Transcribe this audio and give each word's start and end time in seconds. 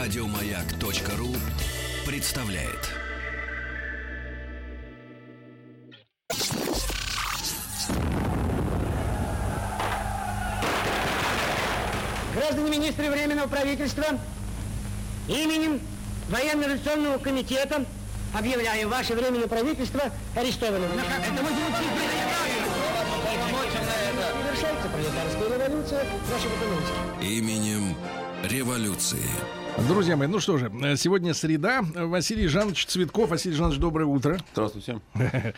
Радиомаяк.ру 0.00 1.36
представляет. 2.06 2.88
Граждане 12.34 12.70
министры 12.70 13.10
Временного 13.10 13.46
правительства, 13.46 14.06
именем 15.28 15.82
Военно-революционного 16.30 17.18
комитета 17.18 17.84
объявляю 18.34 18.88
ваше 18.88 19.12
Временное 19.14 19.48
правительство 19.48 20.00
арестованным. 20.34 20.92
Это 20.92 21.42
мы 21.42 21.50
пролетарская 24.88 25.68
революция. 25.68 26.06
Именем 27.20 27.94
революции. 28.44 29.26
Друзья 29.88 30.16
мои, 30.16 30.28
ну 30.28 30.40
что 30.40 30.56
же, 30.58 30.70
сегодня 30.96 31.34
среда. 31.34 31.82
Василий 31.94 32.46
Жанович 32.46 32.86
Цветков. 32.86 33.30
Василий 33.30 33.54
Жанович, 33.56 33.78
доброе 33.78 34.04
утро. 34.04 34.38
Здравствуйте. 34.52 35.00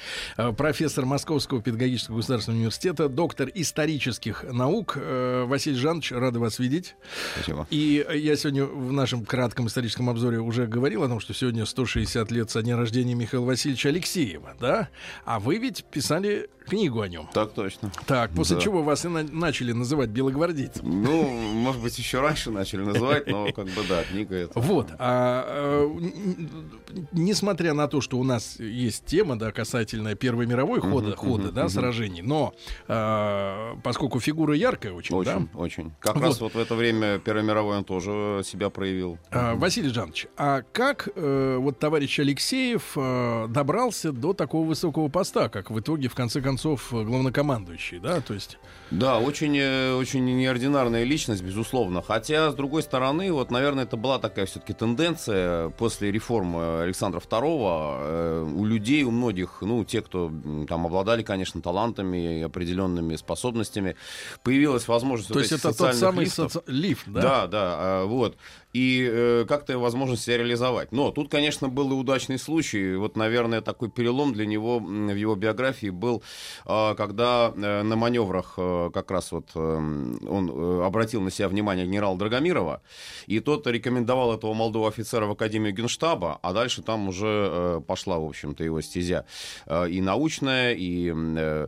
Профессор 0.57 1.05
Московского 1.05 1.61
педагогического 1.61 2.17
государственного 2.17 2.61
университета, 2.61 3.09
доктор 3.09 3.51
исторических 3.55 4.45
наук. 4.45 4.95
Э, 4.97 5.45
Василий 5.47 5.77
Жанович, 5.77 6.13
рада 6.13 6.39
вас 6.39 6.59
видеть. 6.59 6.95
Спасибо. 7.35 7.67
И 7.71 8.05
я 8.15 8.37
сегодня 8.37 8.65
в 8.65 8.93
нашем 8.93 9.25
кратком 9.25 9.67
историческом 9.67 10.09
обзоре 10.09 10.39
уже 10.39 10.67
говорил 10.67 11.03
о 11.03 11.09
том, 11.09 11.21
что 11.21 11.35
сегодня 11.35 11.67
160 11.67 12.31
лет 12.31 12.51
со 12.51 12.63
дня 12.63 12.77
рождения 12.77 13.15
Михаила 13.15 13.45
Васильевича 13.45 13.89
Алексеева, 13.91 14.55
да? 14.61 14.89
А 15.25 15.41
вы 15.41 15.59
ведь 15.59 15.85
писали 15.85 16.49
книгу 16.67 17.01
о 17.01 17.09
нем. 17.09 17.29
Так 17.35 17.53
точно. 17.55 17.91
Так, 18.07 18.31
после 18.31 18.57
Да. 18.57 18.63
чего 18.63 18.83
вас 18.83 19.05
и 19.05 19.09
на- 19.09 19.25
начали 19.25 19.73
называть 19.73 20.11
белогвардейцем. 20.11 21.03
Ну, 21.03 21.29
может 21.29 21.83
быть, 21.83 21.99
еще 21.99 22.21
раньше 22.21 22.51
начали 22.53 22.83
называть, 22.83 23.27
но 23.27 23.51
как 23.53 23.67
бы 23.67 23.83
да, 23.89 24.05
книга 24.13 24.37
это. 24.37 24.61
Вот. 24.61 24.89
А, 24.99 25.85
н- 25.87 26.71
несмотря 27.13 27.75
на 27.75 27.89
то, 27.89 28.01
что 28.01 28.19
у 28.19 28.25
нас 28.25 28.59
есть 28.61 29.05
тема, 29.07 29.39
да, 29.39 29.51
касательная 29.53 30.15
Первой 30.15 30.47
мировой 30.47 30.81
хода, 30.81 31.09
Мгм, 31.09 31.17
хода, 31.17 31.43
мгм, 31.45 31.55
да, 31.55 31.61
мгм. 31.63 31.71
сражений, 31.71 32.23
но 32.23 32.55
а, 32.89 33.77
поскольку 33.83 34.21
фигура 34.21 34.55
яркая 34.55 34.93
очень, 34.93 35.15
Очень, 35.17 35.49
да. 35.53 35.59
очень. 35.59 35.93
Как 36.01 36.15
Вот. 36.17 36.23
раз 36.25 36.41
вот 36.41 36.55
в 36.55 36.59
это 36.59 36.75
время 36.75 37.19
Первой 37.19 37.43
мировой 37.43 37.79
он 37.79 37.85
тоже 37.85 38.43
себя 38.45 38.71
проявил. 38.71 39.19
А, 39.31 39.55
Василий 39.55 39.89
Жанович, 39.89 40.27
а 40.37 40.63
как 40.73 41.09
э, 41.15 41.57
вот 41.59 41.79
товарищ 41.79 42.19
Алексеев 42.21 42.93
э, 42.97 43.47
добрался 43.49 44.13
до 44.13 44.33
такого 44.33 44.67
высокого 44.67 45.09
поста, 45.09 45.49
как 45.49 45.71
в 45.71 45.81
итоге, 45.81 46.09
в 46.09 46.15
конце 46.15 46.41
концов, 46.41 46.89
главнокомандующий, 46.93 47.99
да, 47.99 48.21
то 48.21 48.35
есть... 48.35 48.59
Да, 48.91 49.19
очень, 49.19 49.57
э, 49.57 49.95
очень 49.95 50.25
неординарная 50.25 51.05
личность, 51.05 51.43
безусловно. 51.43 52.03
Хотя, 52.03 52.51
с 52.51 52.55
другой 52.55 52.83
стороны, 52.83 53.33
вот, 53.33 53.51
наверное, 53.51 53.85
это 53.85 53.97
была 54.03 54.19
такая 54.19 54.45
все-таки 54.47 54.73
тенденция 54.75 55.71
после 55.71 56.11
реформы 56.13 56.83
Александра 56.83 57.21
II 57.21 57.99
э, 58.01 58.43
у 58.55 58.65
людей, 58.65 59.05
у 59.05 59.11
многих, 59.11 59.59
ну, 59.63 59.85
те, 59.85 60.03
кто 60.03 60.31
там 60.69 60.87
обладали, 60.87 61.23
конечно, 61.23 61.63
талантами 61.63 62.41
и 62.41 62.43
определенными 62.43 63.17
способностями, 63.17 63.97
появилась 64.43 64.89
возможность 64.89 65.29
То 65.29 65.35
вот 65.35 65.41
есть 65.41 65.53
это 65.53 65.77
тот 65.77 65.95
самый 65.95 66.25
лифтов. 66.25 66.53
соци- 66.53 66.63
лифт, 66.67 67.05
да? 67.07 67.21
Да, 67.23 67.47
да, 67.47 67.61
а, 67.79 68.05
вот. 68.05 68.37
И 68.73 69.09
э, 69.11 69.45
как-то 69.47 69.79
возможность 69.79 70.25
себя 70.25 70.39
реализовать. 70.39 70.93
Но 70.93 71.11
тут, 71.11 71.31
конечно, 71.31 71.69
был 71.69 71.91
и 71.91 71.95
удачный 71.95 72.39
случай. 72.39 72.97
Вот, 72.97 73.17
наверное, 73.17 73.61
такой 73.61 73.91
перелом 73.91 74.33
для 74.33 74.47
него 74.47 74.79
в 74.79 75.15
его 75.15 75.35
биографии 75.35 75.91
был, 75.91 76.23
а, 76.65 76.95
когда 76.95 77.53
э, 77.55 77.83
на 77.83 77.97
маневрах 77.97 78.55
э, 78.57 78.91
как 78.93 79.11
раз 79.11 79.33
вот 79.33 79.51
э, 79.55 79.59
он 79.59 80.51
э, 80.51 80.85
обратил 80.85 81.21
на 81.21 81.31
себя 81.31 81.49
внимание 81.49 81.87
генерала 81.87 82.17
Драгомирова, 82.17 82.83
и 83.27 83.41
тот 83.41 83.67
рекомендовал 83.67 84.35
этого 84.35 84.55
молодого 84.55 84.89
офицера 84.89 85.27
в 85.27 85.33
Академию 85.33 85.75
Генштаба, 85.75 86.39
а 86.43 86.53
дальше 86.53 86.83
там 86.83 87.09
уже 87.09 87.49
э, 87.51 87.81
пошла, 87.87 88.19
в 88.19 88.25
общем-то, 88.25 88.65
его 88.65 88.81
стезя 88.81 89.27
э, 89.67 89.91
и 89.91 90.01
научная, 90.01 90.75
и 90.75 91.13
э, 91.15 91.67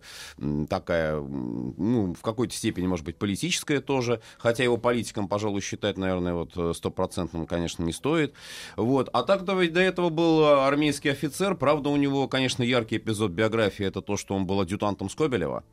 такая, 0.69 1.21
ну, 1.21 2.15
в 2.15 2.23
какой-то 2.23 2.55
степени, 2.55 2.87
может 2.87 3.05
быть, 3.05 3.17
политическая 3.17 3.81
тоже, 3.81 4.21
хотя 4.39 4.65
его 4.65 4.77
политиком, 4.77 5.29
пожалуй, 5.29 5.61
считать, 5.61 5.99
наверное, 5.99 6.35
вот 6.35 6.53
э, 6.57 6.73
стопроцентным, 6.95 7.47
конечно, 7.47 7.83
не 7.85 7.93
стоит. 7.93 8.35
Вот. 8.77 9.09
А 9.13 9.23
так 9.23 9.45
до, 9.45 9.55
до 9.69 9.81
этого 9.81 10.09
был 10.09 10.43
э, 10.43 10.67
армейский 10.67 11.11
офицер, 11.11 11.55
правда, 11.57 11.91
у 11.91 11.97
него, 11.97 12.29
конечно, 12.29 12.63
яркий 12.63 12.97
эпизод 12.99 13.33
биографии, 13.33 13.85
это 13.85 14.01
то, 14.01 14.17
что 14.17 14.35
он 14.35 14.47
был 14.47 14.61
адъютантом 14.61 15.11
Скобелева. 15.11 15.65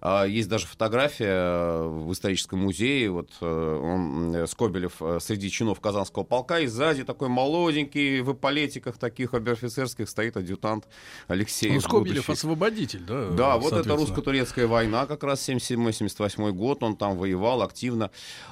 А, 0.00 0.24
Есть 0.24 0.48
даже 0.48 0.66
фотография 0.66 1.26
э, 1.26 1.88
в 1.88 2.12
историческом 2.12 2.60
музее. 2.60 3.10
Вот 3.10 3.30
э, 3.40 3.80
он, 3.82 4.46
Скобелев 4.46 4.94
э, 5.00 5.18
среди 5.20 5.50
чинов 5.50 5.80
Казанского 5.80 6.24
полка, 6.24 6.60
и 6.60 6.66
сзади 6.66 7.04
такой 7.04 7.28
молоденький, 7.28 8.20
в 8.20 8.32
эполетиках 8.32 8.98
таких 8.98 9.34
обер-офицерских 9.34 10.08
стоит 10.08 10.36
адъютант 10.36 10.86
Алексей. 11.28 11.72
Ну, 11.72 11.80
Скобелев 11.80 12.28
освободитель, 12.28 13.04
да? 13.06 13.30
Да, 13.30 13.58
вот 13.58 13.72
это 13.72 13.96
русско-турецкая 13.96 14.66
война, 14.66 15.06
как 15.06 15.22
раз 15.24 15.48
77-78 15.48 16.52
год, 16.52 16.82
он 16.82 16.96
там 16.96 17.16
воевал 17.16 17.62
активно. 17.62 18.10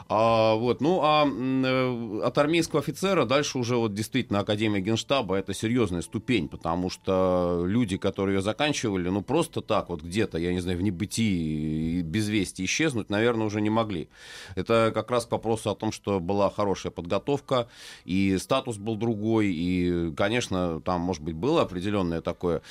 А, 0.09 0.55
вот, 0.55 0.81
ну, 0.81 1.01
а 1.03 1.25
от 2.27 2.39
армейского 2.39 2.81
офицера 2.81 3.25
дальше 3.25 3.59
уже 3.59 3.77
вот 3.77 3.95
действительно 3.95 4.41
Академия 4.41 4.81
Генштаба 4.81 5.37
это 5.37 5.55
серьезная 5.55 6.03
ступень, 6.03 6.49
потому 6.49 6.91
что 6.91 7.65
люди, 7.67 7.97
которые 7.97 8.37
ее 8.37 8.43
заканчивали, 8.43 9.09
ну, 9.09 9.23
просто 9.23 9.61
так 9.61 9.89
вот 9.89 10.03
где-то, 10.03 10.39
я 10.39 10.53
не 10.53 10.61
знаю, 10.61 10.79
в 10.79 10.83
небытии 10.83 11.34
и 11.35 12.03
без 12.03 12.29
вести 12.29 12.65
исчезнуть, 12.65 13.11
наверное, 13.11 13.47
уже 13.47 13.61
не 13.61 13.71
могли. 13.71 14.09
Это 14.55 14.93
как 14.95 15.11
раз 15.11 15.27
к 15.27 15.33
вопросу 15.33 15.71
о 15.71 15.75
том, 15.75 15.93
что 15.93 16.21
была 16.21 16.51
хорошая 16.51 16.93
подготовка, 16.93 17.69
и 18.05 18.39
статус 18.39 18.77
был 18.77 18.97
другой, 18.97 19.49
и, 19.53 20.13
конечно, 20.17 20.81
там, 20.81 21.01
может 21.01 21.23
быть, 21.23 21.35
было 21.35 21.63
определенное 21.63 22.21
такое 22.21 22.63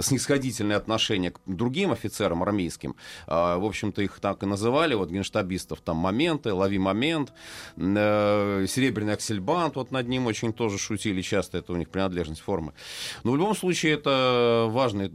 снисходительное 0.00 0.76
отношение 0.76 1.30
к 1.30 1.40
другим 1.46 1.92
офицерам 1.92 2.42
армейским. 2.42 2.96
А, 3.26 3.58
В 3.58 3.64
общем-то, 3.64 4.02
их 4.02 4.18
так 4.20 4.42
и 4.42 4.46
называли, 4.46 4.94
вот 4.94 5.10
генштабистов, 5.10 5.80
там, 5.80 5.96
моменты, 5.96 6.52
лови 6.52 6.78
момент, 6.78 7.32
э, 7.76 8.66
серебряный 8.68 9.14
аксельбант, 9.14 9.76
вот 9.76 9.90
над 9.90 10.08
ним 10.08 10.26
очень 10.26 10.52
тоже 10.52 10.78
шутили 10.78 11.22
часто, 11.22 11.58
это 11.58 11.72
у 11.72 11.76
них 11.76 11.88
принадлежность 11.88 12.40
формы. 12.40 12.72
Но 13.24 13.32
в 13.32 13.36
любом 13.36 13.54
случае 13.54 13.94
это 13.94 14.66
важный, 14.68 15.08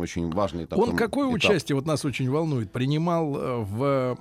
очень 0.00 0.30
важный 0.30 0.66
такой 0.66 0.88
Он 0.90 0.96
какое 0.96 1.28
этап. 1.28 1.36
участие, 1.36 1.76
вот 1.76 1.86
нас 1.86 2.04
очень 2.04 2.28
волнует, 2.30 2.49
принимал 2.66 3.36
э, 3.36 3.56
в 3.64 4.18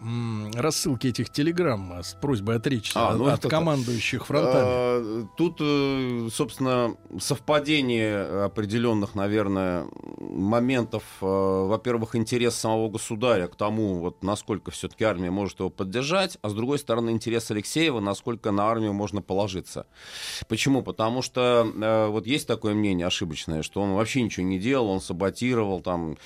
рассылке 0.55 1.09
этих 1.09 1.29
телеграмм 1.29 1.93
э, 1.99 2.03
с 2.03 2.13
просьбой 2.13 2.57
отречься 2.57 2.99
А, 2.99 3.11
от- 3.11 3.17
ну 3.17 3.27
от 3.27 3.41
командующих 3.41 4.25
фронтами? 4.25 4.63
А, 4.63 5.25
Тут, 5.37 5.57
э, 5.61 6.29
собственно, 6.33 6.95
совпадение 7.19 8.45
определенных, 8.45 9.15
наверное, 9.15 9.85
моментов. 10.19 11.03
Во-первых, 11.21 12.15
интерес 12.15 12.55
самого 12.55 12.89
государя 12.89 13.47
к 13.47 13.55
тому, 13.55 13.95
вот 13.99 14.23
насколько 14.23 14.71
все-таки 14.71 15.03
армия 15.03 15.31
может 15.31 15.59
его 15.59 15.69
поддержать, 15.69 16.37
а 16.41 16.49
с 16.49 16.53
другой 16.53 16.79
стороны, 16.79 17.09
интерес 17.11 17.51
Алексеева, 17.51 17.99
насколько 17.99 18.51
на 18.51 18.63
армию 18.69 18.93
можно 18.93 19.21
положиться. 19.21 19.85
Почему? 20.47 20.81
Потому 20.83 21.21
что 21.21 21.67
вот 22.11 22.27
есть 22.27 22.47
такое 22.47 22.73
мнение 22.73 23.07
ошибочное, 23.07 23.63
что 23.63 23.81
он 23.81 23.93
вообще 23.93 24.21
ничего 24.21 24.45
не 24.45 24.59
делал, 24.59 24.89
он 24.89 25.01
саботировал, 25.01 25.81
там 25.81 26.17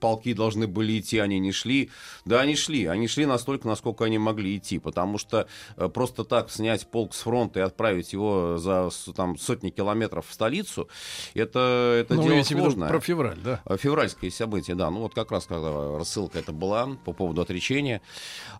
полки 0.00 0.32
должны 0.32 0.66
были 0.66 0.85
идти, 0.98 1.18
они 1.18 1.38
не 1.38 1.52
шли. 1.52 1.90
Да, 2.24 2.40
они 2.40 2.56
шли, 2.56 2.86
они 2.86 3.08
шли 3.08 3.26
настолько, 3.26 3.68
насколько 3.68 4.04
они 4.04 4.18
могли 4.18 4.56
идти, 4.56 4.78
потому 4.78 5.18
что 5.18 5.46
э, 5.76 5.88
просто 5.88 6.24
так 6.24 6.50
снять 6.50 6.86
полк 6.90 7.14
с 7.14 7.20
фронта 7.20 7.60
и 7.60 7.62
отправить 7.62 8.12
его 8.12 8.58
за 8.58 8.90
там, 9.14 9.38
сотни 9.38 9.70
километров 9.70 10.26
в 10.28 10.32
столицу, 10.32 10.88
это, 11.34 11.98
это 12.00 12.14
ну, 12.14 12.22
дело 12.22 12.42
сложное. 12.42 12.88
про 12.88 13.00
февраль, 13.00 13.38
да? 13.42 13.60
А, 13.64 13.76
Февральские 13.76 14.30
события, 14.30 14.74
да. 14.74 14.90
Ну 14.90 15.00
вот 15.00 15.14
как 15.14 15.30
раз 15.30 15.46
когда 15.46 15.96
рассылка 15.98 16.38
это 16.38 16.52
была 16.52 16.96
по 17.04 17.12
поводу 17.12 17.42
отречения. 17.42 18.00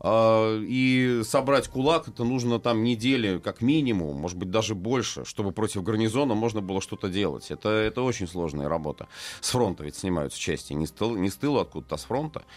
А, 0.01 0.59
И 0.61 1.23
собрать 1.25 1.69
кулак, 1.69 2.09
это 2.09 2.25
нужно 2.25 2.59
там 2.61 2.83
недели 2.85 3.39
как 3.39 3.61
минимум, 3.61 4.17
может 4.17 4.39
быть 4.39 4.51
даже 4.51 4.75
больше, 4.75 5.25
чтобы 5.25 5.53
против 5.53 5.83
гарнизона 5.83 6.35
можно 6.35 6.61
было 6.61 6.81
что-то 6.81 7.09
делать. 7.09 7.51
Это, 7.51 7.69
это 7.69 8.03
очень 8.03 8.27
сложная 8.29 8.69
работа. 8.69 9.09
С 9.41 9.51
фронта 9.51 9.85
ведь 9.85 9.97
снимаются 9.97 10.39
части, 10.39 10.73
не 10.73 10.87
с, 10.87 10.93
тыл- 10.93 11.19
не 11.19 11.31
с 11.31 11.37
тыла 11.37 11.63
откуда-то, 11.63 11.95
а 11.95 11.99
с 11.99 12.05
фронта. 12.05 12.16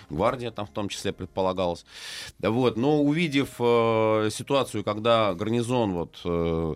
Гвардия 0.09 0.51
там 0.51 0.65
в 0.65 0.69
том 0.71 0.89
числе 0.89 1.11
предполагалась. 1.13 1.85
Вот. 2.39 2.77
Но 2.77 3.01
увидев 3.01 3.56
э, 3.59 4.29
ситуацию, 4.31 4.83
когда 4.83 5.33
гарнизон 5.33 5.94
вот, 5.94 6.19
э, 6.25 6.75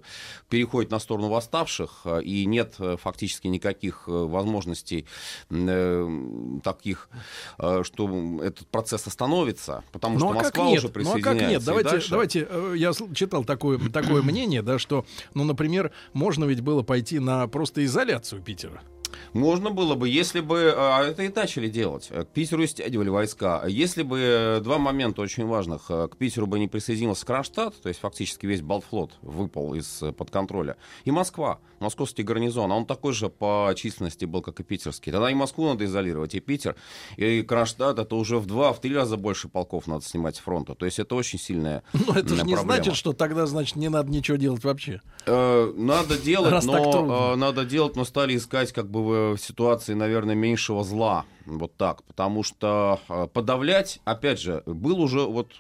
переходит 0.50 0.92
на 0.92 1.00
сторону 1.00 1.30
восставших, 1.30 2.02
э, 2.06 2.22
и 2.24 2.46
нет 2.46 2.76
э, 2.80 2.98
фактически 3.02 3.48
никаких 3.48 4.04
э, 4.08 4.12
возможностей 4.12 5.06
э, 5.50 6.10
таких, 6.64 7.10
э, 7.60 7.84
что 7.84 8.40
этот 8.44 8.68
процесс 8.68 9.08
остановится, 9.08 9.84
потому 9.92 10.16
Ну 10.20 10.20
что 10.28 10.30
а 10.30 10.34
Москва 10.44 10.66
нет? 10.66 10.78
уже 10.80 10.88
Ну 10.88 10.92
а 10.92 10.94
присоединяется. 10.94 11.40
как 11.42 11.50
нет? 11.50 11.64
Давайте, 11.66 11.90
дальше- 11.90 12.10
давайте. 12.10 12.48
э, 12.50 12.74
Я 12.78 12.92
читал 13.14 13.44
такое 13.46 13.80
такое 13.90 14.22
мнение, 14.24 14.62
да, 14.62 14.78
что, 14.80 15.06
ну, 15.34 15.44
например, 15.44 15.92
можно 16.14 16.46
ведь 16.46 16.62
было 16.62 16.82
пойти 16.84 17.20
на 17.20 17.48
просто 17.48 17.84
изоляцию 17.86 18.42
Питера. 18.42 18.82
Можно 19.34 19.72
было 19.72 19.96
бы, 19.96 20.10
если 20.10 20.40
бы... 20.40 20.74
А 20.76 21.04
это 21.04 21.24
и 21.24 21.30
начали 21.30 21.70
делать. 21.70 22.08
К 22.08 22.26
Питеру 22.26 22.66
стягивали 22.68 23.10
войска. 23.10 23.64
Если 23.68 24.04
бы 24.04 24.20
э, 24.20 24.60
два 24.62 24.78
момента 24.78 25.22
очень 25.22 25.46
важных. 25.46 25.88
К 25.88 26.12
Питеру 26.18 26.48
бы 26.48 26.60
не 26.60 26.68
присоединился 26.68 27.26
Кронштадт, 27.26 27.82
то 27.82 27.90
есть 27.90 28.00
фактически 28.00 28.46
весь 28.46 28.62
Балтфлот 28.62 29.14
выпал 29.22 29.74
из-под 29.76 30.32
контроля. 30.32 30.78
И 31.06 31.12
Москва, 31.12 31.60
московский 31.80 32.24
гарнизон. 32.24 32.72
А 32.72 32.76
он 32.76 32.86
такой 32.86 33.14
же 33.14 33.30
по 33.30 33.72
численности 33.76 34.26
был, 34.26 34.42
как 34.42 34.60
и 34.60 34.64
питерский. 34.64 35.12
Тогда 35.12 35.30
и 35.30 35.34
Москву 35.34 35.68
надо 35.68 35.86
изолировать, 35.86 36.36
и 36.36 36.40
Питер. 36.40 36.76
И 37.18 37.42
Кронштадт 37.42 38.00
это 38.00 38.16
уже 38.16 38.40
в 38.40 38.46
два, 38.46 38.74
в 38.74 38.82
три 38.82 38.96
раза 38.96 39.18
больше 39.18 39.48
полков 39.48 39.88
надо 39.88 40.04
снимать 40.04 40.36
с 40.36 40.40
фронта. 40.40 40.76
То 40.76 40.86
есть 40.86 41.00
это 41.00 41.16
очень 41.16 41.40
сильная 41.40 41.84
Но 41.94 42.14
это 42.14 42.36
же 42.36 42.44
не 42.44 42.56
значит, 42.56 42.96
что 42.96 43.14
тогда, 43.14 43.46
значит, 43.46 43.76
не 43.76 43.90
надо 43.90 44.10
ничего 44.10 44.38
делать 44.38 44.64
вообще. 44.64 45.02
Э, 45.26 45.72
надо 45.76 46.18
делать, 46.18 46.52
Раз 46.52 46.66
но 46.66 47.34
э, 47.34 47.36
надо 47.36 47.66
делать, 47.66 47.96
но 47.96 48.06
стали 48.06 48.36
искать 48.36 48.72
как 48.72 48.90
бы 48.90 49.03
в 49.04 49.38
ситуации, 49.38 49.94
наверное, 49.94 50.36
меньшего 50.36 50.84
зла. 50.84 51.26
Вот 51.46 51.76
так. 51.76 52.04
Потому 52.04 52.44
что 52.44 53.00
э, 53.10 53.28
подавлять, 53.28 54.00
опять 54.06 54.40
же, 54.40 54.64
был 54.66 55.02
уже 55.02 55.22
вот 55.22 55.52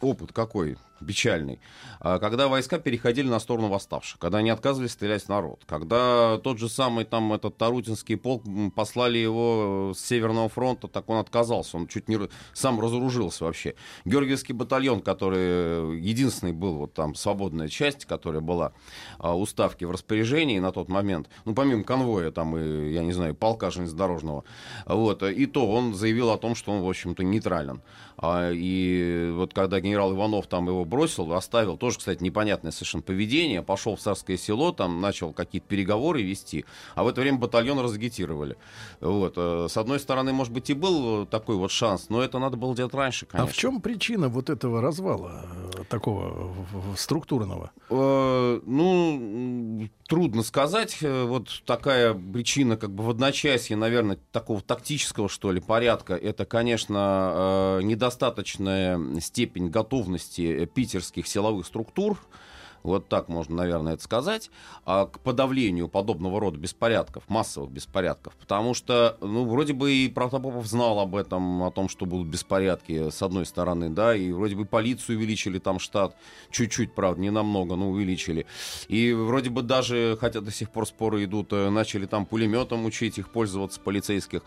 опыт 0.00 0.32
какой 0.32 0.76
печальный. 1.04 1.60
А, 2.00 2.18
Когда 2.18 2.48
войска 2.48 2.78
переходили 2.78 3.28
на 3.28 3.38
сторону 3.38 3.68
восставших, 3.68 4.18
когда 4.18 4.38
они 4.38 4.50
отказывались 4.50 4.92
стрелять 4.92 5.24
в 5.24 5.28
народ, 5.28 5.62
когда 5.66 6.38
тот 6.42 6.58
же 6.58 6.68
самый 6.68 7.04
там 7.04 7.32
этот 7.32 7.56
Тарутинский 7.56 8.16
полк 8.16 8.42
послали 8.74 9.18
его 9.18 9.92
с 9.94 10.00
Северного 10.00 10.48
фронта, 10.48 10.88
так 10.88 11.08
он 11.08 11.18
отказался, 11.18 11.76
он 11.76 11.86
чуть 11.86 12.08
не 12.08 12.18
сам 12.52 12.80
разоружился 12.80 13.44
вообще. 13.44 13.74
Георгиевский 14.04 14.54
батальон, 14.54 15.00
который 15.00 16.00
единственный 16.00 16.52
был 16.52 16.74
вот 16.74 16.94
там 16.94 17.14
свободная 17.14 17.68
часть, 17.68 18.04
которая 18.04 18.40
была 18.40 18.72
а, 19.18 19.34
у 19.34 19.46
Ставки 19.46 19.84
в 19.84 19.90
распоряжении 19.90 20.58
на 20.58 20.72
тот 20.72 20.88
момент, 20.88 21.28
ну 21.44 21.54
помимо 21.54 21.84
конвоя 21.84 22.30
там 22.30 22.56
и, 22.56 22.92
я 22.92 23.02
не 23.02 23.12
знаю, 23.12 23.34
полка 23.34 23.70
железнодорожного, 23.70 24.44
вот, 24.86 25.22
и 25.22 25.46
то 25.46 25.66
он 25.70 25.94
заявил 25.94 26.30
о 26.30 26.38
том, 26.38 26.54
что 26.54 26.72
он, 26.72 26.82
в 26.82 26.88
общем-то, 26.88 27.22
нейтрален. 27.22 27.82
А, 28.16 28.50
И 28.52 29.30
вот 29.32 29.54
когда 29.54 29.80
генерал 29.80 30.14
Иванов 30.14 30.46
там 30.46 30.66
его 30.68 30.84
бросил, 30.94 31.32
оставил, 31.32 31.76
тоже, 31.76 31.98
кстати, 31.98 32.22
непонятное 32.22 32.70
совершенно 32.72 33.02
поведение, 33.02 33.62
пошел 33.62 33.96
в 33.96 34.00
царское 34.00 34.36
село, 34.36 34.72
там 34.72 35.00
начал 35.00 35.32
какие-то 35.32 35.66
переговоры 35.66 36.22
вести, 36.22 36.64
а 36.94 37.02
в 37.02 37.08
это 37.08 37.20
время 37.20 37.38
батальон 37.38 37.80
разагитировали. 37.80 38.56
Вот. 39.00 39.34
э, 39.36 39.66
С 39.68 39.76
одной 39.76 39.98
стороны, 39.98 40.32
может 40.32 40.52
быть, 40.52 40.70
и 40.70 40.74
был 40.74 41.26
такой 41.26 41.56
вот 41.56 41.70
шанс, 41.70 42.08
но 42.10 42.22
это 42.22 42.38
надо 42.38 42.56
было 42.56 42.74
делать 42.76 42.94
раньше, 42.94 43.26
конечно. 43.26 43.48
А 43.50 43.52
в 43.52 43.56
чем 43.56 43.80
причина 43.80 44.28
вот 44.28 44.50
этого 44.50 44.80
развала 44.80 45.44
э, 45.74 45.82
такого 45.88 46.54
структурного? 46.96 47.72
Э, 47.90 48.60
Ну, 48.64 49.88
трудно 50.08 50.42
сказать. 50.42 50.98
Э, 51.02 51.24
Вот 51.24 51.48
такая 51.66 52.14
причина, 52.14 52.76
как 52.76 52.90
бы 52.90 53.02
в 53.04 53.10
одночасье, 53.10 53.76
наверное, 53.76 54.18
такого 54.32 54.60
тактического, 54.60 55.28
что 55.28 55.50
ли, 55.52 55.60
порядка, 55.60 56.14
это, 56.14 56.44
конечно, 56.44 57.80
недостаточная 57.82 59.20
степень 59.20 59.68
готовности 59.68 60.64
питерских 60.84 61.26
силовых 61.26 61.66
структур, 61.66 62.18
вот 62.84 63.08
так 63.08 63.28
можно, 63.28 63.56
наверное, 63.56 63.94
это 63.94 64.02
сказать, 64.02 64.50
а, 64.84 65.06
к 65.06 65.18
подавлению 65.20 65.88
подобного 65.88 66.38
рода 66.38 66.58
беспорядков, 66.58 67.24
массовых 67.28 67.70
беспорядков. 67.70 68.34
Потому 68.36 68.74
что, 68.74 69.16
ну, 69.20 69.46
вроде 69.46 69.72
бы 69.72 69.92
и 69.92 70.08
Протопопов 70.08 70.66
знал 70.66 71.00
об 71.00 71.16
этом, 71.16 71.62
о 71.62 71.70
том, 71.70 71.88
что 71.88 72.04
будут 72.04 72.28
беспорядки, 72.28 73.10
с 73.10 73.22
одной 73.22 73.46
стороны, 73.46 73.88
да, 73.88 74.14
и 74.14 74.30
вроде 74.32 74.54
бы 74.54 74.66
полицию 74.66 75.16
увеличили 75.16 75.58
там 75.58 75.78
штат, 75.78 76.14
чуть-чуть, 76.50 76.94
правда, 76.94 77.20
не 77.22 77.30
намного, 77.30 77.74
но 77.74 77.90
увеличили. 77.90 78.46
И 78.88 79.12
вроде 79.12 79.48
бы 79.48 79.62
даже, 79.62 80.18
хотя 80.20 80.42
до 80.42 80.50
сих 80.50 80.70
пор 80.70 80.86
споры 80.86 81.24
идут, 81.24 81.52
э, 81.52 81.70
начали 81.70 82.04
там 82.04 82.26
пулеметом 82.26 82.84
учить 82.84 83.16
их 83.16 83.30
пользоваться 83.30 83.80
полицейских. 83.80 84.42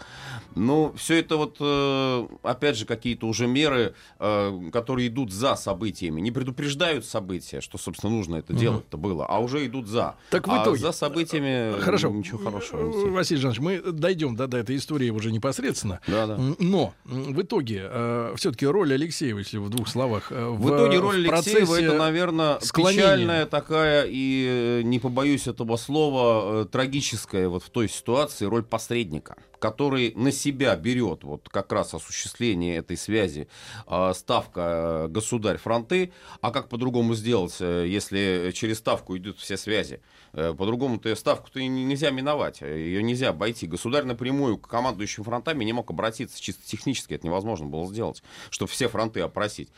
Ну, 0.53 0.93
все 0.95 1.19
это 1.19 1.37
вот, 1.37 1.57
э, 1.59 2.27
опять 2.43 2.77
же, 2.77 2.85
какие-то 2.85 3.25
уже 3.25 3.47
меры, 3.47 3.95
э, 4.19 4.69
которые 4.71 5.07
идут 5.07 5.33
за 5.33 5.55
событиями, 5.55 6.21
не 6.21 6.31
предупреждают 6.31 7.03
события, 7.03 7.61
что, 7.61 7.79
собственно, 7.79 8.13
нужно 8.13 8.26
это 8.35 8.53
делать-то 8.53 8.97
было, 8.97 9.25
а 9.25 9.39
уже 9.39 9.65
идут 9.65 9.87
за. 9.87 10.15
Так 10.29 10.47
в 10.47 10.51
А 10.51 10.61
итоге- 10.63 10.79
за 10.79 10.91
событиями 10.91 11.79
Хорошо. 11.79 12.09
ничего 12.09 12.37
хорошего. 12.37 12.79
Э. 12.79 13.09
Василий 13.09 13.39
Жанович, 13.41 13.59
мы 13.59 13.81
дойдем 13.91 14.35
да, 14.35 14.47
до 14.47 14.57
этой 14.57 14.75
истории 14.75 15.09
уже 15.09 15.31
непосредственно. 15.31 15.99
Да, 16.07 16.27
да. 16.27 16.37
Но 16.59 16.93
в 17.05 17.41
итоге 17.41 17.89
все-таки 18.35 18.65
роль 18.65 18.93
Алексеева, 18.93 19.39
если 19.39 19.57
в 19.57 19.69
двух 19.69 19.87
словах, 19.87 20.31
э, 20.31 20.47
В 20.49 20.67
итоге 20.69 20.99
роль 20.99 21.25
в 21.27 21.31
Алексеева 21.33 21.75
это, 21.79 21.97
наверное, 21.97 22.59
склонения. 22.61 23.03
печальная 23.03 23.45
такая 23.45 24.05
и, 24.07 24.79
э, 24.79 24.81
не 24.83 24.99
побоюсь 24.99 25.47
этого 25.47 25.77
слова, 25.77 26.63
э, 26.63 26.65
трагическая 26.65 27.47
вот 27.47 27.63
в 27.63 27.69
той 27.69 27.87
ситуации 27.89 28.45
роль 28.45 28.63
посредника, 28.63 29.35
который 29.59 30.13
на 30.15 30.31
себя 30.31 30.75
берет 30.75 31.23
вот 31.23 31.49
как 31.49 31.71
раз 31.71 31.93
осуществление 31.93 32.77
этой 32.77 32.97
связи 32.97 33.47
э, 33.87 34.13
ставка 34.13 35.05
э, 35.05 35.07
государь-фронты, 35.09 36.11
а 36.41 36.51
как 36.51 36.69
по-другому 36.69 37.15
сделать, 37.15 37.55
э, 37.59 37.85
если 37.87 38.51
через 38.53 38.77
ставку 38.79 39.17
идут 39.17 39.39
все 39.39 39.57
связи? 39.57 40.01
Э, 40.33 40.53
По-другому-то 40.57 41.15
ставку-то 41.15 41.59
и 41.59 41.67
не- 41.67 41.83
нельзя 41.83 42.11
миновать, 42.11 42.61
ее 42.61 43.01
нельзя 43.01 43.29
обойти. 43.29 43.67
Государь 43.67 44.03
напрямую 44.03 44.57
к 44.57 44.67
командующим 44.67 45.23
фронтами 45.23 45.63
не 45.63 45.73
мог 45.73 45.89
обратиться, 45.89 46.39
чисто 46.41 46.61
технически 46.65 47.13
это 47.13 47.25
невозможно 47.25 47.65
было 47.67 47.87
сделать, 47.87 48.21
чтобы 48.49 48.71
все 48.71 48.87
фронты 48.87 49.21
опросить. 49.21 49.69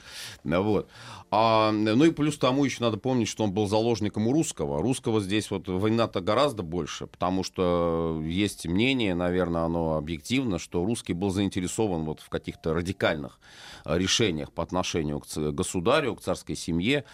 Вот. 0.44 0.90
А, 1.32 1.72
ну 1.72 2.04
и 2.06 2.12
плюс 2.12 2.38
тому 2.38 2.66
еще 2.66 2.84
надо 2.84 2.98
помнить, 2.98 3.28
что 3.28 3.44
он 3.44 3.52
был 3.52 3.68
заложником 3.68 4.28
у 4.28 4.34
русского. 4.34 4.82
Русского 4.82 5.22
здесь 5.22 5.52
вот 5.52 5.68
война-то 5.68 6.22
гораздо 6.22 6.64
больше, 6.64 7.08
потому 7.08 7.44
что 7.44 8.22
есть 8.26 8.66
мнение, 8.66 9.16
наверное, 9.16 9.69
оно 9.70 9.96
объективно, 9.96 10.60
что 10.60 10.84
русский 10.84 11.14
был 11.14 11.30
заинтересован 11.30 12.04
вот 12.04 12.20
в 12.20 12.30
каких-то 12.30 12.74
радикальных 12.74 13.40
э, 13.86 13.98
решениях 13.98 14.52
по 14.52 14.64
отношению 14.64 15.20
к 15.20 15.28
государю, 15.52 16.16
к 16.16 16.22
царской 16.22 16.56
семье. 16.56 17.06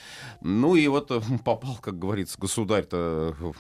Ну 0.42 0.76
и 0.76 0.88
вот 0.88 1.12
э, 1.12 1.22
попал, 1.46 1.78
как 1.82 2.00
говорится, 2.00 2.40
государь-то 2.40 3.36
э, 3.40 3.52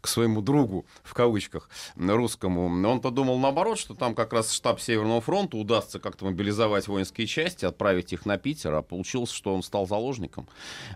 к 0.00 0.06
своему 0.06 0.42
другу, 0.42 0.86
в 1.02 1.14
кавычках, 1.14 1.68
русскому. 1.96 2.66
Он 2.66 3.00
подумал 3.00 3.38
наоборот, 3.38 3.78
что 3.78 3.94
там 3.94 4.14
как 4.14 4.32
раз 4.32 4.52
штаб 4.52 4.80
Северного 4.80 5.20
фронта 5.20 5.56
удастся 5.56 5.98
как-то 5.98 6.26
мобилизовать 6.26 6.88
воинские 6.88 7.26
части, 7.26 7.64
отправить 7.64 8.12
их 8.12 8.26
на 8.26 8.36
Питер, 8.36 8.74
а 8.74 8.82
получилось, 8.82 9.30
что 9.30 9.54
он 9.54 9.62
стал 9.62 9.86
заложником 9.86 10.48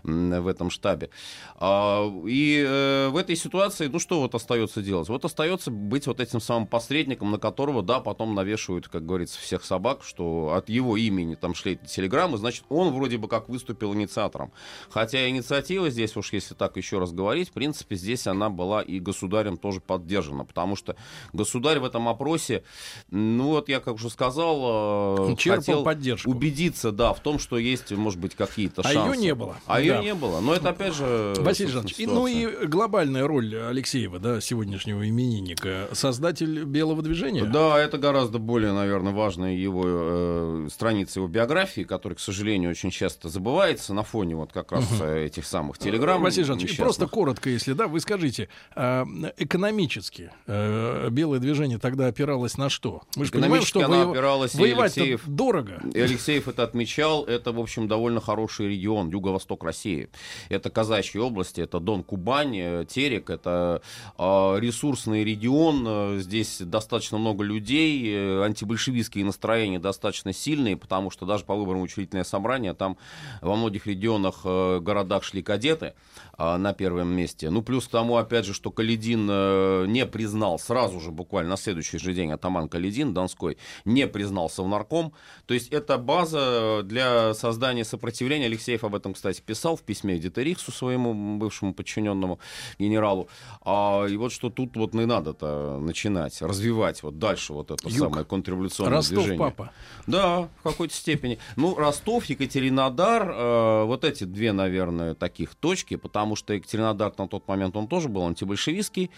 в 0.03 0.47
этом 0.47 0.69
штабе. 0.69 1.09
А, 1.55 2.07
И 2.25 3.07
в 3.11 3.17
этой 3.17 3.35
ситуации, 3.35 3.87
ну 3.87 3.99
что 3.99 4.19
вот 4.19 4.35
остается 4.35 4.81
делать? 4.81 5.09
Вот 5.09 5.25
остается 5.25 5.71
быть 5.71 6.05
вот 6.07 6.19
этим 6.19 6.39
самым 6.39 6.67
посредником, 6.67 7.31
на 7.31 7.39
которого, 7.47 7.81
да, 7.81 7.99
потом 7.99 8.35
навешивают, 8.35 8.87
как 8.89 9.05
говорится, 9.05 9.39
всех 9.39 9.63
собак, 9.63 10.03
что 10.03 10.53
от 10.55 10.69
его 10.69 10.97
имени 10.97 11.35
там 11.35 11.55
шли 11.55 11.73
эти 11.73 11.85
телеграммы, 11.85 12.37
значит, 12.37 12.63
он 12.69 12.93
вроде 12.93 13.17
бы 13.17 13.27
как 13.27 13.47
выступил 13.49 13.93
инициатором. 13.93 14.51
Хотя 14.89 15.29
инициатива 15.29 15.89
здесь, 15.89 16.17
уж 16.17 16.33
если 16.33 16.53
так 16.55 16.75
еще 16.77 16.99
раз 16.99 17.11
говорить, 17.13 17.49
в 17.49 17.53
принципе, 17.53 17.95
здесь 17.95 18.27
она 18.27 18.49
была 18.49 18.81
и 18.81 18.99
государем 18.99 19.57
тоже 19.57 19.79
поддержана, 19.79 20.43
потому 20.45 20.75
что 20.75 20.95
государь 21.33 21.79
в 21.79 21.85
этом 21.85 22.07
опросе, 22.09 22.63
ну 23.11 23.47
вот 23.49 23.69
я 23.69 23.79
как 23.79 23.95
уже 23.95 24.09
сказал, 24.09 25.29
э, 25.31 25.35
черпал 25.37 25.59
хотел 25.61 25.83
поддержку. 25.83 26.29
убедиться, 26.29 26.91
да, 26.91 27.13
в 27.13 27.19
том, 27.21 27.39
что 27.39 27.57
есть, 27.57 27.91
может 27.91 28.19
быть, 28.19 28.35
какие-то 28.35 28.81
А 28.81 28.91
шансы. 28.91 28.99
её 28.99 29.13
не 29.13 29.33
было. 29.35 29.57
А 29.65 29.75
Да. 29.75 29.79
ее 29.79 29.99
не 30.01 30.13
было. 30.13 30.39
Но 30.41 30.53
это 30.53 30.69
опять 30.69 30.93
же... 30.95 31.33
Василий 31.37 31.71
Жанович, 31.71 31.95
и, 31.99 32.05
ну 32.07 32.27
и 32.27 32.65
глобальная 32.65 33.25
роль 33.25 33.55
Алексеева, 33.55 34.19
да, 34.19 34.41
сегодняшнего 34.41 35.07
именинника, 35.07 35.87
создатель 35.93 36.63
белого 36.65 37.01
движения. 37.01 37.36
Да, 37.45 37.79
это 37.79 37.97
гораздо 37.97 38.39
более, 38.39 38.71
наверное, 38.73 39.13
важная 39.13 39.53
его 39.53 39.83
э, 39.85 40.67
страница 40.71 41.19
его 41.19 41.27
биографии, 41.27 41.81
которая, 41.81 42.15
к 42.15 42.19
сожалению, 42.19 42.71
очень 42.71 42.91
часто 42.91 43.29
забывается 43.29 43.93
на 43.93 44.03
фоне 44.03 44.35
вот 44.35 44.51
как 44.53 44.71
раз 44.71 44.85
э, 45.01 45.25
этих 45.25 45.45
самых 45.45 45.77
телеграмм. 45.77 46.21
Василий 46.21 46.45
Жанович, 46.45 46.77
просто 46.77 47.07
коротко, 47.07 47.49
если 47.49 47.73
да, 47.73 47.87
вы 47.87 47.99
скажите, 47.99 48.49
а, 48.75 49.05
экономически 49.37 50.31
э, 50.45 51.09
белое 51.11 51.39
движение 51.39 51.77
тогда 51.79 52.07
опиралось 52.07 52.57
на 52.57 52.69
что? 52.69 53.01
Мы 53.15 53.25
же 53.25 53.31
понимаем, 53.31 53.53
Экономически 53.53 53.79
что 53.79 53.85
оно 53.85 54.13
воев- 54.13 54.57
воевать-то 54.57 55.01
Алексеев- 55.01 55.21
дорого. 55.27 55.81
И 55.93 55.99
Алексеев 55.99 56.47
это 56.47 56.63
отмечал, 56.63 57.25
это, 57.25 57.51
в 57.51 57.59
общем, 57.59 57.87
довольно 57.87 58.21
хороший 58.21 58.69
регион, 58.69 59.09
юго-восток 59.09 59.63
России. 59.63 60.09
Это 60.49 60.69
казачьи 60.69 61.19
области, 61.19 61.61
это 61.61 61.79
Дон, 61.79 62.03
Кубань, 62.03 62.57
э, 62.57 62.85
Терек, 62.87 63.29
это 63.29 63.81
э, 64.17 64.57
ресурсный 64.59 65.23
регион, 65.23 65.83
э, 65.87 66.19
здесь 66.19 66.59
достаточно 66.61 67.17
много 67.17 67.26
много 67.27 67.43
людей, 67.43 68.13
э, 68.13 68.43
антибольшевистские 68.43 69.25
настроения 69.25 69.79
достаточно 69.79 70.33
сильные, 70.33 70.77
потому 70.77 71.11
что 71.11 71.25
даже 71.25 71.43
по 71.43 71.55
выборам 71.55 71.81
учредительное 71.81 72.23
собрание, 72.23 72.73
там 72.73 72.97
во 73.41 73.55
многих 73.55 73.85
регионах, 73.87 74.41
э, 74.45 74.79
городах 74.79 75.23
шли 75.23 75.41
кадеты 75.41 75.93
а, 76.37 76.57
на 76.57 76.73
первом 76.73 77.09
месте. 77.09 77.49
Ну, 77.49 77.61
плюс 77.61 77.87
к 77.87 77.91
тому, 77.91 78.17
опять 78.17 78.45
же, 78.45 78.53
что 78.53 78.71
Каледин 78.71 79.27
э, 79.29 79.85
не 79.87 80.05
признал 80.05 80.59
сразу 80.59 80.99
же, 80.99 81.11
буквально 81.11 81.51
на 81.51 81.57
следующий 81.57 81.97
же 81.97 82.13
день, 82.13 82.31
атаман 82.31 82.69
Каледин 82.69 83.13
Донской 83.13 83.57
не 83.85 84.07
признал 84.07 84.49
Совнарком. 84.49 85.13
То 85.47 85.53
есть 85.53 85.69
это 85.69 85.97
база 85.97 86.81
для 86.83 87.33
создания 87.33 87.83
сопротивления. 87.83 88.45
Алексеев 88.45 88.83
об 88.83 88.93
этом, 88.93 89.13
кстати, 89.13 89.41
писал 89.41 89.75
в 89.75 89.81
письме 89.81 90.19
Дитерихсу, 90.19 90.71
своему 90.71 91.37
бывшему 91.37 91.73
подчиненному 91.73 92.39
генералу. 92.77 93.29
А, 93.61 94.05
и 94.05 94.15
вот 94.15 94.31
что 94.31 94.49
тут 94.49 94.75
вот 94.75 94.93
не 94.93 95.05
надо-то 95.05 95.79
начинать, 95.79 96.41
развивать 96.41 97.01
вот 97.01 97.17
дальше 97.17 97.53
вот 97.53 97.71
это 97.71 97.87
Юг. 97.89 97.97
самое 97.97 98.25
контрреволюционное 98.25 98.97
Ростов, 98.97 99.17
движение. 99.17 99.39
папа. 99.39 99.71
Да, 100.05 100.49
в 100.59 100.63
какой-то 100.63 100.93
степени. 100.93 101.39
Ну, 101.55 101.75
Ростов, 101.75 102.25
Екатеринодар, 102.25 103.29
э, 103.29 103.83
вот 103.85 104.03
эти 104.03 104.23
две, 104.23 104.51
наверное, 104.51 105.15
таких 105.15 105.55
точки, 105.55 105.95
потому 106.27 106.35
что 106.35 106.53
Екатеринодар 106.53 107.13
на 107.17 107.27
тот 107.29 107.47
момент 107.47 107.77
он 107.77 107.87
тоже 107.87 108.09
был 108.09 108.25
антибольшевистский, 108.25 109.11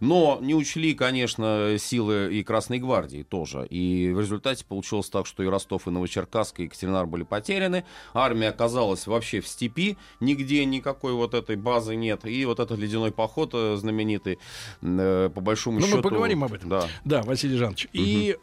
но 0.00 0.38
не 0.42 0.52
учли, 0.52 0.94
конечно, 0.94 1.76
силы 1.78 2.34
и 2.34 2.42
Красной 2.42 2.80
гвардии 2.80 3.22
тоже. 3.22 3.66
И 3.70 4.10
в 4.12 4.18
результате 4.18 4.64
получилось 4.64 5.08
так, 5.08 5.26
что 5.26 5.44
и 5.44 5.46
Ростов, 5.46 5.86
и 5.86 5.90
Новочеркасск, 5.90 6.58
и 6.58 6.64
Екатеринодар 6.64 7.06
были 7.06 7.22
потеряны. 7.22 7.84
Армия 8.14 8.48
оказалась 8.48 9.06
вообще 9.06 9.40
в 9.40 9.46
степи, 9.46 9.96
нигде 10.18 10.64
никакой 10.64 11.12
вот 11.12 11.34
этой 11.34 11.54
базы 11.54 11.94
нет. 11.94 12.26
И 12.26 12.44
вот 12.44 12.58
этот 12.58 12.80
ледяной 12.80 13.12
поход 13.12 13.50
э, 13.54 13.76
знаменитый, 13.76 14.40
э, 14.82 15.30
по 15.32 15.40
большому 15.40 15.78
Ну, 15.78 15.86
счету... 15.86 15.98
мы 15.98 16.02
поговорим 16.02 16.42
об 16.42 16.52
этом. 16.52 16.68
Да. 16.68 16.88
Да, 17.04 17.22
Василий 17.22 17.56
Жанович. 17.56 17.86
И 17.92 18.36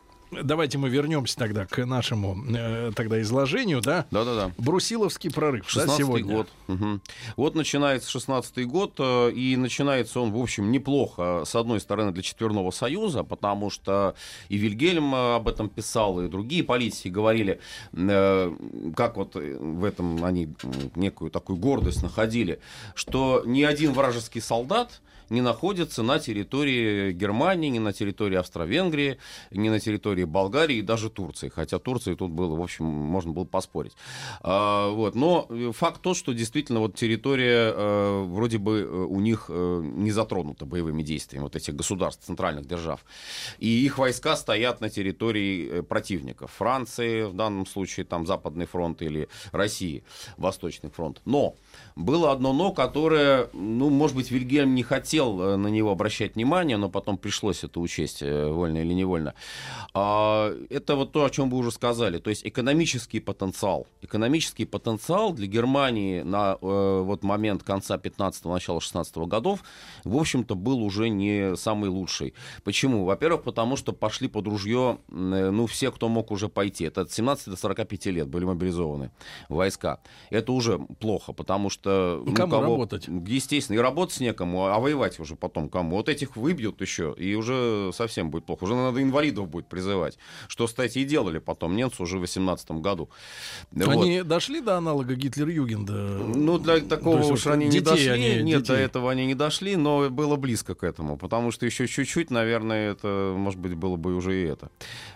давайте 0.44 0.78
мы 0.78 0.90
вернемся 0.90 1.38
тогда 1.38 1.66
к 1.66 1.86
нашему 1.86 2.38
э, 2.56 2.92
тогда 2.96 3.22
изложению, 3.22 3.82
да? 3.82 4.06
Да-да-да. 4.12 4.52
Брусиловский 4.58 5.32
прорыв, 5.32 5.64
да, 5.66 5.82
16 5.82 5.98
сегодня. 5.98 6.36
год. 6.36 6.50
Мгм. 6.68 7.02
Вот 7.36 7.56
начинается 7.56 8.10
16 8.10 8.66
год, 8.68 8.96
э, 9.00 9.32
и 9.32 9.56
начинается 9.58 10.20
он, 10.20 10.32
в 10.32 10.38
общем, 10.38 10.72
неплохо, 10.72 11.44
с 11.46 11.56
одной 11.56 11.80
стороны, 11.80 12.12
для 12.12 12.24
Четверного 12.24 12.72
Союза, 12.72 13.24
потому 13.24 13.70
что 13.70 14.16
и 14.50 14.58
Вильгельм 14.58 15.14
э, 15.14 15.36
об 15.36 15.48
этом 15.48 15.70
писал, 15.70 16.22
и 16.22 16.28
другие 16.28 16.64
политики 16.64 17.08
говорили, 17.08 17.60
э, 17.94 18.56
как 18.96 19.18
вот 19.18 19.36
э, 19.36 19.58
в 19.60 19.84
этом 19.84 20.24
они 20.24 20.50
некую 20.96 21.32
такую 21.32 21.58
гордость 21.58 22.04
находили, 22.04 22.60
что 22.96 23.44
ни 23.46 23.64
один 23.64 23.94
вражеский 23.94 24.42
солдат 24.42 25.02
не 25.34 25.42
находится 25.42 26.04
на 26.04 26.20
территории 26.20 27.12
Германии, 27.12 27.70
не 27.70 27.80
на 27.80 27.94
территории 27.94 28.38
Австро-Венгрии, 28.38 29.18
не 29.52 29.70
на 29.70 29.80
территории 29.80 30.24
Болгарии 30.24 30.78
и 30.78 30.82
даже 30.82 31.10
Турции. 31.10 31.50
Хотя 31.50 31.80
Турции 31.80 32.16
тут 32.16 32.32
было, 32.32 32.56
в 32.56 32.62
общем, 32.62 32.86
можно 32.86 33.32
было 33.32 33.46
поспорить. 33.46 33.94
А, 34.42 34.90
вот. 34.90 35.16
Но 35.16 35.48
факт 35.74 36.02
тот, 36.02 36.18
что 36.18 36.34
действительно 36.34 36.80
вот 36.80 36.96
территория 36.96 37.74
э, 37.76 38.24
вроде 38.24 38.58
бы 38.58 38.80
э, 38.80 38.86
у 38.86 39.20
них 39.20 39.46
э, 39.50 39.82
не 39.84 40.12
затронута 40.12 40.66
боевыми 40.66 41.04
действиями 41.04 41.44
вот 41.44 41.56
этих 41.56 41.76
государств, 41.76 42.26
центральных 42.26 42.66
держав. 42.68 43.04
И 43.60 43.68
их 43.68 43.98
войска 43.98 44.36
стоят 44.36 44.82
на 44.82 44.90
территории 44.90 45.70
э, 45.70 45.84
противников. 45.84 46.52
Франции, 46.52 47.24
в 47.24 47.34
данном 47.34 47.66
случае 47.66 48.06
там 48.06 48.28
Западный 48.28 48.66
фронт 48.66 49.02
или 49.02 49.28
России, 49.52 50.04
Восточный 50.38 50.90
фронт. 50.90 51.22
Но 51.26 51.56
было 51.96 52.32
одно 52.32 52.54
но, 52.54 52.72
которое, 52.72 53.50
ну, 53.54 53.90
может 53.90 54.16
быть, 54.16 54.32
Вильгельм 54.32 54.76
не 54.76 54.84
хотел 54.84 55.23
э, 55.32 55.56
на 55.56 55.68
него 55.68 55.92
обращать 55.92 56.36
внимание, 56.36 56.78
но 56.78 56.90
потом 56.90 57.18
пришлось 57.18 57.64
это 57.64 57.80
учесть, 57.80 58.22
э, 58.22 58.48
вольно 58.48 58.80
или 58.80 58.94
невольно. 58.94 59.34
А, 59.94 60.54
Это 60.70 60.96
вот 60.96 61.12
то, 61.12 61.26
о 61.26 61.30
чем 61.30 61.50
вы 61.50 61.58
уже 61.58 61.72
сказали, 61.72 62.18
то 62.18 62.30
есть 62.30 62.46
экономический 62.46 63.20
потенциал. 63.20 63.88
Экономический 64.02 64.66
потенциал 64.66 65.34
для 65.34 65.48
Германии 65.48 66.22
на 66.22 66.58
э, 66.62 67.02
вот 67.06 67.24
момент 67.24 67.64
конца 67.64 67.98
15-го, 67.98 68.54
начала 68.54 68.82
16 68.82 69.18
годов, 69.18 69.64
в 70.04 70.18
общем-то, 70.18 70.56
был 70.56 70.84
уже 70.84 71.10
не 71.10 71.56
самый 71.56 71.90
лучший. 71.90 72.34
Почему? 72.64 73.06
Во-первых, 73.06 73.44
потому 73.44 73.78
что 73.78 73.94
пошли 73.94 74.28
под 74.28 74.48
ружье, 74.48 74.98
ну, 75.10 75.68
все, 75.68 75.92
кто 75.92 76.10
мог 76.10 76.32
уже 76.32 76.50
пойти. 76.50 76.86
Это 76.86 77.02
от 77.02 77.12
17 77.12 77.50
до 77.50 77.56
45 77.56 78.06
лет 78.08 78.28
были 78.28 78.46
мобилизованы 78.46 79.12
войска. 79.50 80.00
Это 80.30 80.52
уже 80.52 80.80
плохо, 81.00 81.34
потому 81.34 81.70
что... 81.70 82.24
Ну, 82.26 82.34
кому 82.34 82.62
работать? 82.62 83.08
Естественно, 83.08 83.78
и 83.78 83.80
работать 83.80 84.20
некому, 84.20 84.66
а 84.68 84.80
воевать 84.80 85.03
уже 85.20 85.36
потом 85.36 85.70
кому. 85.70 85.98
Вот 85.98 86.10
этих 86.10 86.36
выбьют 86.36 86.82
еще, 86.82 87.14
и 87.18 87.36
уже 87.36 87.92
совсем 87.94 88.30
будет 88.32 88.46
плохо. 88.46 88.64
Уже 88.64 88.76
надо 88.76 89.02
инвалидов 89.02 89.48
будет 89.50 89.68
призывать. 89.68 90.18
Что, 90.48 90.68
кстати, 90.68 91.00
и 91.00 91.04
делали 91.04 91.40
потом 91.40 91.76
немцы 91.76 92.02
уже 92.04 92.18
в 92.18 92.22
18 92.22 92.72
году. 92.82 93.10
Вот. 93.72 93.88
Они 93.88 94.22
дошли 94.24 94.62
до 94.62 94.78
аналога 94.78 95.16
Гитлер-Югенда? 95.16 96.18
Ну, 96.36 96.58
для 96.60 96.80
такого 96.80 97.18
есть 97.20 97.32
уж 97.32 97.46
вот 97.46 97.54
они 97.54 97.68
не 97.68 97.80
дошли. 97.80 98.08
они- 98.08 98.44
Нет, 98.44 98.62
детей. 98.62 98.74
до 98.76 98.80
этого 98.80 99.12
они 99.12 99.26
не 99.26 99.36
дошли, 99.36 99.76
но 99.76 100.10
было 100.10 100.36
близко 100.36 100.76
к 100.76 100.84
этому. 100.84 101.18
Потому 101.18 101.52
что 101.52 101.66
еще 101.66 101.88
чуть-чуть, 101.88 102.32
наверное, 102.32 102.92
это, 102.92 103.34
может 103.38 103.60
быть, 103.60 103.74
было 103.76 103.96
бы 103.96 104.16
уже 104.16 104.42
и 104.42 104.46
это. 104.46 104.70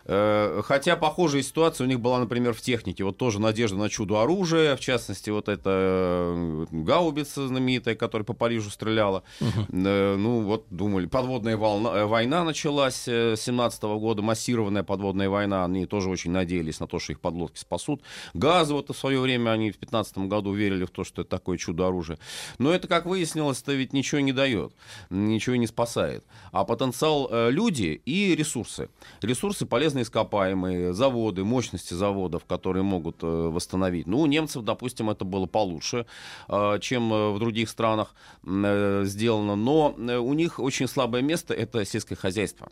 Э, 0.05 0.61
Хотя 0.63 0.95
похожая 0.95 1.41
ситуация 1.41 1.85
у 1.85 1.87
них 1.87 1.99
была, 1.99 2.19
например, 2.19 2.53
в 2.53 2.61
технике. 2.61 3.03
Вот 3.03 3.17
тоже 3.17 3.39
надежда 3.39 3.77
на 3.77 3.89
чудо 3.89 4.21
оружия. 4.21 4.75
В 4.75 4.79
частности, 4.79 5.29
вот 5.29 5.49
эта 5.49 5.69
э, 5.69 6.65
гаубица 6.71 7.47
знаменитая, 7.47 7.95
которая 7.95 8.25
по 8.25 8.33
Парижу 8.33 8.69
стреляла. 8.69 9.23
Э, 9.41 9.45
Ну, 9.83 10.41
вот 10.41 10.65
думали, 10.69 11.05
подводная 11.05 11.57
волна- 11.57 11.95
э, 11.95 12.05
война 12.05 12.43
началась 12.43 13.07
э, 13.07 13.35
с 13.35 13.41
17 13.41 13.83
года, 13.83 14.21
массированная 14.21 14.83
подводная 14.83 15.29
война. 15.29 15.65
Они 15.65 15.85
тоже 15.85 16.09
очень 16.09 16.31
надеялись 16.31 16.79
на 16.79 16.87
то, 16.87 16.99
что 16.99 17.13
их 17.13 17.19
подлодки 17.19 17.59
спасут. 17.59 18.01
Газ 18.33 18.69
вот 18.69 18.89
в 18.89 18.97
свое 18.97 19.19
время 19.19 19.51
они 19.51 19.71
в 19.71 19.77
15 19.77 20.17
году 20.19 20.53
верили 20.53 20.85
в 20.85 20.89
то, 20.89 21.03
что 21.03 21.21
это 21.21 21.29
такое 21.31 21.57
чудо 21.57 21.87
оружия. 21.87 22.17
Но 22.59 22.71
это, 22.71 22.87
как 22.87 23.05
выяснилось, 23.05 23.61
это 23.61 23.73
ведь 23.73 23.93
ничего 23.93 24.21
не 24.21 24.31
дает, 24.31 24.73
ничего 25.09 25.55
не 25.55 25.67
спасает. 25.67 26.23
А 26.51 26.63
потенциал 26.63 27.27
э, 27.29 27.51
люди 27.51 28.01
и 28.05 28.35
ресурсы. 28.35 28.89
Ресурсы 29.21 29.65
полезные 29.65 30.03
ископаемые, 30.03 30.93
заводы, 30.93 31.43
мощности 31.43 31.93
заводов, 31.93 32.45
которые 32.45 32.83
могут 32.83 33.23
э, 33.23 33.27
восстановить. 33.27 34.07
Ну, 34.07 34.21
у 34.21 34.25
немцев, 34.25 34.63
допустим, 34.63 35.09
это 35.09 35.25
было 35.25 35.45
получше, 35.45 36.05
э, 36.47 36.79
чем 36.81 37.13
э, 37.13 37.31
в 37.31 37.39
других 37.39 37.69
странах 37.69 38.15
э, 38.45 39.03
сделано. 39.05 39.55
Но 39.67 39.93
э, 39.97 40.17
у 40.17 40.31
них 40.31 40.59
очень 40.59 40.87
слабое 40.87 41.21
место 41.21 41.53
это 41.53 41.83
сельское 41.83 42.15
хозяйство. 42.15 42.69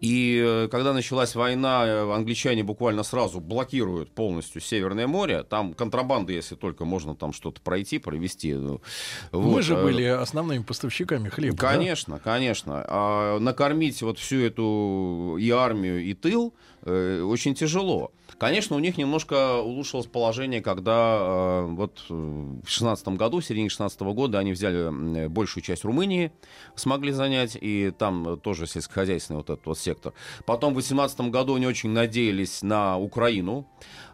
И 0.00 0.40
э, 0.40 0.68
когда 0.70 0.92
началась 0.92 1.34
война, 1.34 1.84
э, 1.86 2.12
англичане 2.12 2.62
буквально 2.62 3.02
сразу 3.02 3.40
блокируют 3.40 4.12
полностью 4.12 4.60
Северное 4.60 5.08
море. 5.08 5.42
Там 5.42 5.74
контрабанда, 5.74 6.32
если 6.32 6.54
только 6.54 6.84
можно 6.84 7.16
там 7.16 7.32
что-то 7.32 7.60
пройти, 7.60 7.98
провести. 7.98 8.54
ну, 8.54 8.80
Мы 9.32 9.40
вот, 9.40 9.64
же 9.64 9.74
были 9.74 10.04
основными 10.04 10.62
поставщиками 10.62 11.28
хлеба. 11.30 11.56
да? 11.56 11.72
Конечно, 11.72 12.20
конечно. 12.20 12.84
А 12.86 13.40
накормить 13.40 14.00
вот 14.02 14.20
всю 14.20 14.40
эту 14.40 15.36
и 15.40 15.50
армию, 15.50 16.00
и 16.04 16.14
тыл 16.14 16.54
э, 16.84 17.22
очень 17.22 17.54
тяжело. 17.54 18.12
Конечно, 18.38 18.76
у 18.76 18.78
них 18.78 18.98
немножко 18.98 19.60
улучшилось 19.60 20.06
положение, 20.06 20.60
когда 20.60 21.18
э, 21.20 21.66
вот 21.70 22.04
э, 22.10 22.14
в 22.14 22.68
16 22.68 23.08
году, 23.08 23.40
в 23.40 23.44
середине 23.44 23.68
16 23.68 24.00
года, 24.00 24.38
они 24.38 24.52
взяли 24.52 24.88
м, 24.88 25.30
большую 25.30 25.62
часть 25.62 25.84
Румынии, 25.84 26.32
смогли 26.74 27.12
занять, 27.12 27.56
и 27.60 27.92
там 27.96 28.28
э, 28.28 28.36
тоже 28.36 28.66
сельскохозяйственный 28.66 29.38
вот 29.38 29.50
этот 29.50 29.66
вот 29.66 29.78
сектор. 29.78 30.14
Потом 30.46 30.72
в 30.72 30.76
18 30.76 31.20
году 31.30 31.54
они 31.54 31.66
очень 31.66 31.90
надеялись 31.90 32.62
на 32.62 32.98
Украину. 32.98 33.66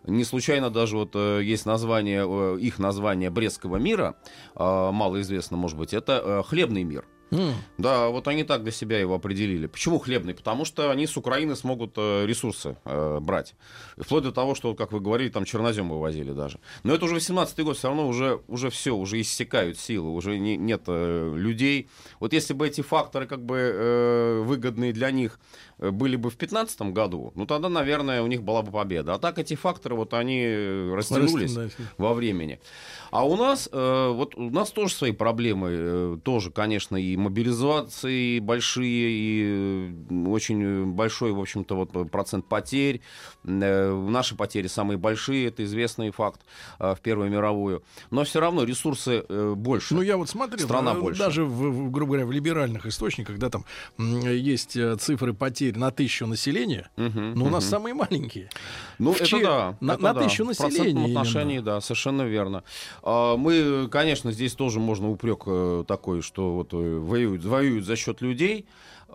Не 0.05 0.25
случайно 0.25 0.71
даже 0.71 0.97
вот 0.97 1.11
э, 1.15 1.41
есть 1.43 1.67
название, 1.67 2.25
э, 2.27 2.59
их 2.61 2.79
название 2.79 3.31
Брестского 3.31 3.77
мира, 3.77 4.17
э, 4.55 4.91
малоизвестно, 4.91 5.57
может 5.57 5.79
быть, 5.79 5.95
это 5.95 6.23
э, 6.25 6.43
хлебный 6.47 6.85
мир. 6.85 7.07
М. 7.31 7.55
Да, 7.79 8.09
вот 8.09 8.27
они 8.29 8.45
так 8.45 8.63
для 8.63 8.73
себя 8.73 8.99
его 8.99 9.15
определили. 9.15 9.67
Почему 9.67 9.99
хлебный? 9.99 10.35
Потому 10.35 10.65
что 10.65 10.91
они 10.91 11.07
с 11.07 11.17
Украины 11.17 11.55
смогут 11.55 11.93
э, 11.97 12.27
ресурсы 12.27 12.77
э, 12.85 13.19
брать. 13.21 13.55
Вплоть 13.97 14.25
до 14.25 14.33
того, 14.33 14.55
что, 14.55 14.75
как 14.75 14.93
вы 14.93 15.01
говорили, 15.01 15.29
там 15.29 15.45
чернозем 15.45 15.89
вывозили 15.89 16.33
даже. 16.33 16.59
Но 16.83 16.95
это 16.95 17.05
уже 17.05 17.17
18-й 17.17 17.63
год, 17.63 17.77
все 17.77 17.89
равно 17.89 18.09
уже, 18.09 18.41
уже 18.49 18.69
все, 18.71 18.97
уже 18.97 19.21
иссякают 19.21 19.79
силы, 19.79 20.11
уже 20.11 20.39
не- 20.39 20.57
нет 20.57 20.83
э, 20.89 21.33
людей. 21.37 21.89
Вот 22.19 22.33
если 22.33 22.53
бы 22.53 22.67
эти 22.67 22.81
факторы 22.81 23.27
как 23.27 23.45
бы 23.45 23.57
э, 23.59 24.43
выгодные 24.45 24.93
для 24.93 25.11
них 25.13 25.39
э, 25.79 25.91
были 25.91 26.17
бы 26.17 26.31
в 26.31 26.37
15 26.37 26.81
году, 26.93 27.33
ну 27.37 27.47
тогда, 27.47 27.69
наверное, 27.69 28.23
у 28.23 28.27
них 28.27 28.43
была 28.43 28.63
бы 28.63 28.73
победа. 28.73 29.15
А 29.15 29.19
так 29.19 29.39
эти 29.39 29.55
факторы, 29.55 29.95
вот 29.95 30.15
они 30.15 30.43
э, 30.43 30.95
растянулись 30.95 31.57
Растянулись. 31.57 31.73
во 31.97 32.13
времени. 32.15 32.59
А 33.13 33.25
у 33.27 33.37
нас, 33.37 33.69
э, 33.71 34.09
вот 34.13 34.35
у 34.37 34.51
нас 34.51 34.71
тоже 34.71 34.95
свои 34.95 35.13
проблемы, 35.13 35.69
э, 35.71 36.17
тоже, 36.25 36.51
конечно, 36.51 36.97
и 36.97 37.17
мобилизации 37.21 38.39
большие, 38.39 39.11
и 39.11 39.93
очень 40.27 40.93
большой, 40.93 41.33
в 41.33 41.41
общем-то, 41.41 41.77
вот 41.77 42.11
процент 42.11 42.47
потерь. 42.47 43.00
Наши 43.45 44.35
потери 44.37 44.67
самые 44.67 44.99
большие, 44.99 45.49
это 45.49 45.65
известный 45.65 46.11
факт 46.11 46.41
в 46.79 46.99
Первую 47.03 47.31
мировую. 47.31 47.83
Но 48.11 48.25
все 48.25 48.41
равно 48.41 48.65
ресурсы 48.65 49.23
больше. 49.55 49.95
Ну, 49.95 50.03
я 50.03 50.17
вот 50.17 50.29
смотрел, 50.29 50.65
Страна 50.65 50.95
больше. 50.95 51.19
даже, 51.19 51.45
в, 51.45 51.91
грубо 51.91 52.12
говоря, 52.12 52.27
в 52.27 52.33
либеральных 52.33 52.87
источниках, 52.87 53.39
да, 53.39 53.50
там 53.50 53.65
есть 53.99 54.77
цифры 55.00 55.35
потерь 55.35 55.79
на 55.79 55.91
тысячу 55.91 56.27
населения, 56.27 56.91
угу, 56.97 57.21
но 57.21 57.47
у 57.47 57.49
нас 57.49 57.65
угу. 57.65 57.71
самые 57.71 57.95
маленькие. 57.95 58.50
Ну, 58.99 59.12
в 59.12 59.17
это 59.17 59.27
че... 59.27 59.43
да. 59.43 59.77
На, 59.81 59.93
это 59.93 60.03
на 60.03 60.15
да. 60.15 60.23
тысячу 60.23 60.45
населения. 60.45 61.07
В 61.07 61.11
отношении, 61.11 61.55
именно. 61.57 61.65
да, 61.65 61.81
совершенно 61.81 62.23
верно. 62.23 62.65
А, 63.03 63.37
мы, 63.37 63.89
конечно, 63.91 64.33
здесь 64.33 64.55
тоже 64.55 64.81
можно 64.81 65.11
упрек 65.11 65.43
э, 65.47 65.85
такой, 65.87 66.23
что 66.23 66.55
вот 66.55 66.71
э, 66.73 66.77
воюют, 67.11 67.45
воюют 67.45 67.85
за 67.85 67.97
счет 67.97 68.23
людей. 68.23 68.67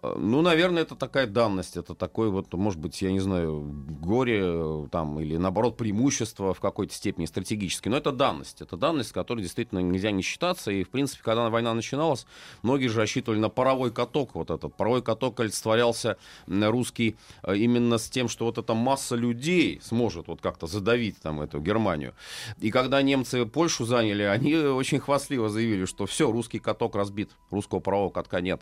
Э, 0.01 0.15
ну, 0.17 0.41
наверное, 0.41 0.83
это 0.83 0.95
такая 0.95 1.27
данность, 1.27 1.77
это 1.77 1.95
такой 1.95 2.29
вот, 2.29 2.53
может 2.53 2.79
быть, 2.79 3.01
я 3.01 3.11
не 3.11 3.19
знаю, 3.19 3.61
горе 3.61 4.41
э, 4.43 4.87
там, 4.91 5.19
или 5.19 5.37
наоборот 5.37 5.77
преимущество 5.77 6.53
в 6.53 6.59
какой-то 6.59 6.93
степени 6.93 7.25
стратегически, 7.25 7.89
но 7.89 7.97
это 7.97 8.11
данность, 8.11 8.61
это 8.61 8.77
данность, 8.77 9.09
с 9.09 9.13
которой 9.13 9.41
действительно 9.41 9.79
нельзя 9.79 10.11
не 10.11 10.21
считаться, 10.21 10.71
и, 10.71 10.83
в 10.83 10.89
принципе, 10.89 11.23
когда 11.23 11.49
война 11.49 11.73
начиналась, 11.73 12.25
многие 12.61 12.87
же 12.87 12.99
рассчитывали 12.99 13.39
на 13.39 13.49
паровой 13.49 13.91
каток, 13.91 14.35
вот 14.35 14.49
этот 14.49 14.75
паровой 14.75 15.01
каток 15.01 15.39
олицетворялся 15.39 16.17
русский 16.47 17.17
э, 17.43 17.55
именно 17.55 17.97
с 17.97 18.09
тем, 18.09 18.27
что 18.27 18.45
вот 18.45 18.57
эта 18.57 18.73
масса 18.73 19.15
людей 19.15 19.79
сможет 19.83 20.27
вот 20.27 20.41
как-то 20.41 20.67
задавить 20.67 21.19
там 21.21 21.41
эту 21.41 21.59
Германию. 21.59 22.13
И 22.59 22.71
когда 22.71 23.01
немцы 23.01 23.45
Польшу 23.45 23.85
заняли, 23.85 24.23
они 24.23 24.55
очень 24.55 24.99
хвастливо 24.99 25.49
заявили, 25.49 25.85
что 25.85 26.05
все, 26.05 26.31
русский 26.31 26.59
каток 26.59 26.95
разбит, 26.95 27.31
русского 27.49 27.79
парового 27.79 28.09
катка 28.09 28.41
нет. 28.41 28.61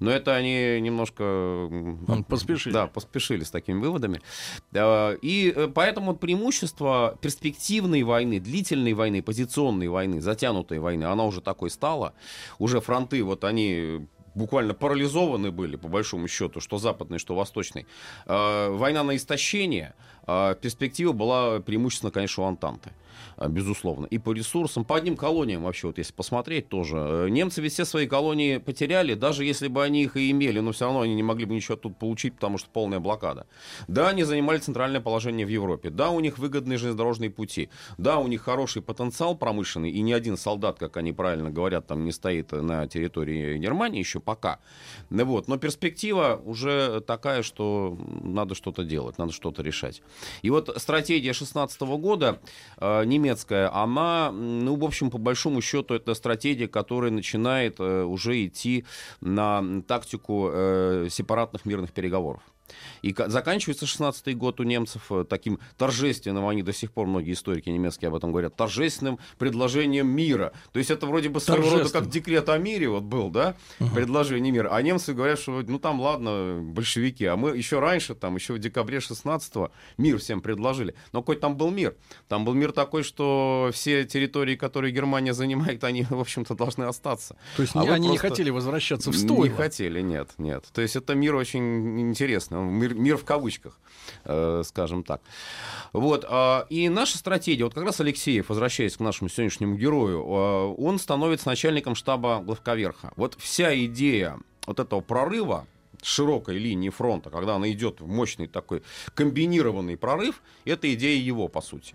Но 0.00 0.10
это 0.10 0.34
они 0.34 0.71
немножко... 0.80 1.70
Поспешили. 2.28 2.72
Да, 2.72 2.86
поспешили 2.86 3.44
с 3.44 3.50
такими 3.50 3.80
выводами. 3.80 4.20
И 4.74 5.52
э, 5.54 5.68
поэтому 5.74 6.14
преимущество 6.14 7.18
перспективной 7.20 8.02
войны, 8.02 8.40
длительной 8.40 8.92
войны, 8.92 9.22
позиционной 9.22 9.88
войны, 9.88 10.20
затянутой 10.20 10.78
войны, 10.78 11.04
она 11.04 11.24
уже 11.24 11.40
такой 11.40 11.70
стала. 11.70 12.14
Уже 12.58 12.80
фронты, 12.80 13.22
вот 13.22 13.44
они 13.44 14.06
буквально 14.34 14.74
парализованы 14.74 15.50
были, 15.50 15.76
по 15.76 15.88
большому 15.88 16.28
счету, 16.28 16.60
что 16.60 16.78
западный, 16.78 17.18
что 17.18 17.34
восточный. 17.34 17.86
Э, 18.26 18.68
война 18.70 19.02
на 19.04 19.16
истощение, 19.16 19.94
перспектива 20.26 21.12
была 21.12 21.60
преимущественно, 21.60 22.10
конечно, 22.10 22.44
у 22.44 22.46
Антанты. 22.46 22.92
А, 23.36 23.48
безусловно. 23.48 24.06
И 24.06 24.18
по 24.18 24.32
ресурсам, 24.32 24.84
по 24.84 24.96
одним 24.96 25.16
колониям 25.16 25.64
вообще, 25.64 25.88
вот 25.88 25.98
если 25.98 26.12
посмотреть 26.12 26.68
тоже. 26.68 26.96
Э, 26.96 27.28
немцы 27.28 27.60
ведь 27.60 27.72
все 27.72 27.84
свои 27.84 28.06
колонии 28.06 28.58
потеряли, 28.58 29.14
даже 29.14 29.44
если 29.44 29.68
бы 29.68 29.82
они 29.82 30.04
их 30.04 30.16
и 30.16 30.30
имели, 30.30 30.60
но 30.60 30.72
все 30.72 30.86
равно 30.86 31.00
они 31.00 31.14
не 31.14 31.22
могли 31.22 31.44
бы 31.44 31.54
ничего 31.54 31.76
тут 31.76 31.96
получить, 31.96 32.34
потому 32.34 32.58
что 32.58 32.68
полная 32.70 33.00
блокада. 33.00 33.46
Да, 33.88 34.08
они 34.08 34.24
занимали 34.24 34.58
центральное 34.58 35.00
положение 35.00 35.46
в 35.46 35.48
Европе. 35.48 35.90
Да, 35.90 36.10
у 36.10 36.20
них 36.20 36.38
выгодные 36.38 36.78
железнодорожные 36.78 37.30
пути. 37.30 37.68
Да, 37.98 38.18
у 38.18 38.28
них 38.28 38.42
хороший 38.42 38.82
потенциал 38.82 39.36
промышленный, 39.36 39.90
и 39.90 40.00
ни 40.02 40.12
один 40.12 40.36
солдат, 40.36 40.78
как 40.78 40.96
они 40.96 41.12
правильно 41.12 41.50
говорят, 41.50 41.86
там 41.86 42.04
не 42.04 42.12
стоит 42.12 42.52
на 42.52 42.86
территории 42.86 43.58
Германии 43.58 43.98
еще 43.98 44.20
пока. 44.20 44.60
Вот. 45.10 45.48
Но 45.48 45.56
перспектива 45.56 46.40
уже 46.44 47.00
такая, 47.00 47.42
что 47.42 47.98
надо 48.22 48.54
что-то 48.54 48.84
делать, 48.84 49.18
надо 49.18 49.32
что-то 49.32 49.62
решать. 49.62 50.02
И 50.42 50.50
вот 50.50 50.72
стратегия 50.76 51.32
16 51.32 51.80
года 51.80 52.40
э, 52.78 53.04
не 53.04 53.22
немецкая, 53.22 53.70
она, 53.72 54.32
ну, 54.32 54.76
в 54.76 54.84
общем, 54.84 55.10
по 55.10 55.18
большому 55.18 55.60
счету, 55.62 55.94
это 55.94 56.14
стратегия, 56.14 56.68
которая 56.68 57.10
начинает 57.10 57.76
э, 57.78 58.02
уже 58.02 58.44
идти 58.46 58.84
на 59.20 59.82
тактику 59.86 60.48
э, 60.52 61.08
сепаратных 61.10 61.64
мирных 61.64 61.92
переговоров. 61.92 62.42
И 63.02 63.14
заканчивается 63.14 63.84
16-й 63.86 64.34
год 64.34 64.60
у 64.60 64.62
немцев 64.62 65.10
э, 65.10 65.24
таким 65.28 65.58
торжественным, 65.76 66.46
они 66.46 66.62
до 66.62 66.72
сих 66.72 66.92
пор, 66.92 67.06
многие 67.06 67.32
историки 67.32 67.68
немецкие 67.68 68.08
об 68.08 68.14
этом 68.14 68.30
говорят, 68.30 68.56
торжественным 68.56 69.18
предложением 69.38 70.08
мира. 70.08 70.52
То 70.72 70.78
есть 70.78 70.90
это 70.90 71.06
вроде 71.06 71.28
бы 71.28 71.40
своего 71.40 71.70
рода 71.70 71.90
как 71.90 72.08
декрет 72.08 72.48
о 72.48 72.58
мире 72.58 72.88
вот 72.88 73.02
был, 73.02 73.30
да, 73.30 73.56
uh-huh. 73.78 73.94
предложение 73.94 74.52
мира. 74.52 74.68
А 74.72 74.80
немцы 74.82 75.14
говорят, 75.14 75.38
что 75.38 75.62
ну 75.66 75.78
там 75.78 76.00
ладно, 76.00 76.60
большевики, 76.62 77.24
а 77.24 77.36
мы 77.36 77.56
еще 77.56 77.80
раньше, 77.80 78.14
там 78.14 78.36
еще 78.36 78.54
в 78.54 78.58
декабре 78.58 78.98
16-го 78.98 79.70
мир 79.98 80.18
всем 80.18 80.40
предложили. 80.40 80.94
Но 81.12 81.22
какой 81.22 81.36
там 81.36 81.56
был 81.56 81.70
мир? 81.70 81.96
Там 82.28 82.44
был 82.44 82.54
мир 82.54 82.72
такой, 82.72 83.02
что 83.02 83.70
все 83.72 84.04
территории, 84.04 84.56
которые 84.56 84.92
Германия 84.92 85.34
занимает, 85.34 85.84
они, 85.84 86.04
в 86.08 86.20
общем-то, 86.20 86.54
должны 86.54 86.84
остаться. 86.84 87.36
То 87.56 87.62
есть 87.62 87.74
а 87.74 87.80
они 87.80 88.08
не 88.08 88.18
хотели 88.18 88.50
возвращаться 88.50 89.10
в 89.10 89.16
стойло? 89.16 89.44
Не 89.44 89.50
хотели, 89.50 90.00
нет, 90.00 90.30
нет. 90.38 90.64
То 90.72 90.82
есть 90.82 90.96
это 90.96 91.14
мир 91.14 91.34
очень 91.34 92.00
интересный 92.00 92.51
мир, 92.60 92.94
мир 92.94 93.16
в 93.16 93.24
кавычках, 93.24 93.78
э, 94.24 94.62
скажем 94.64 95.04
так. 95.04 95.20
Вот, 95.92 96.24
э, 96.28 96.64
и 96.70 96.88
наша 96.88 97.18
стратегия, 97.18 97.64
вот 97.64 97.74
как 97.74 97.84
раз 97.84 98.00
Алексеев, 98.00 98.48
возвращаясь 98.48 98.96
к 98.96 99.00
нашему 99.00 99.28
сегодняшнему 99.28 99.76
герою, 99.76 100.20
э, 100.20 100.74
он 100.78 100.98
становится 100.98 101.48
начальником 101.48 101.94
штаба 101.94 102.40
главковерха. 102.40 103.12
Вот 103.16 103.36
вся 103.38 103.74
идея 103.84 104.38
вот 104.66 104.78
этого 104.78 105.00
прорыва, 105.00 105.66
широкой 106.02 106.58
линии 106.58 106.90
фронта, 106.90 107.30
когда 107.30 107.56
она 107.56 107.70
идет 107.70 108.00
в 108.00 108.08
мощный 108.08 108.46
такой 108.46 108.82
комбинированный 109.14 109.96
прорыв, 109.96 110.42
это 110.64 110.92
идея 110.92 111.20
его, 111.20 111.48
по 111.48 111.60
сути. 111.60 111.94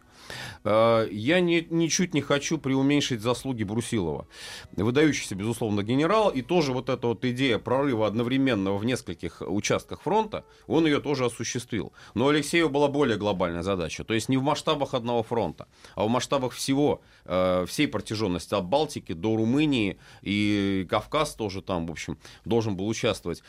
Э, 0.63 1.07
я 1.11 1.39
не, 1.39 1.65
ничуть 1.69 2.13
не 2.13 2.21
хочу 2.21 2.57
преуменьшить 2.57 3.21
заслуги 3.21 3.63
Брусилова. 3.63 4.27
Выдающийся, 4.75 5.35
безусловно, 5.35 5.83
генерал. 5.83 6.29
И 6.29 6.41
тоже 6.41 6.73
вот 6.73 6.89
эта 6.89 7.07
вот 7.07 7.23
идея 7.25 7.59
прорыва 7.59 8.07
одновременного 8.07 8.77
в 8.77 8.85
нескольких 8.85 9.41
участках 9.41 10.01
фронта, 10.01 10.45
он 10.67 10.85
ее 10.85 10.99
тоже 10.99 11.25
осуществил. 11.25 11.93
Но 12.13 12.25
у 12.25 12.29
Алексея 12.29 12.67
была 12.67 12.87
более 12.87 13.17
глобальная 13.17 13.63
задача. 13.63 14.03
То 14.03 14.13
есть 14.13 14.29
не 14.29 14.37
в 14.37 14.43
масштабах 14.43 14.93
одного 14.93 15.23
фронта, 15.23 15.67
а 15.95 16.05
в 16.05 16.09
масштабах 16.09 16.53
всего, 16.53 17.01
э, 17.25 17.65
всей 17.67 17.87
протяженности 17.87 18.53
от 18.53 18.65
Балтики 18.65 19.13
до 19.13 19.35
Румынии. 19.35 19.97
И 20.21 20.85
Кавказ 20.89 21.35
тоже 21.35 21.61
там, 21.61 21.87
в 21.87 21.91
общем, 21.91 22.17
должен 22.45 22.75
был 22.75 22.87
участвовать. 22.87 23.43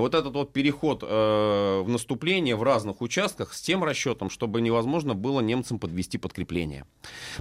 Вот 0.00 0.14
этот 0.14 0.34
вот 0.34 0.52
переход 0.52 1.02
э, 1.02 1.82
в 1.84 1.88
наступление 1.88 2.56
в 2.56 2.62
разных 2.62 3.00
участках 3.00 3.54
с 3.54 3.60
тем 3.60 3.84
расчетом, 3.84 4.30
чтобы 4.30 4.60
невозможно 4.60 5.14
было 5.14 5.40
немцам 5.40 5.78
подвести 5.78 6.18
подкрепления. 6.18 6.86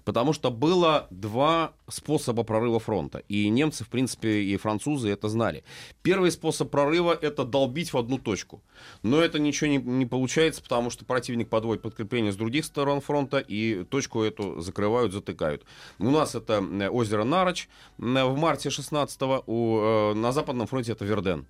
Потому 0.04 0.34
что 0.34 0.52
было 0.52 1.08
два 1.10 1.74
способа 1.88 2.44
прорыва 2.44 2.80
фронта. 2.80 3.24
И 3.30 3.50
немцы, 3.50 3.84
в 3.84 3.90
принципе, 3.90 4.42
и 4.42 4.58
французы 4.58 5.10
это 5.10 5.30
знали. 5.30 5.64
Первый 6.02 6.32
способ 6.32 6.70
прорыва— 6.70 7.18
это 7.22 7.46
долбить 7.46 7.94
в 7.94 7.98
одну 7.98 8.18
точку. 8.18 8.62
Но 9.04 9.22
это 9.22 9.40
ничего 9.40 9.70
не, 9.70 9.78
не 9.78 10.06
получается, 10.06 10.62
потому 10.62 10.90
что 10.90 11.06
противник 11.06 11.50
подводит 11.50 11.82
подкрепление 11.82 12.32
с 12.32 12.36
других 12.36 12.66
сторон 12.66 13.02
фронта, 13.02 13.40
и 13.40 13.84
точку 13.84 14.24
эту 14.24 14.62
закрывают, 14.62 15.14
затыкают. 15.14 15.64
У 16.00 16.10
нас 16.10 16.36
это 16.36 16.64
э, 16.64 16.90
озеро 16.90 17.24
Нароч 17.24 17.68
э, 17.98 18.02
в 18.02 18.38
марте 18.38 18.70
16-го, 18.70 19.44
у, 19.48 19.80
э, 19.80 20.14
на 20.14 20.32
Западном 20.32 20.68
фронте 20.68 20.92
это 20.94 21.06
Верден. 21.06 21.46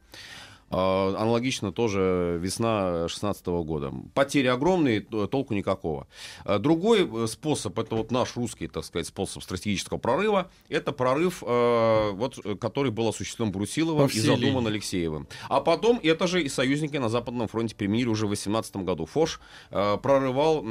А, 0.72 1.16
аналогично 1.18 1.72
тоже 1.72 2.38
весна 2.42 3.00
2016 3.00 3.46
года. 3.48 3.92
Потери 4.14 4.48
огромные, 4.48 5.02
толку 5.02 5.54
никакого. 5.54 6.08
А, 6.46 6.60
другой 6.60 7.10
э, 7.10 7.28
способ, 7.28 7.78
это 7.80 7.96
вот 7.96 8.12
наш 8.12 8.36
русский, 8.36 8.68
так 8.68 8.86
сказать, 8.86 9.08
способ 9.08 9.44
стратегического 9.44 9.98
прорыва, 9.98 10.50
это 10.70 10.92
прорыв, 10.92 11.44
э, 11.46 12.12
вот, 12.12 12.40
который 12.60 12.92
был 12.92 13.08
осуществлен 13.08 13.52
Брусиловым 13.52 14.08
и 14.08 14.20
задуман 14.20 14.68
Алексеевым. 14.68 15.28
А 15.48 15.60
потом 15.62 16.00
это 16.04 16.28
же 16.28 16.42
и 16.44 16.50
союзники 16.50 16.98
на 16.98 17.10
Западном 17.10 17.48
фронте 17.48 17.76
применили 17.76 18.08
уже 18.08 18.26
в 18.26 18.30
2018 18.30 18.78
году. 18.78 19.06
Фош 19.06 19.40
э, 19.72 19.98
прорывал, 20.02 20.62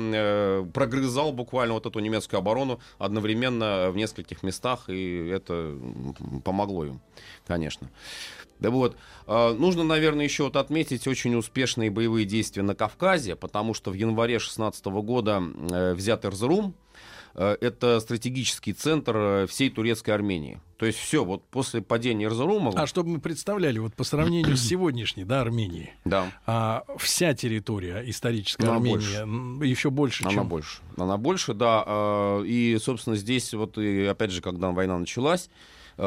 прогрызал 0.73 1.33
буквально 1.33 1.75
вот 1.75 1.87
эту 1.87 1.99
немецкую 1.99 2.39
оборону 2.39 2.81
одновременно 2.99 3.91
в 3.91 3.97
нескольких 3.97 4.43
местах, 4.43 4.89
и 4.89 5.29
это 5.29 5.77
помогло 6.45 6.85
им, 6.85 7.01
конечно. 7.47 7.91
Да 8.61 8.71
вот. 8.71 8.97
А, 9.27 9.55
нужно, 9.55 9.85
наверное, 9.85 10.25
еще 10.25 10.45
вот 10.45 10.57
отметить 10.57 11.07
очень 11.07 11.35
успешные 11.35 11.91
боевые 11.91 12.27
действия 12.27 12.63
на 12.63 12.75
Кавказе, 12.75 13.37
потому 13.37 13.75
что 13.75 13.91
в 13.91 13.95
январе 13.95 14.35
2016 14.35 14.87
года 14.87 15.43
э, 15.71 15.95
взят 15.95 16.25
Эрзрум, 16.25 16.75
э, 17.35 17.57
это 17.61 18.01
стратегический 18.01 18.73
центр 18.73 19.17
э, 19.17 19.47
всей 19.47 19.71
турецкой 19.71 20.11
Армении. 20.11 20.61
То 20.77 20.87
есть 20.87 20.99
все, 20.99 21.25
вот 21.25 21.45
после 21.49 21.83
падения 21.83 22.27
Эрзрума... 22.27 22.73
А 22.75 22.87
чтобы 22.87 23.11
мы 23.11 23.21
представляли, 23.21 23.79
вот 23.79 23.95
по 23.95 24.05
сравнению 24.05 24.57
с 24.57 24.63
сегодняшней, 24.69 25.25
да, 25.25 25.41
Арменией, 25.41 25.93
да. 26.05 26.33
а, 26.47 26.85
вся 26.99 27.35
территория 27.35 28.03
исторической 28.07 28.63
Она 28.63 28.77
Армении 28.77 29.25
больше. 29.25 29.69
еще 29.69 29.91
больше, 29.91 30.25
Она 30.25 30.33
чем... 30.33 30.49
больше. 30.49 30.81
Она 30.97 31.17
больше, 31.17 31.55
да. 31.55 31.85
А, 31.87 32.43
и, 32.43 32.77
собственно, 32.81 33.15
здесь 33.15 33.55
вот, 33.55 33.79
и, 33.79 34.05
опять 34.05 34.31
же, 34.31 34.41
когда 34.41 34.71
война 34.71 34.99
началась, 34.99 35.49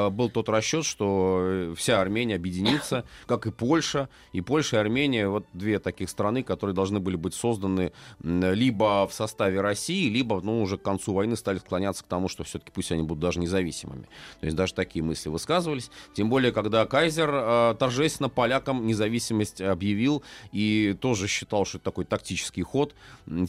был 0.09 0.29
тот 0.29 0.49
расчет, 0.49 0.85
что 0.85 1.39
э, 1.41 1.73
вся 1.75 1.99
Армения 1.99 2.35
объединится, 2.35 3.05
как 3.25 3.45
и 3.45 3.51
Польша. 3.51 4.09
И 4.31 4.41
Польша 4.41 4.77
и 4.77 4.79
Армения, 4.79 5.27
вот 5.27 5.45
две 5.53 5.79
таких 5.79 6.09
страны, 6.09 6.43
которые 6.43 6.73
должны 6.73 6.99
были 6.99 7.17
быть 7.17 7.33
созданы 7.33 7.91
либо 8.21 9.07
в 9.07 9.13
составе 9.13 9.61
России, 9.61 10.09
либо, 10.09 10.39
ну, 10.41 10.61
уже 10.61 10.77
к 10.77 10.81
концу 10.81 11.13
войны 11.13 11.35
стали 11.35 11.57
склоняться 11.59 12.03
к 12.03 12.07
тому, 12.07 12.27
что 12.29 12.43
все-таки 12.43 12.71
пусть 12.73 12.91
они 12.91 13.03
будут 13.03 13.19
даже 13.19 13.39
независимыми. 13.39 14.07
То 14.39 14.45
есть 14.45 14.55
даже 14.55 14.73
такие 14.73 15.03
мысли 15.03 15.29
высказывались. 15.29 15.91
Тем 16.13 16.29
более, 16.29 16.51
когда 16.51 16.85
Кайзер 16.85 17.29
э, 17.31 17.75
торжественно 17.77 18.29
полякам 18.29 18.87
независимость 18.87 19.61
объявил 19.61 20.23
и 20.51 20.95
тоже 20.99 21.27
считал, 21.27 21.65
что 21.65 21.77
это 21.77 21.85
такой 21.85 22.05
тактический 22.05 22.63
ход. 22.63 22.95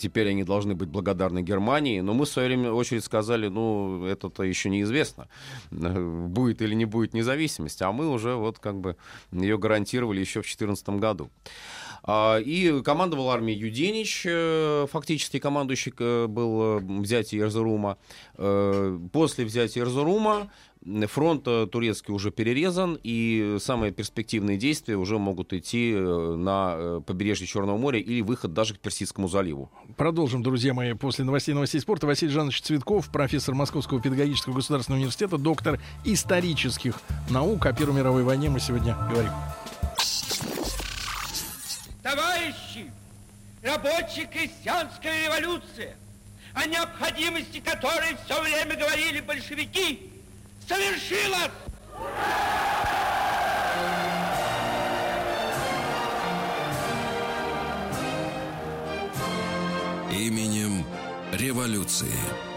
Теперь 0.01 0.29
они 0.31 0.45
должны 0.45 0.75
быть 0.75 0.89
благодарны 0.89 1.43
Германии. 1.43 2.01
Но 2.01 2.15
мы 2.15 2.25
в 2.25 2.29
свое 2.29 2.49
время 2.49 2.73
очередь 2.73 3.05
сказали, 3.05 3.49
ну, 3.49 4.05
это-то 4.07 4.43
еще 4.43 4.71
неизвестно, 4.71 5.29
будет 6.33 6.63
или 6.63 6.75
не 6.75 6.85
будет 6.85 7.15
независимость. 7.15 7.83
А 7.83 7.93
мы 7.93 8.09
уже 8.09 8.35
вот 8.35 8.59
как 8.59 8.81
бы 8.81 8.97
ее 9.31 9.59
гарантировали 9.59 10.21
еще 10.21 10.41
в 10.41 10.45
2014 10.45 10.89
году. 11.01 11.31
А, 12.05 12.39
и 12.39 12.83
командовал 12.83 13.31
армией 13.31 13.59
Юденич, 13.59 14.25
э, 14.27 14.87
фактически 14.91 15.39
командующий 15.39 15.93
э, 15.97 16.27
был 16.27 16.79
э, 16.79 17.01
взятие 17.01 17.43
Эрзурума. 17.43 17.97
После 19.13 19.45
взятия 19.45 19.83
Эрзурума 19.83 20.51
фронт 21.09 21.45
турецкий 21.45 22.13
уже 22.13 22.31
перерезан, 22.31 22.99
и 23.03 23.59
самые 23.61 23.93
перспективные 23.93 24.57
действия 24.57 24.97
уже 24.97 25.19
могут 25.19 25.53
идти 25.53 25.95
на 25.95 27.01
побережье 27.07 27.47
Черного 27.47 27.77
моря 27.77 28.01
или 28.01 28.21
выход 28.21 28.53
даже 28.53 28.75
к 28.75 28.81
Персидскому 28.81 29.29
заливу. 29.29 29.71
Продолжим, 29.97 30.43
друзья 30.43 30.75
мои, 30.75 30.95
после 30.95 31.25
новостей 31.25 31.55
новостей 31.55 31.81
спорта. 31.81 32.07
Василий 32.07 32.33
Жанович 32.33 32.63
Цветков, 32.63 33.11
профессор 33.13 33.55
Московского 33.55 34.01
педагогического 34.01 34.55
государственного 34.55 35.01
университета, 35.01 35.39
доктор 35.39 35.79
исторических 36.05 37.01
наук. 37.31 37.65
О 37.67 37.73
Первой 37.73 37.97
мировой 37.97 38.25
войне 38.25 38.51
мы 38.51 38.59
сегодня 38.59 38.97
говорим. 39.09 39.33
Рабочая 43.63 44.27
крестьянская 44.27 45.25
революция, 45.25 45.95
о 46.55 46.67
необходимости 46.67 47.61
которой 47.61 48.17
все 48.25 48.41
время 48.43 48.77
говорили 48.77 49.21
большевики, 49.21 50.11
совершилась! 50.69 51.51
Именем 60.11 60.85
революции. 61.33 62.52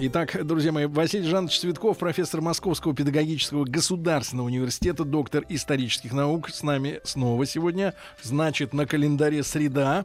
Итак, 0.00 0.46
друзья 0.46 0.70
мои, 0.70 0.86
Василий 0.86 1.26
Жанович 1.26 1.58
Цветков, 1.58 1.98
профессор 1.98 2.40
Московского 2.40 2.94
педагогического 2.94 3.64
государственного 3.64 4.46
университета, 4.46 5.02
доктор 5.02 5.44
исторических 5.48 6.12
наук, 6.12 6.50
с 6.50 6.62
нами 6.62 7.00
снова 7.02 7.44
сегодня. 7.46 7.94
Значит, 8.22 8.72
на 8.72 8.86
календаре 8.86 9.42
среда. 9.42 10.04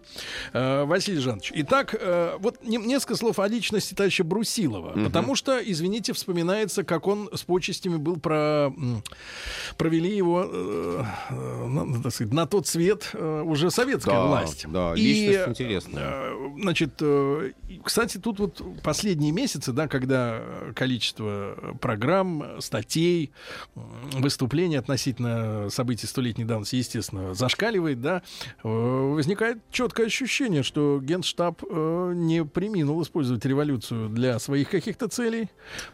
Э, 0.52 0.86
Василий 0.86 1.20
Жанович, 1.20 1.52
итак, 1.54 1.94
э, 2.00 2.38
вот 2.40 2.64
не, 2.64 2.78
несколько 2.78 3.16
слов 3.16 3.38
о 3.38 3.48
личности 3.48 3.94
товарища 3.94 4.24
Брусилова. 4.24 4.94
Угу. 4.94 5.04
Потому 5.06 5.36
что, 5.36 5.60
извините, 5.60 6.14
вспоминается, 6.14 6.84
как 6.84 7.06
он 7.06 7.30
с 7.32 7.44
почестями 7.44 7.98
был 7.98 8.18
про... 8.18 8.74
Провели 9.78 10.18
его, 10.18 10.50
э, 10.52 11.04
на, 11.68 12.02
так 12.02 12.12
сказать, 12.12 12.34
на 12.34 12.48
тот 12.48 12.66
свет 12.66 13.12
э, 13.14 13.42
уже 13.46 13.70
советская 13.70 14.16
да, 14.16 14.26
власть. 14.26 14.66
Да, 14.68 14.96
личность 14.96 15.48
И, 15.48 15.50
интересная. 15.52 16.04
Э, 16.04 16.34
значит, 16.60 16.94
э, 17.00 17.52
кстати, 17.84 18.18
тут 18.18 18.40
вот 18.40 18.64
последние 18.82 19.32
месяцы, 19.32 19.72
да, 19.72 19.83
когда 19.88 20.42
количество 20.76 21.76
программ, 21.82 22.60
статей, 22.60 23.32
выступлений 23.76 24.76
относительно 24.76 25.70
событий 25.70 26.08
столетней 26.08 26.46
давности, 26.46 26.76
естественно, 26.76 27.34
зашкаливает, 27.34 28.02
да, 28.02 28.22
э, 28.64 28.68
возникает 28.68 29.60
четкое 29.72 30.08
ощущение, 30.08 30.64
что 30.64 31.00
Генштаб 31.02 31.64
э, 31.70 32.14
не 32.16 32.46
приминул 32.46 33.02
использовать 33.02 33.46
революцию 33.46 34.10
для 34.10 34.40
своих 34.40 34.70
каких-то 34.70 35.08
целей, 35.08 35.50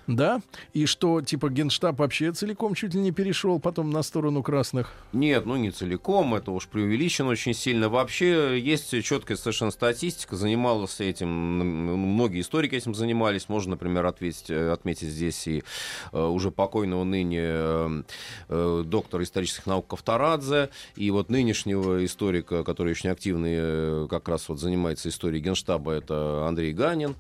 да, 0.08 0.42
и 0.74 0.86
что, 0.86 1.22
типа, 1.22 1.50
Генштаб 1.50 2.00
вообще 2.00 2.32
целиком 2.32 2.76
чуть 2.76 2.94
ли 2.94 3.02
не 3.02 3.12
перешел 3.12 3.60
потом 3.60 3.90
на 3.90 4.04
сторону 4.04 4.44
красных. 4.44 4.94
Нет, 5.14 5.46
ну 5.46 5.56
не 5.56 5.72
целиком, 5.72 6.36
это 6.36 6.52
уж 6.52 6.68
преувеличено 6.68 7.30
очень 7.30 7.54
сильно. 7.54 7.90
Вообще 7.90 8.60
есть 8.60 8.90
четкая 9.04 9.38
совершенно 9.38 9.72
статистика, 9.72 10.36
занимался 10.36 11.04
этим, 11.04 11.28
многие 11.30 12.42
историки 12.42 12.76
этим 12.76 12.94
занимались, 12.96 13.50
можно 13.50 13.78
например, 13.80 14.06
ответить, 14.06 14.50
э, 14.50 14.72
отметить 14.72 15.08
здесь 15.08 15.48
и 15.48 15.64
э, 16.12 16.22
уже 16.22 16.52
покойного 16.52 17.06
ныне 17.06 17.42
э, 17.42 18.84
доктора 18.86 19.24
исторических 19.24 19.66
наук 19.66 19.88
Ковторадзе, 19.88 20.70
и 20.96 21.10
вот 21.12 21.30
нынешнего 21.30 22.04
историка, 22.04 22.64
который 22.64 22.92
очень 22.92 23.10
активный, 23.10 24.08
как 24.10 24.28
раз 24.28 24.50
вот 24.50 24.60
занимается 24.60 25.08
историей 25.10 25.42
Генштаба, 25.42 25.94
это 25.94 26.46
Андрей 26.48 26.74
Ганин. 26.74 27.16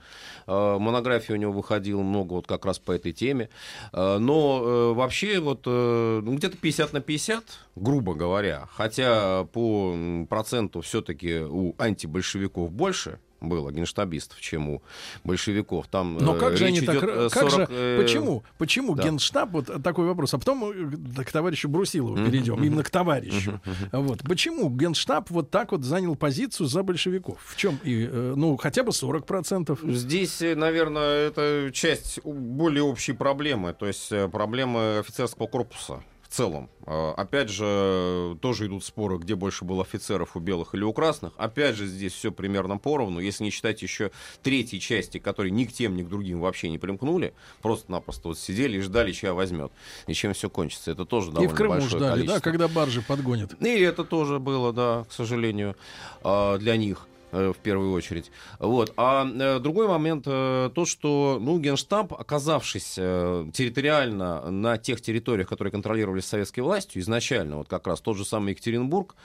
Монография 0.47 1.35
у 1.35 1.39
него 1.39 1.51
выходила 1.51 2.01
много 2.01 2.33
вот 2.33 2.47
как 2.47 2.65
раз 2.65 2.79
по 2.79 2.91
этой 2.91 3.11
теме. 3.11 3.49
Но 3.93 4.93
вообще 4.95 5.39
вот 5.39 5.65
ну, 5.65 6.35
где-то 6.35 6.57
50 6.57 6.93
на 6.93 7.01
50, 7.01 7.43
грубо 7.75 8.15
говоря, 8.15 8.67
хотя 8.73 9.45
по 9.45 9.95
проценту 10.27 10.81
все-таки 10.81 11.39
у 11.39 11.75
антибольшевиков 11.77 12.71
больше, 12.71 13.19
было 13.41 13.71
генштабистов, 13.71 14.39
чем 14.41 14.69
у 14.69 14.81
большевиков. 15.23 15.87
Там, 15.87 16.17
Но 16.17 16.33
как 16.35 16.57
же 16.57 16.65
они 16.65 16.81
так... 16.81 16.99
40, 16.99 17.31
как 17.31 17.49
же, 17.49 17.67
почему? 18.01 18.43
Почему 18.57 18.95
да. 18.95 19.03
генштаб... 19.03 19.49
Вот 19.51 19.83
такой 19.83 20.05
вопрос. 20.05 20.33
А 20.33 20.37
потом 20.37 20.91
к 21.15 21.31
товарищу 21.31 21.69
Брусилову 21.69 22.15
перейдем. 22.15 22.63
Именно 22.63 22.83
к 22.83 22.89
товарищу. 22.89 23.59
Вот. 23.91 24.23
Почему 24.23 24.69
генштаб 24.69 25.29
вот 25.29 25.49
так 25.51 25.71
вот 25.71 25.83
занял 25.83 26.15
позицию 26.15 26.67
за 26.67 26.83
большевиков? 26.83 27.39
В 27.45 27.55
чем? 27.55 27.79
И, 27.83 28.07
ну, 28.07 28.57
хотя 28.57 28.83
бы 28.83 28.91
40%. 28.91 29.91
Здесь, 29.93 30.41
наверное, 30.41 31.27
это 31.27 31.69
часть 31.73 32.21
более 32.23 32.83
общей 32.83 33.13
проблемы. 33.13 33.73
То 33.73 33.87
есть 33.87 34.09
проблемы 34.31 34.99
офицерского 34.99 35.47
корпуса 35.47 36.03
в 36.29 36.33
целом. 36.35 36.69
А, 36.85 37.13
опять 37.17 37.49
же, 37.49 38.37
тоже 38.39 38.67
идут 38.67 38.83
споры, 38.85 39.17
где 39.17 39.35
больше 39.35 39.65
было 39.65 39.81
офицеров 39.81 40.35
у 40.35 40.39
белых 40.39 40.75
или 40.75 40.83
у 40.83 40.93
красных. 40.93 41.33
Опять 41.37 41.75
же, 41.75 41.87
здесь 41.87 42.13
все 42.13 42.31
примерно 42.31 42.77
поровну, 42.77 43.19
если 43.19 43.43
не 43.43 43.49
считать 43.49 43.81
еще 43.81 44.11
третьей 44.43 44.79
части, 44.79 45.17
которые 45.17 45.51
ни 45.51 45.65
к 45.65 45.73
тем, 45.73 45.95
ни 45.95 46.03
к 46.03 46.07
другим 46.07 46.39
вообще 46.39 46.69
не 46.69 46.77
примкнули, 46.77 47.33
просто-напросто 47.63 48.29
вот 48.29 48.37
сидели 48.39 48.77
и 48.77 48.81
ждали, 48.81 49.11
чья 49.11 49.33
возьмет, 49.33 49.71
и 50.05 50.13
чем 50.13 50.33
все 50.33 50.49
кончится. 50.51 50.91
Это 50.91 51.03
тоже 51.03 51.31
довольно 51.31 51.49
И 51.49 51.53
в 51.53 51.57
Крыму 51.57 51.81
ждали, 51.81 52.11
количество. 52.11 52.35
да, 52.35 52.41
когда 52.41 52.67
баржи 52.67 53.01
подгонят. 53.01 53.59
И 53.61 53.79
это 53.79 54.03
тоже 54.03 54.37
было, 54.39 54.71
да, 54.71 55.05
к 55.09 55.11
сожалению, 55.11 55.75
а, 56.23 56.59
для 56.59 56.77
них. 56.77 57.07
Э, 57.31 57.53
в 57.53 57.57
первую 57.57 57.91
очередь. 57.91 58.31
Вот. 58.57 58.91
А 58.97 59.23
э, 59.27 59.59
другой 59.59 59.87
момент 59.87 60.23
э, 60.25 60.71
то, 60.73 60.85
что 60.85 61.37
ну, 61.39 61.59
Генштаб, 61.59 62.13
оказавшись 62.13 62.95
территориально 62.95 64.49
на 64.49 64.77
тех 64.77 64.99
территориях, 65.01 65.47
которые 65.47 65.71
контролировались 65.71 66.25
советской 66.25 66.61
властью 66.61 67.01
изначально, 67.01 67.57
вот 67.57 67.67
как 67.67 67.85
раз 67.87 68.01
тот 68.01 68.17
же 68.17 68.25
самый 68.25 68.51
Екатеринбург, 68.51 69.15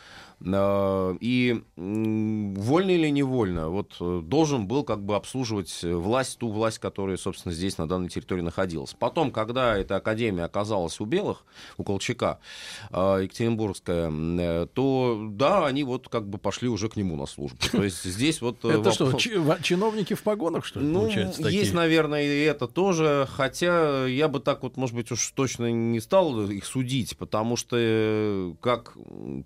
и 0.45 1.63
вольно 1.77 2.91
или 2.91 3.09
невольно, 3.09 3.69
вот 3.69 3.97
должен 4.29 4.67
был 4.67 4.83
как 4.83 5.03
бы 5.03 5.15
обслуживать 5.17 5.83
власть, 5.83 6.39
ту 6.39 6.51
власть, 6.51 6.81
которая, 6.81 7.17
собственно, 7.17 7.55
здесь 7.55 7.79
на 7.79 7.89
данной 7.89 8.09
территории 8.09 8.43
находилась. 8.43 8.95
Потом, 8.99 9.31
когда 9.31 9.79
эта 9.79 9.97
академия 9.97 10.45
оказалась 10.45 11.01
у 11.01 11.05
белых, 11.05 11.45
у 11.79 11.85
Колчака, 11.85 12.41
Екатеринбургская, 12.91 14.67
то 14.67 15.25
да, 15.31 15.67
они 15.67 15.85
вот 15.85 16.09
как 16.09 16.29
бы 16.29 16.39
пошли 16.39 16.69
уже 16.69 16.89
к 16.89 16.97
нему 16.97 17.17
на 17.17 17.27
службу. 17.27 17.59
То 17.71 17.85
есть 17.85 17.94
есть 18.03 18.17
здесь 18.17 18.41
вот... 18.41 18.65
Э, 18.65 18.69
это 18.71 18.91
вопрос... 18.91 19.23
что, 19.23 19.59
чиновники 19.63 20.15
в 20.15 20.23
погонах, 20.23 20.65
что 20.65 20.81
ли, 20.81 20.87
ну, 20.87 21.01
получается, 21.01 21.43
такие? 21.43 21.61
есть, 21.61 21.75
наверное, 21.75 22.23
и 22.23 22.41
это 22.45 22.67
тоже, 22.67 23.29
хотя 23.31 24.07
я 24.07 24.29
бы 24.29 24.41
так 24.41 24.63
вот, 24.63 24.77
может 24.77 24.95
быть, 24.95 25.11
уж 25.13 25.31
точно 25.31 25.71
не 25.71 26.01
стал 26.01 26.51
их 26.51 26.65
судить, 26.65 27.17
потому 27.17 27.57
что 27.57 27.77
э, 27.79 28.55
как 28.61 28.97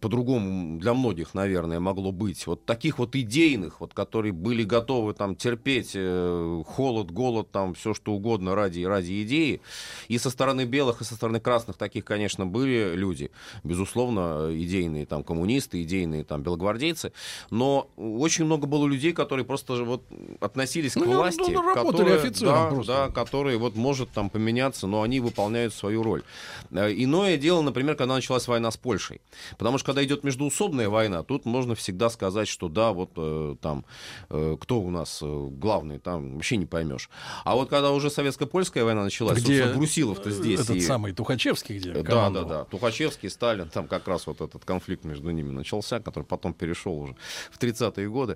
по-другому 0.00 0.78
для 0.78 0.94
многих, 0.94 1.34
наверное, 1.34 1.80
могло 1.80 2.12
быть. 2.12 2.46
Вот 2.46 2.64
таких 2.64 2.98
вот 2.98 3.14
идейных, 3.16 3.80
вот, 3.80 3.94
которые 3.94 4.32
были 4.32 4.64
готовы 4.64 5.14
там 5.14 5.36
терпеть 5.36 5.92
э, 5.94 6.62
холод, 6.66 7.10
голод, 7.10 7.50
там 7.50 7.74
все 7.74 7.94
что 7.94 8.12
угодно 8.12 8.54
ради, 8.54 8.82
ради 8.82 9.22
идеи. 9.22 9.60
И 10.08 10.18
со 10.18 10.30
стороны 10.30 10.64
белых, 10.64 11.00
и 11.00 11.04
со 11.04 11.14
стороны 11.14 11.40
красных 11.40 11.76
таких, 11.76 12.04
конечно, 12.04 12.46
были 12.46 12.92
люди, 12.94 13.30
безусловно, 13.64 14.48
идейные 14.52 15.06
там 15.06 15.24
коммунисты, 15.24 15.82
идейные 15.82 16.24
там 16.24 16.42
белогвардейцы, 16.42 17.12
но 17.50 17.88
очень 17.96 18.37
очень 18.38 18.46
много 18.46 18.66
было 18.68 18.86
людей, 18.86 19.12
которые 19.12 19.44
просто 19.44 19.74
же 19.76 19.84
вот 19.84 20.02
относились 20.40 20.94
Ну, 20.94 21.02
к 21.04 21.06
ну, 21.06 21.16
власти, 21.16 21.40
ну, 21.50 21.62
работали 21.62 22.18
которые, 22.18 22.30
да, 22.40 22.66
просто. 22.68 22.92
да, 22.92 23.08
которые 23.08 23.58
вот 23.58 23.74
может 23.74 24.10
там 24.10 24.30
поменяться, 24.30 24.86
но 24.86 25.02
они 25.02 25.18
выполняют 25.20 25.74
свою 25.74 26.02
роль. 26.04 26.22
Э, 26.70 26.92
Иное 26.92 27.36
дело, 27.36 27.62
например, 27.62 27.96
когда 27.96 28.14
началась 28.14 28.46
война 28.46 28.70
с 28.70 28.76
Польшей. 28.76 29.20
Потому 29.58 29.78
что 29.78 29.86
когда 29.86 30.04
идет 30.04 30.22
междуусобная 30.24 30.88
война, 30.88 31.22
тут 31.24 31.46
можно 31.46 31.74
всегда 31.74 32.10
сказать, 32.10 32.46
что 32.46 32.68
да, 32.68 32.92
вот 32.92 33.10
э, 33.16 33.56
там 33.60 33.84
э, 34.30 34.56
кто 34.60 34.80
у 34.80 34.90
нас 34.90 35.20
главный, 35.22 35.98
там 35.98 36.34
вообще 36.34 36.56
не 36.56 36.66
поймешь. 36.66 37.10
А 37.44 37.54
вот 37.56 37.68
когда 37.68 37.90
уже 37.90 38.08
советско-польская 38.10 38.84
война 38.84 39.02
началась, 39.02 39.42
Где 39.42 39.66
Брусилов-то 39.66 40.30
здесь. 40.30 40.60
Этот 40.60 40.76
и- 40.76 40.80
самый 40.80 41.12
Тухачевский, 41.12 41.78
где 41.78 41.92
да, 41.92 42.30
да, 42.30 42.44
да. 42.44 42.64
Тухачевский, 42.64 43.30
Сталин, 43.30 43.68
там 43.68 43.88
как 43.88 44.06
раз 44.06 44.26
вот 44.26 44.40
этот 44.40 44.64
конфликт 44.64 45.04
между 45.04 45.30
ними 45.30 45.50
начался, 45.50 45.98
который 45.98 46.24
потом 46.24 46.54
перешел 46.54 46.98
уже 47.00 47.16
в 47.50 47.58
30-е 47.58 48.08
годы. 48.08 48.27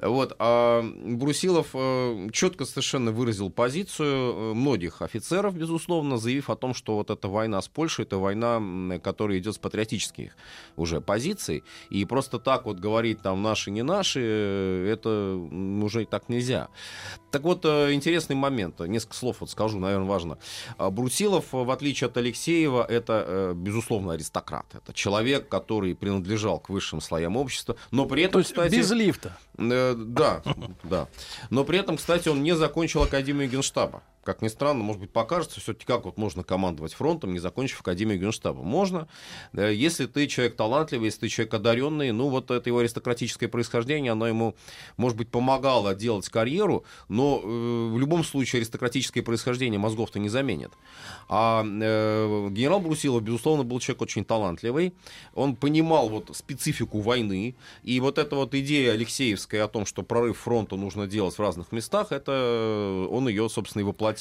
Вот. 0.00 0.34
А 0.38 0.82
Брусилов 0.82 1.68
э, 1.74 2.28
четко 2.32 2.64
совершенно 2.64 3.12
выразил 3.12 3.50
позицию 3.50 4.52
э, 4.52 4.54
многих 4.54 5.02
офицеров, 5.02 5.56
безусловно, 5.56 6.18
заявив 6.18 6.50
о 6.50 6.56
том, 6.56 6.74
что 6.74 6.96
вот 6.96 7.10
эта 7.10 7.28
война 7.28 7.60
с 7.60 7.68
Польшей, 7.68 8.04
это 8.04 8.18
война, 8.18 8.60
которая 9.02 9.38
идет 9.38 9.54
с 9.54 9.58
патриотических 9.58 10.36
уже 10.76 11.00
позиций, 11.00 11.64
и 11.90 12.04
просто 12.04 12.38
так 12.38 12.66
вот 12.66 12.78
говорить 12.78 13.22
там 13.22 13.42
наши, 13.42 13.70
не 13.70 13.82
наши, 13.82 14.20
это 14.88 15.36
уже 15.82 16.04
так 16.06 16.28
нельзя. 16.28 16.68
Так 17.30 17.42
вот, 17.42 17.64
э, 17.64 17.92
интересный 17.92 18.36
момент, 18.36 18.80
несколько 18.80 19.16
слов 19.16 19.36
вот 19.40 19.50
скажу, 19.50 19.78
наверное, 19.78 20.08
важно. 20.08 20.38
А 20.78 20.90
Брусилов, 20.90 21.46
в 21.52 21.70
отличие 21.70 22.08
от 22.08 22.16
Алексеева, 22.16 22.84
это, 22.84 23.52
безусловно, 23.54 24.12
аристократ. 24.12 24.66
Это 24.74 24.92
человек, 24.92 25.48
который 25.48 25.94
принадлежал 25.94 26.60
к 26.60 26.68
высшим 26.68 27.00
слоям 27.00 27.36
общества, 27.36 27.76
но 27.90 28.06
при 28.06 28.22
этом, 28.22 28.32
То 28.32 28.38
есть 28.40 28.50
кстати... 28.50 28.74
без 28.74 28.90
лифта. 28.90 29.31
Э, 29.58 29.94
да, 29.96 30.42
да. 30.82 31.08
Но 31.50 31.64
при 31.64 31.78
этом, 31.78 31.96
кстати, 31.96 32.28
он 32.28 32.42
не 32.42 32.54
закончил 32.56 33.02
Академию 33.02 33.48
Генштаба. 33.48 34.02
Как 34.24 34.40
ни 34.40 34.48
странно, 34.48 34.84
может 34.84 35.00
быть, 35.00 35.10
покажется, 35.10 35.60
все-таки 35.60 35.84
как 35.84 36.04
вот 36.04 36.16
можно 36.16 36.44
командовать 36.44 36.94
фронтом, 36.94 37.32
не 37.32 37.40
закончив 37.40 37.80
Академию 37.80 38.20
Генштаба. 38.20 38.62
Можно, 38.62 39.08
если 39.52 40.06
ты 40.06 40.28
человек 40.28 40.56
талантливый, 40.56 41.06
если 41.06 41.20
ты 41.20 41.28
человек 41.28 41.54
одаренный, 41.54 42.12
ну 42.12 42.28
вот 42.28 42.52
это 42.52 42.68
его 42.68 42.78
аристократическое 42.78 43.48
происхождение, 43.48 44.12
оно 44.12 44.28
ему, 44.28 44.54
может 44.96 45.18
быть, 45.18 45.28
помогало 45.28 45.94
делать 45.94 46.28
карьеру, 46.28 46.84
но 47.08 47.40
э, 47.42 47.88
в 47.92 47.98
любом 47.98 48.22
случае 48.22 48.60
аристократическое 48.60 49.24
происхождение 49.24 49.80
мозгов-то 49.80 50.20
не 50.20 50.28
заменит. 50.28 50.70
А 51.28 51.64
э, 51.64 52.48
генерал 52.50 52.78
Брусилов, 52.78 53.22
безусловно, 53.22 53.64
был 53.64 53.80
человек 53.80 54.02
очень 54.02 54.24
талантливый, 54.24 54.94
он 55.34 55.56
понимал 55.56 56.08
вот 56.08 56.30
специфику 56.36 57.00
войны, 57.00 57.56
и 57.82 57.98
вот 57.98 58.18
эта 58.18 58.36
вот 58.36 58.54
идея 58.54 58.92
Алексеевская 58.92 59.64
о 59.64 59.68
том, 59.68 59.84
что 59.84 60.02
прорыв 60.02 60.38
фронта 60.38 60.76
нужно 60.76 61.08
делать 61.08 61.36
в 61.36 61.40
разных 61.40 61.72
местах, 61.72 62.12
это 62.12 62.32
э, 62.32 63.06
он 63.10 63.26
ее, 63.28 63.48
собственно, 63.48 63.82
и 63.82 63.84
воплотил, 63.84 64.11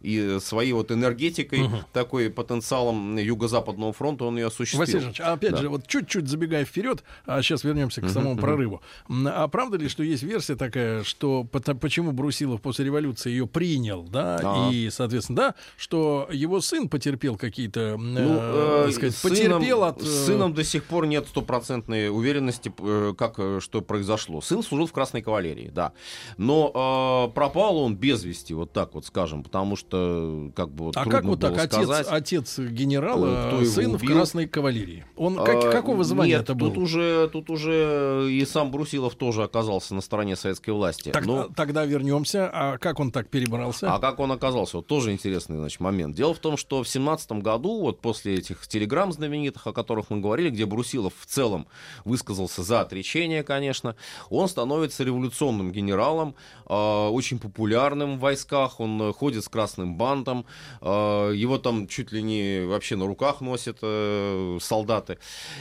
и 0.00 0.38
своей 0.40 0.72
вот 0.72 0.90
энергетикой, 0.90 1.68
такой 1.92 2.30
потенциалом 2.30 3.16
Юго-Западного 3.16 3.92
фронта 3.92 4.24
он 4.24 4.36
ее 4.36 4.46
осуществил. 4.46 4.80
Василий 4.80 5.00
Жанович, 5.00 5.20
а 5.20 5.32
опять 5.32 5.52
Да. 5.52 5.56
же, 5.58 5.68
вот 5.68 5.86
чуть-чуть 5.86 6.28
забегая 6.28 6.64
вперед, 6.64 7.02
а 7.26 7.42
сейчас 7.42 7.64
вернемся 7.64 8.00
к 8.00 8.08
самому 8.08 8.36
прорыву. 8.36 8.80
М, 9.08 9.28
А 9.28 9.48
правда 9.48 9.76
ли, 9.76 9.88
что 9.88 10.02
есть 10.02 10.22
версия 10.22 10.54
такая, 10.56 11.02
что 11.04 11.44
почему 11.44 12.12
Брусилов 12.12 12.60
после 12.60 12.84
революции 12.84 13.30
ее 13.30 13.46
принял, 13.46 14.02
да, 14.04 14.38
А. 14.42 14.70
и, 14.72 14.90
соответственно, 14.90 15.36
да, 15.36 15.54
что 15.76 16.28
его 16.32 16.60
сын 16.60 16.88
потерпел 16.88 17.36
какие-то, 17.36 17.96
Ну, 17.98 18.20
э, 18.40 18.86
э, 18.88 18.92
сказать, 18.92 19.14
с 19.16 19.20
потерпел 19.22 19.60
сыном, 19.60 19.82
от... 19.82 20.02
э, 20.02 20.04
с 20.04 20.26
сыном 20.26 20.54
до 20.54 20.62
сих 20.64 20.84
пор 20.84 21.06
нет 21.06 21.26
стопроцентной 21.28 22.08
уверенности, 22.10 22.72
э, 22.78 23.14
как 23.16 23.34
э, 23.38 23.58
что 23.60 23.80
произошло. 23.80 24.40
Сын 24.40 24.62
служил 24.62 24.86
в 24.86 24.92
Красной 24.92 25.22
кавалерии, 25.22 25.70
да. 25.74 25.92
Но 26.36 27.28
э, 27.30 27.34
пропал 27.34 27.78
он 27.78 27.96
без 27.96 28.22
вести, 28.24 28.54
вот 28.54 28.72
так 28.72 28.94
вот 28.94 29.06
скажем, 29.06 29.33
потому 29.42 29.76
что 29.76 30.50
как 30.54 30.70
бы 30.70 30.84
вот 30.84 30.96
А 30.96 31.00
трудно 31.02 31.18
как 31.18 31.24
вот 31.28 31.40
так? 31.40 31.52
было 31.52 31.62
Отец, 31.62 31.72
сказать. 31.74 32.06
отец 32.10 32.58
Э, 32.58 32.66
генерала, 32.68 33.46
кто 33.48 33.56
его 33.60 33.70
сын 33.70 33.90
в 33.92 33.94
убил? 33.96 34.12
Красной 34.16 34.46
кавалерии. 34.46 35.04
Он 35.16 35.36
как- 35.36 35.64
А, 35.64 35.70
какого 35.72 36.04
звания 36.04 36.32
нет, 36.34 36.42
это 36.42 36.54
был? 36.54 36.68
Тут 36.68 36.78
уже, 36.78 37.28
тут 37.32 37.50
уже 37.50 38.28
и 38.30 38.44
сам 38.44 38.70
Брусилов 38.70 39.14
тоже 39.14 39.42
оказался 39.42 39.94
на 39.94 40.00
стороне 40.00 40.36
советской 40.36 40.70
власти. 40.70 41.10
Так- 41.10 41.26
Но- 41.26 41.48
Тогда 41.56 41.84
вернемся. 41.84 42.50
А 42.52 42.78
как 42.78 43.00
он 43.00 43.10
так 43.10 43.28
перебрался? 43.28 43.92
А 43.92 43.98
как 43.98 44.20
он 44.20 44.30
оказался? 44.32 44.76
Вот 44.78 44.86
тоже 44.86 45.12
интересный 45.12 45.56
значит, 45.58 45.80
момент. 45.80 46.14
Дело 46.16 46.34
в 46.34 46.38
том, 46.38 46.56
что 46.56 46.82
в 46.82 46.88
семнадцатом 46.88 47.40
году, 47.40 47.80
вот 47.80 48.00
после 48.00 48.34
этих 48.36 48.66
телеграмм 48.66 49.12
знаменитых, 49.12 49.66
о 49.66 49.72
которых 49.72 50.10
мы 50.10 50.20
говорили, 50.20 50.50
где 50.50 50.66
Брусилов 50.66 51.12
в 51.18 51.26
целом 51.26 51.66
высказался 52.04 52.62
за 52.62 52.80
отречение, 52.80 53.42
конечно, 53.42 53.96
он 54.30 54.48
становится 54.48 55.04
революционным 55.04 55.72
генералом, 55.72 56.34
э, 56.68 56.74
очень 56.74 57.38
популярным 57.38 58.16
в 58.18 58.20
войсках, 58.20 58.80
он 58.80 59.00
э, 59.00 59.12
ходит 59.24 59.42
с 59.42 59.48
красным 59.48 59.96
бантом, 59.96 60.44
э, 60.82 61.32
его 61.34 61.56
там 61.56 61.86
чуть 61.88 62.12
ли 62.12 62.22
не 62.22 62.66
вообще 62.66 62.94
на 62.96 63.06
руках 63.06 63.40
носят 63.40 63.78
э, 63.80 64.58
солдаты. 64.60 65.16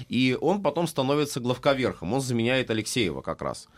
И 0.09 0.37
он 0.41 0.61
потом 0.61 0.85
становится 0.85 1.39
главковерхом, 1.39 2.11
он 2.11 2.19
заменяет 2.19 2.69
Алексеева 2.69 3.21
как 3.21 3.41
раз. 3.41 3.69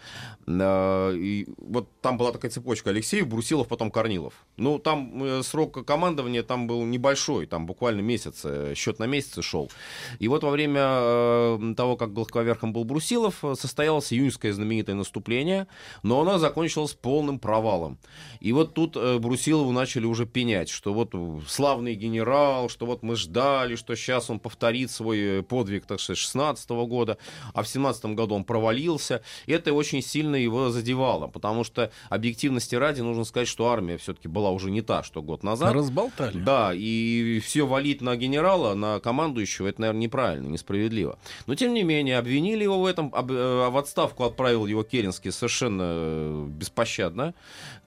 Э, 0.47 1.13
и 1.15 1.47
вот 1.57 1.87
там 2.01 2.17
была 2.17 2.31
такая 2.31 2.49
цепочка 2.49 2.89
Алексеев, 2.89 3.27
Брусилов, 3.27 3.67
потом 3.67 3.91
Корнилов. 3.91 4.33
Ну, 4.57 4.79
там 4.79 5.43
срок 5.43 5.85
командования 5.85 6.41
там 6.41 6.65
был 6.65 6.83
небольшой, 6.83 7.45
там 7.45 7.67
буквально 7.67 8.01
месяц, 8.01 8.43
счет 8.75 8.97
на 8.97 9.05
месяцы 9.05 9.43
шел. 9.43 9.69
И 10.17 10.27
вот 10.27 10.43
во 10.43 10.49
время 10.49 11.75
того, 11.75 11.95
как 11.95 12.11
главковерхом 12.11 12.73
был 12.73 12.85
Брусилов, 12.85 13.43
состоялось 13.53 14.11
июньское 14.11 14.51
знаменитое 14.51 14.95
наступление, 14.95 15.67
но 16.01 16.21
оно 16.21 16.39
закончилось 16.39 16.93
полным 16.93 17.37
провалом. 17.37 17.99
И 18.39 18.51
вот 18.51 18.73
тут 18.73 18.97
Брусилову 19.19 19.74
начали 19.75 20.05
уже 20.05 20.25
пенять, 20.25 20.69
что 20.69 20.93
вот 20.93 21.13
славный 21.47 21.93
генерал, 21.93 22.69
что 22.69 22.85
вот 22.87 23.03
мы 23.03 23.15
ждали, 23.15 23.75
что 23.75 23.95
сейчас 23.95 24.29
он 24.29 24.39
повторит 24.39 24.89
свой 24.89 25.39
э, 25.39 25.41
подвиг, 25.43 25.85
так 25.85 25.99
сказать, 25.99 26.17
16 26.17 26.69
года, 26.71 27.17
а 27.53 27.61
в 27.61 27.67
17 27.67 28.05
году 28.15 28.35
он 28.35 28.43
провалился. 28.43 29.21
И 29.45 29.51
это 29.51 29.73
очень 29.73 30.01
сильно 30.01 30.35
его 30.35 30.69
задевало, 30.71 31.27
потому 31.27 31.63
что 31.63 31.91
объективности 32.09 32.75
ради 32.75 33.01
нужно 33.01 33.23
сказать, 33.25 33.47
что 33.47 33.69
армия 33.69 33.97
все-таки 33.97 34.27
была 34.27 34.49
уже 34.51 34.71
не 34.71 34.81
та, 34.81 35.03
что 35.03 35.21
год 35.21 35.43
назад. 35.43 35.73
Разболтали. 35.73 36.37
Да, 36.37 36.71
и 36.73 37.39
все 37.43 37.67
валить 37.67 38.01
на 38.01 38.15
генерала, 38.15 38.73
на 38.73 38.99
командующего, 38.99 39.67
это, 39.67 39.81
наверное, 39.81 40.01
неправильно, 40.01 40.47
несправедливо. 40.47 41.19
Но, 41.45 41.55
тем 41.55 41.73
не 41.73 41.83
менее, 41.83 42.17
обвинили 42.17 42.63
его 42.63 42.79
в 42.79 42.85
этом, 42.85 43.11
об- 43.13 43.31
э, 43.31 43.69
в 43.69 43.77
отставку 43.77 44.23
отправил 44.23 44.65
его 44.65 44.83
Керенский 44.83 45.31
совершенно 45.31 45.83
э, 45.85 46.45
беспощадно, 46.49 47.33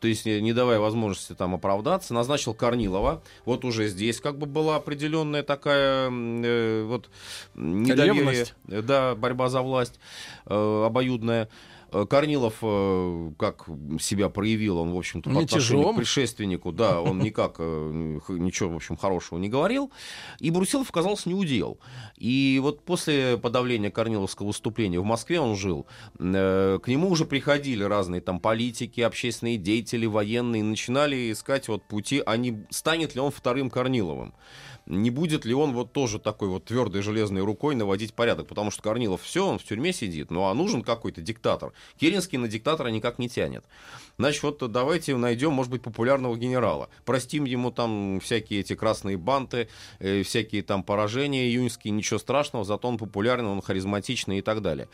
то 0.01 0.09
есть 0.09 0.27
не 0.27 0.53
давая 0.53 0.79
возможности 0.79 1.35
там 1.35 1.55
оправдаться, 1.79 2.15
назначил 2.15 2.55
Корнилова. 2.55 3.23
Вот 3.45 3.65
уже 3.65 3.89
здесь 3.89 4.21
как 4.21 4.39
бы 4.39 4.47
была 4.47 4.77
определенная 4.77 5.43
такая 5.43 6.11
э, 6.11 6.85
вот 6.85 7.09
недоверие, 7.55 8.15
Ревность. 8.15 8.55
да, 8.67 9.15
борьба 9.15 9.49
за 9.49 9.63
власть 9.63 9.99
э, 10.47 10.85
обоюдная. 10.87 11.49
Э, 11.91 12.07
Корнилов, 12.09 12.57
э, 12.63 13.31
как 13.39 13.67
себя 14.01 14.29
проявил, 14.29 14.79
он, 14.79 14.93
в 14.93 14.99
общем-то, 14.99 15.31
по 15.31 15.41
отношению 15.41 15.79
Мятежом. 15.79 15.95
к 15.95 15.97
предшественнику, 15.97 16.73
да, 16.73 17.01
он 17.01 17.19
никак 17.21 17.57
э, 17.59 18.19
ничего, 18.29 18.71
в 18.71 18.77
общем, 18.77 18.97
хорошего 18.97 19.39
не 19.39 19.49
говорил. 19.49 19.91
И 20.39 20.51
Брусилов 20.51 20.91
оказался 20.91 21.29
неудел. 21.29 21.79
И 22.17 22.59
вот 22.63 22.85
после 22.85 23.39
подавления 23.39 23.91
Корниловского 23.91 24.49
выступления 24.49 25.01
в 25.01 25.05
Москве 25.05 25.41
он 25.41 25.57
жил, 25.57 25.87
к 26.19 26.83
нему 26.87 27.11
уже 27.11 27.25
приходили 27.25 27.83
разные 27.83 28.21
там 28.21 28.41
политики, 28.41 29.01
общественные 29.01 29.57
деятели, 29.57 30.07
военные, 30.07 30.63
начинали 30.63 31.33
искать 31.33 31.69
вот 31.69 31.85
пути, 31.85 32.23
а 32.25 32.37
не 32.37 32.67
станет 32.71 33.15
ли 33.15 33.21
он 33.21 33.31
вторым 33.31 33.71
Корниловым 33.71 34.35
не 34.89 35.11
будет 35.11 35.45
ли 35.45 35.55
он 35.55 35.75
вот 35.75 35.93
тоже 35.93 36.19
такой 36.19 36.49
вот 36.49 36.65
твердой 36.65 37.03
железной 37.03 37.43
рукой 37.43 37.75
наводить 37.75 38.15
порядок, 38.15 38.49
потому 38.49 38.71
что 38.71 38.83
Корнилов 38.83 39.23
все, 39.23 39.47
он 39.47 39.59
в 39.59 39.65
тюрьме 39.65 39.93
сидит, 39.93 40.31
ну 40.31 40.45
а 40.47 40.55
нужен 40.55 40.83
какой-то 40.83 41.21
диктатор. 41.21 41.73
Керенский 41.99 42.39
на 42.39 42.49
диктатора 42.49 42.89
никак 42.89 43.19
не 43.19 43.29
тянет. 43.29 43.65
Значит, 44.19 44.43
вот 44.43 44.73
давайте 44.73 45.17
найдем, 45.17 45.53
может 45.53 45.71
быть, 45.71 45.83
популярного 45.83 46.37
генерала. 46.37 46.89
Простим 47.05 47.45
ему 47.45 47.71
там 47.71 48.19
всякие 48.19 48.61
эти 48.61 48.75
красные 48.75 49.17
банты, 49.17 49.69
э, 50.01 50.25
всякие 50.25 50.63
там 50.63 50.83
поражения 50.83 51.47
июньские, 51.47 51.93
ничего 51.93 52.19
страшного, 52.19 52.65
зато 52.65 52.89
он 52.89 52.99
популярный, 52.99 53.49
он 53.49 53.63
харизматичный 53.63 54.39
и 54.39 54.43
так 54.43 54.61
далее. 54.61 54.89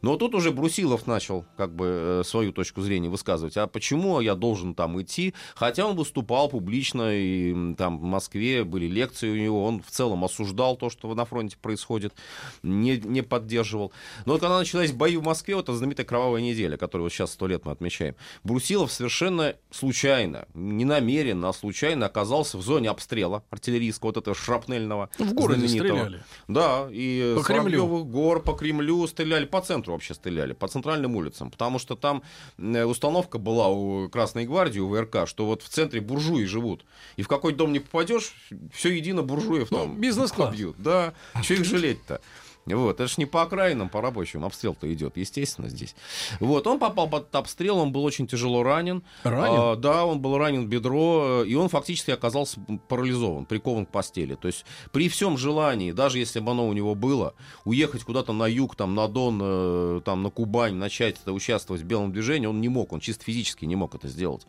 Но 0.00 0.16
тут 0.16 0.34
уже 0.34 0.50
Брусилов 0.50 1.06
начал 1.06 1.44
как 1.58 1.74
бы 1.74 1.86
э, 1.86 2.22
свою 2.24 2.52
точку 2.52 2.80
зрения 2.80 3.10
высказывать. 3.10 3.58
А 3.58 3.66
почему 3.66 4.20
я 4.20 4.34
должен 4.34 4.74
там 4.74 5.00
идти? 5.02 5.34
Хотя 5.54 5.86
он 5.86 5.96
выступал 5.96 6.48
публично, 6.48 7.10
и 7.12 7.74
там 7.74 7.98
в 7.98 8.02
Москве 8.02 8.64
были 8.64 8.86
лекции 8.86 9.28
у 9.28 9.36
него, 9.36 9.64
он 9.64 9.82
в 9.82 9.90
целом 9.90 10.24
осуждал 10.24 10.76
то, 10.76 10.88
что 10.88 11.12
на 11.14 11.24
фронте 11.24 11.58
происходит, 11.60 12.14
не, 12.62 12.96
не 12.96 13.22
поддерживал. 13.22 13.92
Но 14.24 14.32
вот 14.34 14.40
когда 14.40 14.58
начались 14.58 14.92
бои 14.92 15.16
в 15.16 15.22
Москве, 15.22 15.54
вот 15.54 15.64
эта 15.64 15.74
знаменитая 15.74 16.06
кровавая 16.06 16.29
кровавая 16.30 16.42
неделя, 16.42 16.76
которую 16.76 17.06
вот 17.06 17.12
сейчас 17.12 17.32
сто 17.32 17.46
лет 17.46 17.64
мы 17.64 17.72
отмечаем, 17.72 18.14
Брусилов 18.44 18.92
совершенно 18.92 19.54
случайно, 19.70 20.46
не 20.54 20.84
намеренно, 20.84 21.48
а 21.48 21.52
случайно 21.52 22.06
оказался 22.06 22.56
в 22.58 22.62
зоне 22.62 22.90
обстрела 22.90 23.42
артиллерийского, 23.50 24.08
вот 24.08 24.16
этого 24.18 24.36
шрапнельного. 24.36 25.10
В 25.18 25.34
городе 25.34 25.68
стреляли. 25.68 26.22
Да, 26.48 26.88
и 26.90 27.34
По 27.36 27.42
с 27.42 27.46
Кремлю. 27.46 28.04
Гор, 28.04 28.42
по 28.42 28.52
Кремлю 28.52 29.06
стреляли, 29.06 29.44
по 29.44 29.60
центру 29.60 29.92
вообще 29.92 30.14
стреляли, 30.14 30.52
по 30.52 30.68
центральным 30.68 31.16
улицам, 31.16 31.50
потому 31.50 31.78
что 31.78 31.96
там 31.96 32.22
э, 32.58 32.84
установка 32.84 33.38
была 33.38 33.68
у 33.68 34.08
Красной 34.08 34.46
гвардии, 34.46 34.80
у 34.80 34.88
ВРК, 34.88 35.26
что 35.26 35.46
вот 35.46 35.62
в 35.62 35.68
центре 35.68 36.00
буржуи 36.00 36.44
живут. 36.44 36.84
И 37.16 37.22
в 37.22 37.28
какой 37.28 37.52
дом 37.52 37.72
не 37.72 37.80
попадешь, 37.80 38.32
все 38.72 38.90
едино 38.90 39.22
буржуев 39.22 39.70
Ну, 39.70 39.78
там 39.78 40.00
бизнес-класс. 40.00 40.50
побьют. 40.50 40.76
Да, 40.78 41.14
что 41.42 41.54
их 41.54 41.64
жалеть-то? 41.64 42.20
Вот, 42.66 43.00
это 43.00 43.08
ж 43.08 43.18
не 43.18 43.26
по 43.26 43.42
окраинам, 43.42 43.88
по 43.88 44.00
рабочим. 44.00 44.44
Обстрел-то 44.44 44.92
идет, 44.92 45.16
естественно, 45.16 45.68
здесь. 45.68 45.94
Вот, 46.40 46.66
он 46.66 46.78
попал 46.78 47.08
под 47.08 47.34
обстрел, 47.34 47.78
он 47.78 47.92
был 47.92 48.04
очень 48.04 48.26
тяжело 48.26 48.62
ранен. 48.62 49.02
Ранен? 49.24 49.60
А, 49.60 49.76
да, 49.76 50.04
он 50.04 50.20
был 50.20 50.36
ранен 50.38 50.66
в 50.66 50.68
бедро, 50.68 51.42
и 51.42 51.54
он 51.54 51.68
фактически 51.68 52.10
оказался 52.10 52.60
парализован, 52.88 53.46
прикован 53.46 53.86
к 53.86 53.90
постели. 53.90 54.34
То 54.34 54.48
есть 54.48 54.64
при 54.92 55.08
всем 55.08 55.38
желании, 55.38 55.92
даже 55.92 56.18
если 56.18 56.40
бы 56.40 56.52
оно 56.52 56.68
у 56.68 56.72
него 56.72 56.94
было, 56.94 57.34
уехать 57.64 58.04
куда-то 58.04 58.32
на 58.32 58.46
юг, 58.46 58.76
там, 58.76 58.94
на 58.94 59.08
Дон, 59.08 59.40
э, 59.42 60.00
там, 60.04 60.22
на 60.22 60.30
Кубань, 60.30 60.74
начать 60.74 61.16
это, 61.22 61.32
участвовать 61.32 61.82
в 61.82 61.86
белом 61.86 62.12
движении, 62.12 62.46
он 62.46 62.60
не 62.60 62.68
мог, 62.68 62.92
он 62.92 63.00
чисто 63.00 63.24
физически 63.24 63.64
не 63.64 63.76
мог 63.76 63.94
это 63.94 64.08
сделать. 64.08 64.46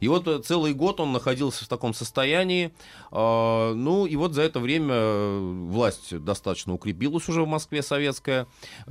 И 0.00 0.08
вот 0.08 0.26
э, 0.26 0.40
целый 0.40 0.72
год 0.72 1.00
он 1.00 1.12
находился 1.12 1.64
в 1.64 1.68
таком 1.68 1.94
состоянии. 1.94 2.72
А, 3.10 3.74
ну, 3.74 4.06
и 4.06 4.16
вот 4.16 4.34
за 4.34 4.42
это 4.42 4.60
время 4.60 4.94
э, 4.94 5.66
власть 5.68 6.18
достаточно 6.18 6.74
укрепилась 6.74 7.28
уже 7.28 7.42
в 7.42 7.48
Москве 7.50 7.82
советская. 7.82 8.46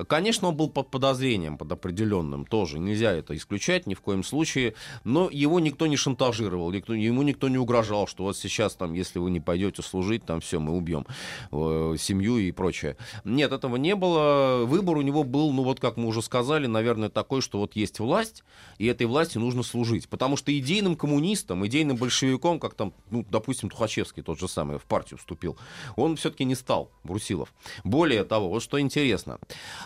Конечно, 0.07 0.49
он 0.49 0.55
был 0.55 0.69
под 0.69 0.91
подозрением, 0.91 1.57
под 1.57 1.71
определенным 1.71 2.45
тоже. 2.45 2.79
Нельзя 2.79 3.11
это 3.13 3.35
исключать 3.35 3.87
ни 3.87 3.93
в 3.93 4.01
коем 4.01 4.23
случае. 4.23 4.75
Но 5.03 5.29
его 5.31 5.59
никто 5.59 5.87
не 5.87 5.97
шантажировал, 5.97 6.71
никто, 6.71 6.93
ему 6.93 7.23
никто 7.23 7.49
не 7.49 7.57
угрожал, 7.57 8.07
что 8.07 8.23
вот 8.23 8.37
сейчас, 8.37 8.75
там, 8.75 8.93
если 8.93 9.19
вы 9.19 9.31
не 9.31 9.39
пойдете 9.39 9.81
служить, 9.81 10.25
там 10.25 10.41
все, 10.41 10.59
мы 10.59 10.75
убьем 10.75 11.05
э, 11.51 11.95
семью 11.97 12.37
и 12.37 12.51
прочее. 12.51 12.97
Нет, 13.23 13.51
этого 13.51 13.77
не 13.77 13.95
было. 13.95 14.65
Выбор 14.65 14.97
у 14.97 15.01
него 15.01 15.23
был, 15.23 15.51
ну 15.51 15.63
вот 15.63 15.79
как 15.79 15.97
мы 15.97 16.07
уже 16.07 16.21
сказали, 16.21 16.67
наверное, 16.67 17.09
такой, 17.09 17.41
что 17.41 17.59
вот 17.59 17.75
есть 17.75 17.99
власть, 17.99 18.43
и 18.77 18.85
этой 18.85 19.07
власти 19.07 19.37
нужно 19.37 19.63
служить. 19.63 20.09
Потому 20.09 20.37
что 20.37 20.57
идейным 20.57 20.95
коммунистам, 20.95 21.65
идейным 21.65 21.97
большевиком, 21.97 22.59
как 22.59 22.73
там, 22.73 22.93
ну, 23.09 23.25
допустим, 23.29 23.69
Тухачевский 23.69 24.23
тот 24.23 24.39
же 24.39 24.47
самый 24.47 24.77
в 24.77 24.83
партию 24.83 25.17
вступил, 25.17 25.57
он 25.95 26.15
все-таки 26.15 26.45
не 26.45 26.55
стал, 26.55 26.91
Брусилов. 27.03 27.53
Более 27.83 28.23
того, 28.23 28.48
вот 28.49 28.63
что 28.63 28.79
интересно, 28.79 29.39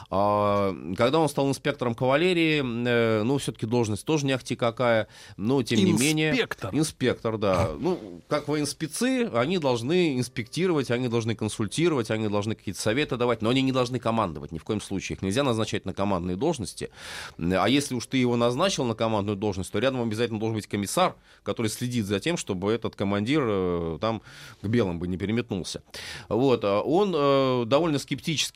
а, 0.09 0.75
когда 0.97 1.19
он 1.19 1.29
стал 1.29 1.49
инспектором 1.49 1.95
кавалерии, 1.95 2.61
э, 2.61 3.23
ну, 3.23 3.37
все-таки 3.37 3.65
должность 3.65 4.05
тоже 4.05 4.25
не 4.25 4.33
ахти 4.33 4.55
какая, 4.55 5.07
но 5.37 5.63
тем 5.63 5.79
не 5.79 5.93
менее... 5.93 6.31
Инспектор. 6.31 6.75
Инспектор, 6.75 7.37
да. 7.37 7.71
Ну, 7.79 8.21
как 8.27 8.47
военспецы, 8.47 9.29
они 9.33 9.57
должны 9.57 10.17
инспектировать, 10.17 10.91
они 10.91 11.07
должны 11.07 11.35
консультировать, 11.35 12.11
они 12.11 12.27
должны 12.27 12.55
какие-то 12.55 12.81
советы 12.81 13.17
давать, 13.17 13.41
но 13.41 13.49
они 13.49 13.61
не 13.61 13.71
должны 13.71 13.99
командовать 13.99 14.51
ни 14.51 14.57
в 14.57 14.63
коем 14.63 14.81
случае. 14.81 15.15
Их 15.15 15.21
нельзя 15.21 15.43
назначать 15.43 15.85
на 15.85 15.93
командные 15.93 16.37
должности. 16.37 16.89
А 17.37 17.67
если 17.67 17.95
уж 17.95 18.05
ты 18.05 18.17
его 18.17 18.35
назначил 18.35 18.85
на 18.85 18.95
командную 18.95 19.35
должность, 19.37 19.71
то 19.71 19.79
рядом 19.79 20.01
обязательно 20.01 20.39
должен 20.39 20.55
быть 20.55 20.67
комиссар, 20.67 21.15
который 21.43 21.67
следит 21.67 22.05
за 22.05 22.19
тем, 22.19 22.37
чтобы 22.37 22.71
этот 22.71 22.95
командир 22.95 23.41
э, 23.45 23.97
там 23.99 24.21
к 24.61 24.67
белым 24.67 24.99
бы 24.99 25.07
не 25.07 25.17
переметнулся. 25.17 25.81
Вот. 26.29 26.63
а 26.63 26.81
Он 26.81 27.13
э, 27.15 27.65
довольно 27.65 27.99
скептически 27.99 28.52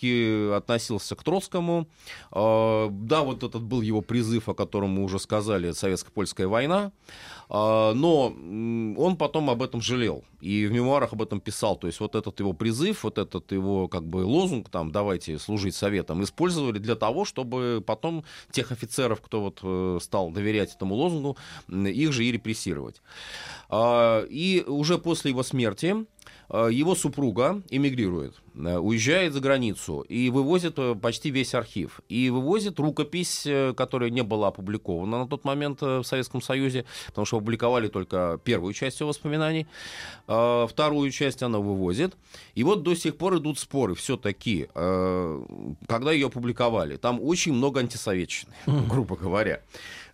относился 0.55 1.15
к 1.15 1.23
Троцкому. 1.23 1.87
Э, 2.31 2.89
Да, 2.91 3.21
вот 3.21 3.43
этот 3.43 3.63
был 3.63 3.81
его 3.81 4.01
призыв, 4.01 4.49
о 4.49 4.53
котором 4.53 4.89
мы 4.89 5.03
уже 5.03 5.19
сказали, 5.19 5.71
советско-польская 5.71 6.47
война. 6.47 6.91
А, 7.49 7.93
Но 7.93 8.27
он 8.97 9.15
потом 9.17 9.49
об 9.49 9.61
этом 9.61 9.81
жалел. 9.81 10.23
И 10.41 10.65
в 10.67 10.71
мемуарах 10.71 11.13
об 11.13 11.21
этом 11.21 11.39
писал. 11.39 11.75
То 11.77 11.87
есть 11.87 11.99
вот 11.99 12.15
этот 12.15 12.39
его 12.39 12.53
призыв, 12.53 13.03
вот 13.03 13.17
этот 13.17 13.51
его 13.51 13.87
как 13.87 14.03
бы 14.03 14.17
лозунг, 14.17 14.69
там, 14.69 14.91
давайте 14.91 15.39
служить 15.39 15.75
советам, 15.75 16.23
использовали 16.23 16.79
для 16.79 16.95
того, 16.95 17.25
чтобы 17.25 17.83
потом 17.85 18.23
тех 18.51 18.71
офицеров, 18.71 19.21
кто 19.21 19.41
вот 19.41 19.59
э, 19.63 19.99
стал 20.01 20.31
доверять 20.31 20.75
этому 20.75 20.95
лозунгу, 20.95 21.37
их 21.69 22.11
же 22.13 22.25
и 22.25 22.31
репрессировать. 22.31 23.01
А, 23.69 24.25
И 24.29 24.63
уже 24.67 24.97
после 24.97 25.31
его 25.31 25.43
смерти 25.43 25.95
его 26.49 26.95
супруга 26.95 27.61
эмигрирует, 27.69 28.35
уезжает 28.57 29.33
за 29.33 29.39
границу 29.39 30.01
и 30.01 30.29
вывозит 30.29 30.77
э, 30.77 30.95
почти 30.95 31.29
весь 31.29 31.53
архив. 31.53 32.01
И 32.09 32.29
вывозит 32.29 32.79
рукопись, 32.79 33.43
э, 33.45 33.73
которая 33.75 34.09
не 34.09 34.23
была 34.23 34.47
опубликована 34.49 35.19
на 35.19 35.27
тот 35.27 35.45
момент 35.45 35.81
э, 35.81 35.99
в 35.99 36.03
Советском 36.03 36.41
Союзе, 36.41 36.85
потому 37.07 37.25
что 37.25 37.37
опубликовали 37.37 37.87
только 37.87 38.39
первую 38.43 38.73
часть 38.73 38.99
его 38.99 39.09
воспоминаний. 39.09 39.67
Вторую 40.25 41.11
часть 41.11 41.43
она 41.43 41.59
вывозит. 41.59 42.15
И 42.55 42.63
вот 42.63 42.83
до 42.83 42.95
сих 42.95 43.17
пор 43.17 43.37
идут 43.37 43.59
споры 43.59 43.95
все-таки, 43.95 44.67
э, 44.73 45.45
когда 45.87 46.11
ее 46.11 46.27
опубликовали. 46.27 46.97
Там 46.97 47.19
очень 47.21 47.53
много 47.53 47.79
антисоветчины, 47.79 48.53
грубо 48.65 49.15
говоря. 49.15 49.61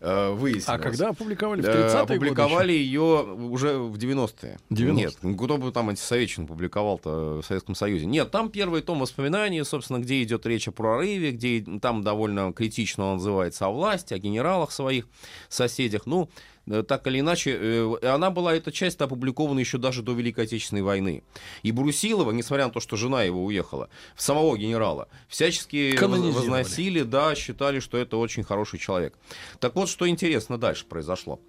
Э, 0.03 0.31
Выяснилось. 0.31 0.67
А 0.69 0.77
когда 0.77 1.09
опубликовали? 1.09 1.61
В 1.61 1.65
Э, 1.65 1.87
30-е 1.87 2.01
годы 2.01 2.13
Опубликовали 2.13 2.73
ее 2.73 3.01
уже 3.01 3.77
в 3.77 3.95
90-е. 3.95 4.59
90-е. 4.69 4.91
Нет, 4.93 5.15
кто 5.37 5.57
бы 5.57 5.71
там 5.71 5.89
антисоветчину 5.89 6.47
публиковал-то 6.47 7.41
в 7.41 7.45
Советском 7.45 7.75
Союзе. 7.75 8.05
Нет, 8.05 8.31
там 8.31 8.49
первый 8.49 8.81
том 8.81 8.99
воспоминаний, 8.99 9.63
собственно, 9.63 9.99
где 9.99 10.21
идет 10.23 10.45
речь 10.45 10.67
о 10.67 10.71
прорыве, 10.71 11.31
где 11.31 11.63
там 11.81 12.03
довольно 12.03 12.53
критично 12.53 13.05
он 13.05 13.17
называется 13.17 13.65
о 13.65 13.69
власти, 13.69 14.13
о 14.13 14.19
генералах 14.19 14.71
своих, 14.71 15.07
соседях. 15.49 16.05
Ну, 16.05 16.23
э, 16.23 16.52
так 16.87 17.07
или 17.07 17.19
иначе, 17.19 17.57
э, 17.59 18.07
она 18.07 18.29
была, 18.29 18.55
эта 18.55 18.71
часть 18.71 19.01
опубликована 19.01 19.59
еще 19.59 19.77
даже 19.77 20.01
до 20.01 20.13
Великой 20.13 20.45
Отечественной 20.45 20.81
войны. 20.81 21.23
И 21.61 21.71
Брусилова, 21.71 22.31
несмотря 22.31 22.65
на 22.65 22.71
то, 22.71 22.79
что 22.79 22.95
жена 22.95 23.23
его 23.23 23.43
уехала, 23.43 23.89
в 24.15 24.21
самого 24.21 24.57
генерала, 24.57 25.07
всячески 25.27 25.95
возносили, 25.99 27.01
да, 27.01 27.35
считали, 27.35 27.79
что 27.79 27.97
это 27.97 28.17
очень 28.17 28.43
хороший 28.43 28.79
человек. 28.79 29.13
Так 29.59 29.75
вот, 29.75 29.89
что 29.89 30.07
интересно 30.07 30.57
дальше 30.57 30.85
произошло. 30.85 31.39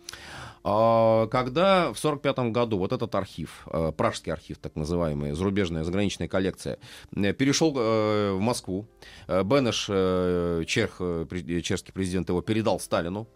А, 0.66 1.26
Когда 1.26 1.92
в 1.92 1.98
1945 2.02 2.50
году 2.50 2.78
вот 2.78 2.92
этот 2.92 3.14
архив, 3.14 3.66
э, 3.66 3.92
пражский 3.94 4.32
архив, 4.32 4.56
так 4.56 4.76
называемый, 4.76 5.32
зарубежная 5.32 5.84
заграничная 5.84 6.26
коллекция, 6.26 6.78
э, 7.14 7.34
перешел 7.34 7.74
э, 7.76 8.32
в 8.32 8.40
Москву, 8.40 8.86
э, 9.26 9.42
Бенеш, 9.42 9.86
э, 9.90 10.64
чех, 10.66 10.96
э, 11.00 11.26
чешский 11.62 11.92
президент 11.92 12.30
его 12.30 12.40
передал 12.40 12.80
Сталину, 12.80 13.28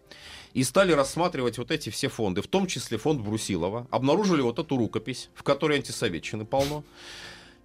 и 0.53 0.63
стали 0.63 0.91
рассматривать 0.91 1.57
вот 1.57 1.71
эти 1.71 1.89
все 1.89 2.09
фонды, 2.09 2.41
в 2.41 2.47
том 2.47 2.67
числе 2.67 2.97
фонд 2.97 3.21
Брусилова, 3.21 3.87
обнаружили 3.91 4.41
вот 4.41 4.59
эту 4.59 4.77
рукопись, 4.77 5.29
в 5.33 5.43
которой 5.43 5.77
антисоветчины 5.77 6.45
полно, 6.45 6.83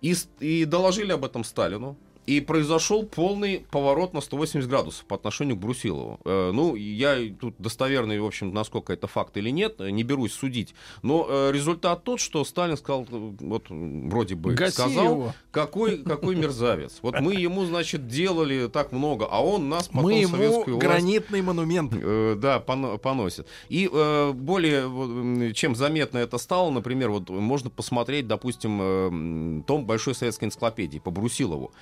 и, 0.00 0.14
и 0.40 0.64
доложили 0.64 1.12
об 1.12 1.24
этом 1.24 1.44
Сталину. 1.44 1.96
И 2.26 2.40
произошел 2.40 3.04
полный 3.04 3.66
поворот 3.70 4.14
на 4.14 4.20
180 4.20 4.68
градусов 4.68 5.04
по 5.04 5.16
отношению 5.16 5.56
к 5.56 5.60
Брусилову. 5.60 6.20
Э, 6.24 6.52
ну, 6.52 6.74
я 6.74 7.16
тут 7.38 7.54
достоверный, 7.58 8.18
в 8.20 8.24
общем, 8.24 8.52
насколько 8.54 8.92
это 8.92 9.06
факт 9.06 9.36
или 9.36 9.50
нет, 9.50 9.76
э, 9.80 9.90
не 9.90 10.02
берусь 10.04 10.32
судить. 10.32 10.74
Но 11.02 11.26
э, 11.28 11.50
результат 11.52 12.04
тот, 12.04 12.20
что 12.20 12.44
Сталин 12.44 12.76
сказал, 12.76 13.02
э, 13.10 13.32
вот 13.40 13.66
вроде 13.68 14.34
бы 14.36 14.54
Гаси 14.54 14.72
сказал, 14.72 15.04
его. 15.04 15.34
какой, 15.50 15.98
какой 15.98 16.34
мерзавец. 16.36 16.98
Вот 17.02 17.20
мы 17.20 17.34
ему, 17.34 17.64
значит, 17.66 18.08
делали 18.08 18.68
так 18.68 18.92
много, 18.92 19.26
а 19.30 19.44
он 19.44 19.68
нас 19.68 19.88
потом 19.88 20.02
Мы 20.04 20.14
ему 20.14 20.36
советскую 20.36 20.76
власть 20.76 20.86
гранитный 20.88 21.42
монумент. 21.42 21.92
Э, 21.94 22.36
да, 22.38 22.58
поно- 22.60 22.96
поносит. 22.98 23.46
И 23.68 23.88
э, 23.92 24.32
более 24.32 24.82
м, 24.84 25.52
чем 25.52 25.74
заметно 25.74 26.18
это 26.18 26.38
стало, 26.38 26.70
например, 26.70 27.10
вот 27.10 27.28
можно 27.28 27.70
посмотреть, 27.70 28.26
допустим, 28.26 29.60
э, 29.60 29.62
том 29.66 29.84
Большой 29.84 30.14
советской 30.14 30.44
энциклопедии 30.46 30.98
по 30.98 31.10
Брусилову. 31.10 31.72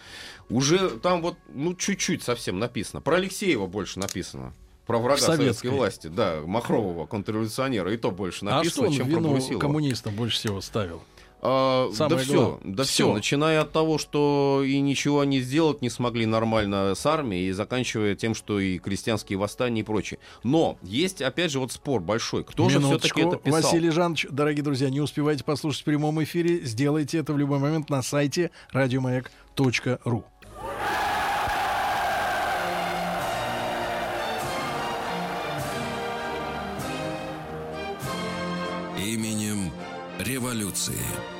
Уже 0.50 0.90
там 0.90 1.22
вот, 1.22 1.36
ну, 1.52 1.74
чуть-чуть 1.74 2.22
совсем 2.22 2.58
написано. 2.58 3.00
Про 3.00 3.16
Алексеева 3.16 3.66
больше 3.66 3.98
написано. 3.98 4.52
Про 4.86 4.98
врага 4.98 5.20
советской. 5.20 5.36
советской 5.42 5.66
власти, 5.68 6.06
да, 6.08 6.40
Махрового, 6.44 7.06
контрреволюционера, 7.06 7.92
и 7.92 7.96
то 7.96 8.10
больше 8.10 8.44
А 8.46 8.64
что 8.64 8.82
написано, 8.82 8.86
он 8.88 8.92
в 8.92 8.96
чем 8.96 9.06
про 9.06 9.14
вину 9.16 9.30
Брусилова. 9.30 9.60
коммунистам 9.60 10.14
больше 10.14 10.36
всего 10.38 10.60
ставил? 10.60 11.02
А, 11.44 11.88
да 11.88 11.94
Самое 11.94 12.18
все, 12.22 12.32
главное. 12.34 12.74
да 12.74 12.82
Всё. 12.84 12.92
все, 12.92 13.14
начиная 13.14 13.60
от 13.62 13.72
того, 13.72 13.98
что 13.98 14.62
и 14.64 14.78
ничего 14.80 15.20
они 15.20 15.40
сделать 15.40 15.82
не 15.82 15.90
смогли 15.90 16.24
нормально 16.26 16.94
с 16.94 17.04
армией, 17.04 17.48
и 17.48 17.52
заканчивая 17.52 18.14
тем, 18.14 18.34
что 18.34 18.60
и 18.60 18.78
крестьянские 18.78 19.38
восстания 19.38 19.80
и 19.80 19.84
прочее. 19.84 20.20
Но 20.44 20.78
есть, 20.82 21.20
опять 21.20 21.50
же, 21.50 21.58
вот 21.58 21.72
спор 21.72 22.00
большой. 22.00 22.44
Кто 22.44 22.68
же 22.68 22.78
Минуточку. 22.78 23.18
все-таки 23.18 23.22
это 23.36 23.36
писал? 23.42 23.60
Василий 23.62 23.90
Жанович, 23.90 24.26
дорогие 24.30 24.62
друзья, 24.62 24.88
не 24.90 25.00
успевайте 25.00 25.42
послушать 25.42 25.82
в 25.82 25.84
прямом 25.84 26.22
эфире, 26.22 26.60
сделайте 26.64 27.18
это 27.18 27.32
в 27.32 27.38
любой 27.38 27.58
момент 27.58 27.88
на 27.90 28.02
сайте 28.02 28.50
радиомаяк.ру. 28.70 30.24
революции. 40.52 41.31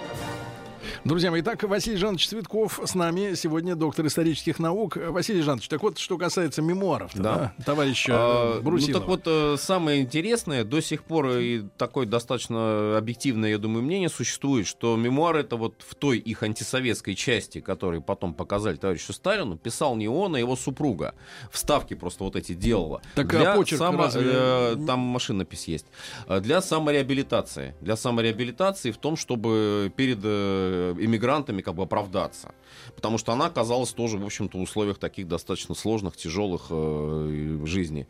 Друзья 1.04 1.32
мои, 1.32 1.40
итак, 1.40 1.64
Василий 1.64 1.96
Жанович 1.96 2.28
Цветков 2.28 2.78
с 2.84 2.94
нами 2.94 3.34
сегодня, 3.34 3.74
доктор 3.74 4.06
исторических 4.06 4.60
наук. 4.60 4.96
Василий 4.96 5.42
Жанович, 5.42 5.66
так 5.66 5.82
вот, 5.82 5.98
что 5.98 6.16
касается 6.16 6.62
мемуаров, 6.62 7.10
да. 7.16 7.52
да, 7.58 7.64
товарища 7.64 8.12
А, 8.14 8.60
Брусилова. 8.60 8.92
Ну 8.92 9.00
так 9.00 9.08
вот, 9.08 9.22
э, 9.26 9.56
самое 9.58 10.00
интересное, 10.02 10.62
до 10.62 10.80
сих 10.80 11.02
пор 11.02 11.30
и 11.38 11.62
такое 11.76 12.06
достаточно 12.06 12.96
объективное, 12.96 13.50
я 13.50 13.58
думаю, 13.58 13.82
мнение 13.82 14.08
существует, 14.10 14.64
что 14.68 14.94
мемуары 14.96 15.40
это 15.40 15.56
вот 15.56 15.74
в 15.84 15.96
той 15.96 16.18
их 16.18 16.44
антисоветской 16.44 17.16
части, 17.16 17.60
которые 17.60 18.00
потом 18.00 18.32
показали 18.32 18.76
товарищу 18.76 19.12
Сталину, 19.12 19.56
писал 19.58 19.96
не 19.96 20.06
он, 20.06 20.36
а 20.36 20.38
его 20.38 20.54
супруга. 20.54 21.16
Вставки 21.50 21.94
просто 21.94 22.22
вот 22.22 22.36
эти 22.36 22.54
делала. 22.54 23.02
Так, 23.16 23.34
а 23.34 23.56
почерк 23.56 23.80
разве- 23.80 24.22
э, 24.32 24.76
там 24.86 25.00
машинопись 25.00 25.66
есть. 25.66 25.86
Э, 26.28 26.38
Для 26.38 26.62
самореабилитации. 26.62 27.74
Для 27.80 27.96
самореабилитации 27.96 28.92
в 28.92 28.98
том, 28.98 29.16
чтобы 29.16 29.92
перед 29.96 30.20
иммигрантами 30.98 31.62
как 31.62 31.74
бы 31.74 31.82
оправдаться. 31.82 32.54
Потому 32.94 33.18
что 33.18 33.32
она 33.32 33.46
оказалась 33.46 33.90
тоже, 33.92 34.18
в 34.18 34.24
общем-то, 34.24 34.58
в 34.58 34.62
условиях 34.62 34.98
таких 34.98 35.28
достаточно 35.28 35.74
сложных, 35.74 36.16
тяжелых 36.16 36.66
э, 36.70 37.60
жизни. 37.64 38.06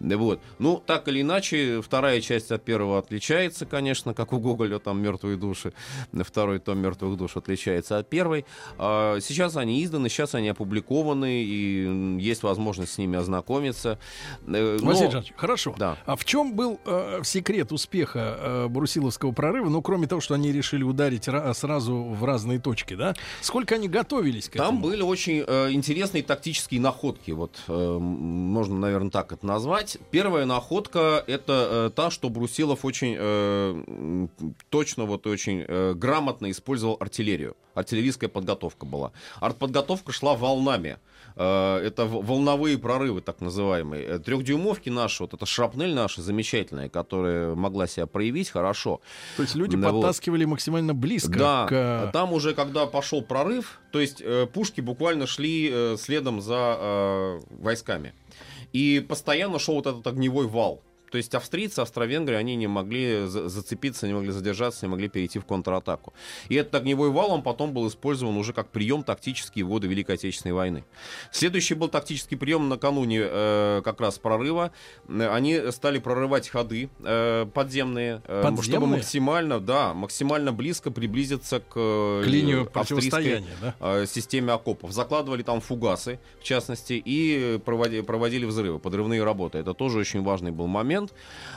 Вот. 0.00 0.40
Ну, 0.58 0.82
так 0.84 1.08
или 1.08 1.20
иначе, 1.22 1.80
вторая 1.82 2.20
часть 2.20 2.50
от 2.52 2.64
первого 2.64 2.98
отличается, 2.98 3.66
конечно, 3.66 4.14
как 4.14 4.32
у 4.32 4.38
Гоголя, 4.38 4.78
там 4.78 5.00
«Мертвые 5.02 5.36
души». 5.36 5.72
Второй 6.12 6.58
том 6.58 6.78
«Мертвых 6.78 7.16
душ» 7.16 7.36
отличается 7.36 7.98
от 7.98 8.08
первой. 8.08 8.44
А 8.78 9.18
Сейчас 9.20 9.56
они 9.56 9.82
изданы, 9.84 10.08
сейчас 10.08 10.34
они 10.34 10.48
опубликованы, 10.48 11.42
и 11.44 12.16
есть 12.20 12.42
возможность 12.42 12.92
с 12.92 12.98
ними 12.98 13.18
ознакомиться. 13.18 13.98
Э, 14.46 14.78
но- 14.80 14.86
Василий 14.88 15.10
Жанович, 15.10 15.32
хорошо. 15.36 15.74
Да. 15.78 15.96
А 16.06 16.16
в 16.16 16.24
чем 16.24 16.54
был 16.54 16.80
э, 16.84 17.20
секрет 17.24 17.72
успеха 17.72 18.36
э, 18.38 18.68
Брусиловского 18.68 19.32
прорыва? 19.32 19.68
Ну, 19.68 19.82
кроме 19.82 20.06
того, 20.06 20.20
что 20.20 20.34
они 20.34 20.52
решили 20.52 20.82
ударить 20.82 21.28
ра- 21.28 21.52
сразу 21.54 21.94
в 22.14 22.24
разные 22.24 22.58
точки, 22.58 22.94
да? 22.94 23.14
Сколько 23.40 23.74
они 23.74 23.88
готовились 23.88 24.48
к 24.48 24.52
Там 24.52 24.66
этому? 24.76 24.80
были 24.82 25.02
очень 25.02 25.44
э, 25.46 25.70
интересные 25.72 26.22
тактические 26.22 26.80
находки. 26.80 27.30
Вот 27.32 27.60
э, 27.68 27.98
можно, 27.98 28.76
наверное, 28.76 29.10
так 29.10 29.32
это 29.32 29.46
назвать. 29.46 29.98
Первая 30.10 30.44
находка 30.46 31.22
это 31.26 31.68
э, 31.70 31.90
та, 31.94 32.10
что 32.10 32.28
Брусилов 32.28 32.84
очень 32.84 33.16
э, 33.18 34.26
точно, 34.70 35.04
вот 35.04 35.26
очень 35.26 35.64
э, 35.66 35.94
грамотно 35.94 36.50
использовал 36.50 36.96
артиллерию. 37.00 37.56
Артиллерийская 37.74 38.28
подготовка 38.28 38.86
была. 38.86 39.12
Артподготовка 39.40 40.12
шла 40.12 40.34
волнами. 40.36 40.98
Э, 41.36 41.78
Это 41.84 42.06
волновые 42.06 42.78
прорывы, 42.78 43.20
так 43.20 43.40
называемые. 43.40 44.04
Э, 44.04 44.18
Трехдюймовки 44.18 44.88
наши, 44.88 45.22
вот 45.22 45.34
эта 45.34 45.46
шрапнель 45.46 45.94
наша 45.94 46.22
замечательная, 46.22 46.88
которая 46.88 47.54
могла 47.54 47.86
себя 47.86 48.06
проявить 48.06 48.50
хорошо. 48.50 49.00
То 49.36 49.42
есть 49.42 49.54
люди 49.54 49.76
вот. 49.76 49.92
подтаскивали 49.92 50.44
максимально 50.44 50.94
близко 50.94 51.38
Да, 51.38 51.66
к... 51.68 51.72
э, 51.72 52.10
там 52.12 52.32
уже 52.32 52.54
когда 52.54 52.86
пошел 52.86 53.22
прорыв, 53.22 53.80
то 53.90 54.00
есть 54.00 54.22
пушки 54.52 54.80
буквально 54.80 55.26
шли 55.26 55.96
следом 55.96 56.40
за 56.40 57.40
войсками. 57.50 58.12
И 58.72 59.04
постоянно 59.06 59.58
шел 59.58 59.74
вот 59.74 59.86
этот 59.86 60.06
огневой 60.06 60.46
вал. 60.46 60.82
То 61.14 61.18
есть 61.18 61.32
австрийцы, 61.32 61.78
австро-венгры, 61.78 62.34
они 62.34 62.56
не 62.56 62.66
могли 62.66 63.26
за- 63.28 63.48
зацепиться, 63.48 64.08
не 64.08 64.14
могли 64.14 64.32
задержаться, 64.32 64.84
не 64.84 64.90
могли 64.90 65.08
перейти 65.08 65.38
в 65.38 65.44
контратаку. 65.44 66.12
И 66.48 66.56
этот 66.56 66.74
огневой 66.74 67.10
вал, 67.10 67.30
он 67.30 67.44
потом 67.44 67.72
был 67.72 67.86
использован 67.86 68.36
уже 68.36 68.52
как 68.52 68.70
прием 68.70 69.04
тактический 69.04 69.62
в 69.62 69.68
годы 69.68 69.86
Великой 69.86 70.16
Отечественной 70.16 70.54
войны. 70.54 70.84
Следующий 71.30 71.74
был 71.74 71.86
тактический 71.86 72.36
прием 72.36 72.68
накануне 72.68 73.20
э, 73.22 73.82
как 73.84 74.00
раз 74.00 74.18
прорыва. 74.18 74.72
Они 75.08 75.70
стали 75.70 76.00
прорывать 76.00 76.48
ходы 76.48 76.90
э, 77.04 77.46
подземные, 77.54 78.20
э, 78.26 78.40
чтобы 78.42 78.56
Подземные? 78.56 78.88
максимально, 78.96 79.60
да, 79.60 79.94
максимально 79.94 80.52
близко 80.52 80.90
приблизиться 80.90 81.60
к, 81.60 81.74
э, 81.76 82.22
К 82.24 82.26
линию 82.26 82.68
австрийской, 82.74 83.44
да? 83.62 83.74
э, 83.78 84.06
системе 84.06 84.52
окопов. 84.52 84.90
Закладывали 84.90 85.44
там 85.44 85.60
фугасы, 85.60 86.18
в 86.40 86.42
частности, 86.42 86.94
и 86.94 87.60
проводи- 87.64 88.02
проводили 88.02 88.46
взрывы, 88.46 88.80
подрывные 88.80 89.22
работы. 89.22 89.58
Это 89.58 89.74
тоже 89.74 90.00
очень 90.00 90.24
важный 90.24 90.50
был 90.50 90.66
момент, 90.66 91.03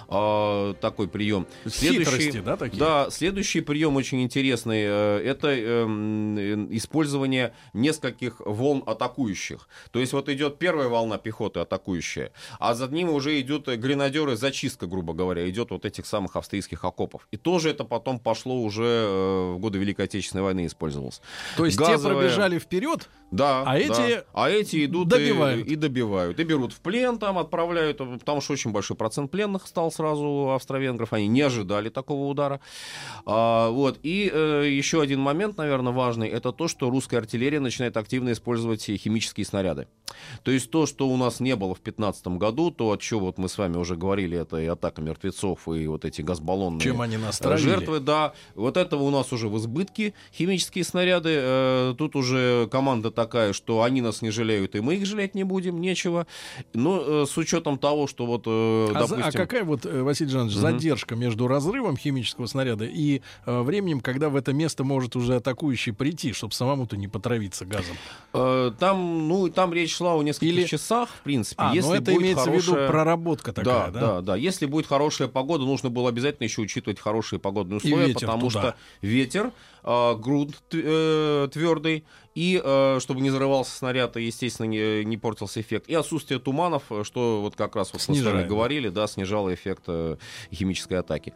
э, 0.10 0.74
такой 0.82 1.08
прием. 1.08 1.48
Хитрости, 1.68 2.39
да, 2.39 2.58
такие? 2.58 2.80
Да, 2.80 3.10
следующий 3.10 3.62
прием 3.62 3.95
очень 3.95 4.22
интересный. 4.22 4.84
э, 4.86 5.22
Это 5.26 5.50
эм, 5.50 6.38
э, 6.38 6.68
использование 6.72 7.54
нескольких 7.74 8.39
волн 8.39 8.84
атакующих. 8.86 9.68
То 9.91 10.00
есть 10.00 10.14
вот 10.14 10.30
идет 10.30 10.58
первая 10.58 10.88
волна 10.88 11.18
пехоты 11.18 11.60
атакующая, 11.60 12.32
а 12.60 12.74
за 12.74 12.88
ними 12.88 13.10
уже 13.10 13.39
идет 13.41 13.68
э, 13.68 13.76
гренадеры, 13.76 14.36
зачистка, 14.36 14.88
грубо 14.88 15.14
говоря, 15.14 15.50
идет 15.50 15.72
вот 15.72 15.86
этих 15.86 16.06
самых 16.06 16.36
австрийских 16.36 16.84
окопов. 16.84 17.28
И 17.32 17.38
тоже 17.38 17.70
это 17.72 17.84
потом 17.84 18.20
пошло 18.20 18.62
уже 18.62 18.84
э, 18.84 19.54
в 19.54 19.60
годы 19.60 19.80
Великой 19.80 20.06
Отечественной 20.06 20.43
войны 20.43 20.66
использовалось. 20.66 21.22
То 21.56 21.66
есть 21.66 21.78
газовая- 21.78 21.98
те 21.98 22.20
пробежали 22.20 22.60
вперед, 22.60 23.10
Да. 23.32 23.64
А 23.66 23.78
эти 23.78 24.16
да. 24.16 24.24
а 24.34 24.50
эти 24.50 24.86
идут 24.86 25.10
добивают. 25.10 25.68
И, 25.68 25.74
и 25.74 25.76
добивают. 25.76 26.39
И 26.39 26.43
берут 26.43 26.74
в 26.74 26.80
плен, 26.80 27.18
там 27.20 27.38
отправляют, 27.38 27.98
потому 27.98 28.41
что 28.41 28.54
очень 28.54 28.72
большой 28.72 28.95
процент 28.95 29.26
пленных 29.28 29.67
стал 29.67 29.91
сразу 29.91 30.51
австро-венгров. 30.53 31.13
Они 31.13 31.28
не 31.28 31.41
ожидали 31.41 31.89
такого 31.89 32.28
удара. 32.28 32.59
А, 33.25 33.69
вот. 33.69 33.99
И 34.03 34.30
э, 34.34 34.67
еще 34.69 35.01
один 35.01 35.19
момент, 35.19 35.57
наверное, 35.57 35.93
важный, 35.93 36.28
это 36.28 36.51
то, 36.51 36.67
что 36.67 36.89
русская 36.89 37.17
артиллерия 37.17 37.59
начинает 37.59 37.97
активно 37.97 38.32
использовать 38.32 38.84
химические 38.84 39.45
снаряды. 39.45 39.88
То 40.43 40.51
есть 40.51 40.71
то, 40.71 40.86
что 40.86 41.07
у 41.07 41.17
нас 41.17 41.39
не 41.39 41.55
было 41.55 41.75
в 41.75 41.80
15 41.80 42.28
году, 42.28 42.71
то, 42.71 42.91
от 42.91 43.01
чего 43.01 43.28
вот 43.28 43.38
мы 43.38 43.49
с 43.49 43.57
вами 43.57 43.78
уже 43.78 43.95
говорили, 43.95 44.38
это 44.38 44.57
и 44.57 44.65
атака 44.65 45.01
мертвецов, 45.01 45.67
и 45.67 45.88
вот 45.88 46.05
эти 46.05 46.21
газбаллонные 46.21 46.82
чем 46.82 47.01
они 47.01 47.17
нас 47.17 47.39
травили. 47.39 47.69
жертвы, 47.69 47.99
да. 47.99 48.34
Вот 48.55 48.78
этого 48.78 49.03
у 49.03 49.09
нас 49.09 49.32
уже 49.34 49.49
в 49.49 49.57
избытке 49.57 50.13
химические 50.34 50.84
снаряды. 50.84 51.30
Э, 51.34 51.93
Тут 51.97 52.15
уже 52.15 52.67
команда 52.71 53.11
такая, 53.11 53.53
что 53.53 53.84
они 53.84 54.01
нас 54.01 54.21
не 54.21 54.30
жалеют, 54.30 54.75
и 54.75 54.82
мы 54.82 54.95
их 54.95 55.05
жалеть 55.05 55.36
не 55.36 55.43
будем, 55.43 55.80
нечего. 55.82 56.28
Но 56.73 57.23
э, 57.23 57.25
с 57.28 57.38
учетом 57.38 57.78
того, 57.78 58.07
что 58.07 58.25
вот, 58.25 58.43
э, 58.45 58.91
А, 58.93 59.07
а 59.18 59.26
допустим... 59.26 59.41
какая 59.41 59.63
вот, 59.63 59.86
э, 59.86 60.01
Василий 60.03 60.30
Жанович, 60.32 60.53
Мгм. 60.53 60.61
задержка 60.61 61.15
между 61.15 61.47
разрывом 61.47 61.97
химического 61.97 62.45
снаряда 62.45 62.86
и 62.86 63.22
э, 63.45 63.61
временем, 63.61 63.99
когда 64.01 64.30
в 64.30 64.36
это 64.36 64.53
место 64.53 64.84
может 64.84 65.15
уже 65.15 65.36
атакующий 65.36 65.93
прийти, 65.93 66.34
чтобы 66.34 66.53
самому-то 66.53 66.97
не 66.97 67.07
потравиться 67.07 67.65
газом? 67.65 67.95
э, 68.34 68.72
Там, 68.80 69.28
ну, 69.28 69.49
там 69.49 69.74
речь 69.74 69.95
шла 69.95 70.15
о 70.15 70.24
нескольких 70.24 70.53
Или- 70.53 70.63
часах, 70.65 71.09
в 71.09 71.22
принципе. 71.22 71.55
А, 71.61 71.74
если 71.74 71.89
ну 71.89 71.95
это 71.95 72.15
имеется 72.15 72.45
в 72.49 72.53
виду 72.53 72.63
хорошая- 72.72 72.88
проработка 72.89 73.53
такая, 73.53 73.88
да, 73.88 73.91
да? 73.91 73.99
да, 73.99 74.22
да. 74.22 74.36
Если 74.36 74.65
будет 74.65 74.88
хорошая 74.88 75.28
погода, 75.28 75.63
нужно 75.65 75.89
было 75.89 76.09
обязательно 76.09 76.45
еще 76.45 76.61
учитывать 76.61 76.99
хорошие 76.99 77.39
погодные 77.39 77.78
условия, 77.78 78.13
потому 78.13 78.49
туда. 78.49 78.59
что 78.61 78.76
ветер, 79.01 79.51
э, 79.84 80.15
грунт 80.18 80.55
э, 80.74 81.47
твердый, 81.51 82.03
и 82.38 82.62
э, 82.64 83.00
чтобы 83.02 83.22
не 83.22 83.32
зарывался 83.32 83.76
снаряд, 83.76 84.16
и, 84.16 84.22
естественно, 84.22 84.68
не, 84.68 85.04
не 85.04 85.18
портился 85.18 85.60
эффект. 85.60 85.90
И 85.90 85.96
отсутствие 85.96 86.40
туманов, 86.40 86.84
э, 86.92 87.04
что 87.04 87.42
вот 87.42 87.56
как 87.56 87.76
раз 87.76 87.88
вот 87.94 87.96
мы 87.96 88.14
с 88.14 88.18
Снижает, 88.20 88.36
вами 88.36 88.48
говорили, 88.48 88.90
да, 88.90 89.08
снижало 89.08 89.52
эффект 89.56 89.86
э, 89.88 90.18
химической 90.54 91.00
атаки. 91.00 91.34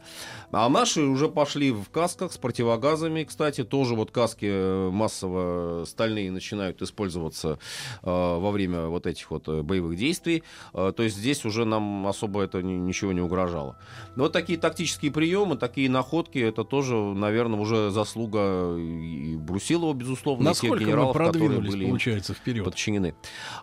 А 0.52 0.68
наши 0.68 1.02
уже 1.02 1.26
пошли 1.28 1.72
в 1.72 1.90
касках 1.90 2.32
с 2.32 2.38
противогазами, 2.38 3.24
кстати, 3.24 3.64
тоже 3.64 3.96
вот 3.96 4.12
каски 4.12 4.90
массово 4.90 5.86
стальные 5.86 6.30
начинают 6.30 6.80
использоваться 6.82 7.58
во 8.02 8.50
время 8.52 8.86
вот 8.86 9.08
этих 9.08 9.28
вот 9.32 9.48
боевых 9.48 9.96
действий. 9.96 10.44
То 10.72 10.94
есть 10.98 11.16
здесь 11.16 11.44
уже 11.44 11.64
нам 11.64 12.06
особо 12.06 12.42
это 12.42 12.62
ни- 12.62 12.74
ничего 12.74 13.12
не 13.12 13.20
угрожало. 13.20 13.76
Но 14.14 14.24
вот 14.24 14.32
такие 14.32 14.56
тактические 14.56 15.10
приемы, 15.10 15.56
такие 15.56 15.90
находки, 15.90 16.38
это 16.38 16.62
тоже, 16.62 16.94
наверное, 16.94 17.58
уже 17.58 17.90
заслуга 17.90 18.76
и 18.76 19.34
Брусилова, 19.36 19.94
безусловно, 19.94 20.44
Насколько 20.44 20.91
генералов, 20.92 21.16
которые 21.16 21.60
были 21.60 21.86
получается, 21.86 22.34
вперед? 22.34 22.64
подчинены. 22.64 23.14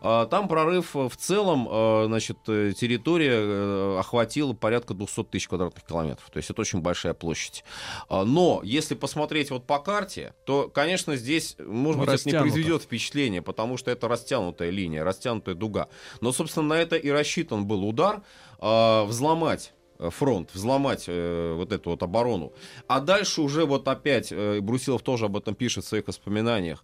А, 0.01 0.25
Там 0.25 0.47
прорыв 0.47 0.95
э, 0.95 1.09
в 1.09 1.15
целом, 1.17 1.67
э, 1.69 2.05
значит, 2.07 2.38
э, 2.47 2.73
территория 2.77 3.99
охватила 3.99 4.53
порядка 4.53 4.93
200 4.93 5.23
тысяч 5.25 5.47
квадратных 5.47 5.86
километров. 5.86 6.30
То 6.32 6.38
есть 6.38 6.49
это 6.49 6.61
очень 6.61 6.82
большая 6.82 7.13
площадь. 7.13 7.63
А, 8.07 8.25
Но 8.25 8.61
если 8.63 8.95
посмотреть 8.95 9.51
вот 9.51 9.65
по 9.65 9.80
карте, 9.80 10.34
то, 10.45 10.69
конечно, 10.69 11.15
здесь, 11.15 11.55
может 11.59 11.99
быть, 11.99 12.09
это 12.09 12.30
не 12.30 12.39
произведет 12.39 12.84
впечатление, 12.84 13.41
потому 13.41 13.77
что 13.77 13.91
это 13.91 14.07
растянутая 14.07 14.69
линия, 14.69 15.03
растянутая 15.03 15.55
дуга. 15.55 15.89
Но, 16.21 16.32
собственно, 16.32 16.67
на 16.67 16.73
это 16.73 16.95
и 16.95 17.09
рассчитан 17.09 17.65
был 17.65 17.88
удар 17.88 18.21
а, 18.59 19.05
взломать 19.05 19.73
фронт, 20.00 20.50
взломать 20.54 21.06
э, 21.08 21.54
вот 21.56 21.72
эту 21.72 21.91
вот 21.91 22.04
оборону. 22.04 22.54
А 22.88 23.00
дальше 23.00 23.41
уже 23.41 23.66
вот 23.66 23.88
опять, 23.88 24.32
э, 24.32 24.60
Брусилов 24.62 25.02
тоже 25.02 25.26
об 25.26 25.36
этом 25.36 25.56
пишет 25.56 25.84
в 25.84 25.88
своих 25.88 26.08
воспоминаниях, 26.08 26.84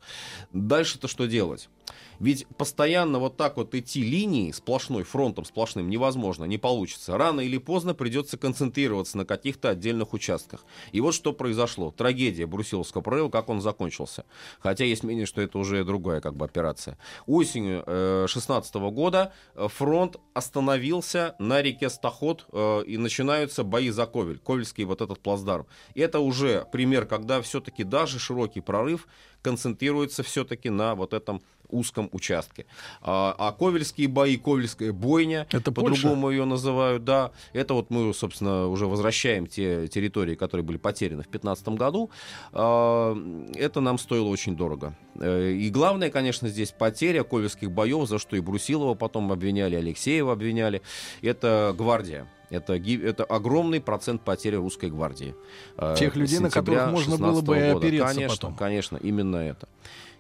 дальше-то 0.52 1.08
что 1.08 1.26
делать? 1.26 1.70
Ведь 2.20 2.48
постоянно 2.58 3.20
вот 3.20 3.38
так 3.38 3.58
вот 3.58 3.74
идти 3.76 4.02
линией, 4.02 4.54
сплошной 4.54 5.04
фронтом, 5.04 5.46
сплошным, 5.46 5.90
невозможно, 5.90 6.46
не 6.46 6.58
получится. 6.58 7.18
Рано 7.18 7.42
или 7.42 7.58
поздно 7.58 7.94
придется 7.94 8.38
концентрироваться 8.38 9.18
на 9.18 9.26
каких-то 9.26 9.70
отдельных 9.70 10.14
участках. 10.14 10.66
И 10.92 11.02
вот 11.02 11.14
что 11.14 11.34
произошло. 11.34 11.92
Трагедия 11.92 12.46
Брусиловского 12.46 13.02
прорыва, 13.02 13.30
как 13.30 13.50
он 13.50 13.62
закончился. 13.62 14.26
Хотя 14.60 14.86
есть 14.86 15.04
мнение, 15.04 15.26
что 15.26 15.42
это 15.42 15.58
уже 15.58 15.84
другая 15.84 16.22
как 16.22 16.36
бы 16.36 16.46
операция. 16.46 16.98
Осенью 17.26 17.84
16 18.28 18.76
э, 18.76 18.80
года 18.92 19.34
э, 19.56 19.68
фронт 19.68 20.18
остановился 20.34 21.36
на 21.40 21.62
реке 21.62 21.90
Стаход 21.90 22.46
э, 22.52 22.84
и 22.86 22.98
начинаются 22.98 23.64
бои 23.64 23.90
за 23.90 24.06
Ковель, 24.06 24.40
Ковельский 24.40 24.84
вот 24.86 25.02
этот 25.02 25.20
плацдарм. 25.20 25.66
Это 25.94 26.20
уже 26.20 26.66
пример, 26.72 27.06
когда 27.06 27.42
все-таки 27.42 27.84
даже 27.84 28.20
широкий 28.20 28.62
прорыв 28.62 29.08
концентрируется 29.42 30.24
все-таки 30.24 30.72
на 30.72 30.96
вот 30.96 31.14
этом 31.14 31.42
узком 31.76 32.10
участке. 32.12 32.66
А, 33.02 33.36
а 33.38 33.52
Ковельские 33.52 34.08
бои, 34.08 34.38
Ковельская 34.38 34.92
бойня, 34.92 35.48
это 35.52 35.72
по-другому 35.72 36.30
ее 36.30 36.46
называют, 36.46 37.04
да, 37.04 37.32
это 37.54 37.74
вот 37.74 37.90
мы, 37.90 38.14
собственно, 38.14 38.68
уже 38.68 38.88
возвращаем 38.88 39.48
те 39.48 39.88
территории, 39.88 40.36
которые 40.36 40.66
были 40.66 40.78
потеряны 40.78 41.24
в 41.24 41.30
2015 41.30 41.68
году. 41.70 42.10
А, 42.52 43.16
это 43.56 43.82
нам 43.82 43.98
стоило 43.98 44.28
очень 44.28 44.56
дорого. 44.56 44.96
Э, 45.20 45.52
и 45.52 45.70
главное, 45.70 46.10
конечно, 46.10 46.48
здесь 46.50 46.72
потеря 46.72 47.24
Ковельских 47.24 47.72
боев, 47.72 48.08
за 48.08 48.20
что 48.20 48.36
и 48.36 48.40
Брусилова 48.40 48.96
потом 48.96 49.32
обвиняли, 49.32 49.76
Алексеева 49.76 50.34
обвиняли, 50.34 50.82
это 51.22 51.74
гвардия. 51.78 52.28
Это, 52.50 52.74
это 52.76 53.24
огромный 53.24 53.82
процент 53.82 54.22
потери 54.22 54.56
русской 54.56 54.90
гвардии. 54.90 55.36
Э, 55.78 55.96
Тех 55.98 56.16
людей, 56.16 56.40
на 56.40 56.50
которых 56.50 56.92
можно 56.92 57.18
было 57.18 57.42
бы 57.42 57.56
года. 57.56 57.78
опереться 57.78 58.08
конечно, 58.08 58.36
потом. 58.36 58.56
Конечно, 58.56 58.98
именно 58.98 59.38
это 59.38 59.68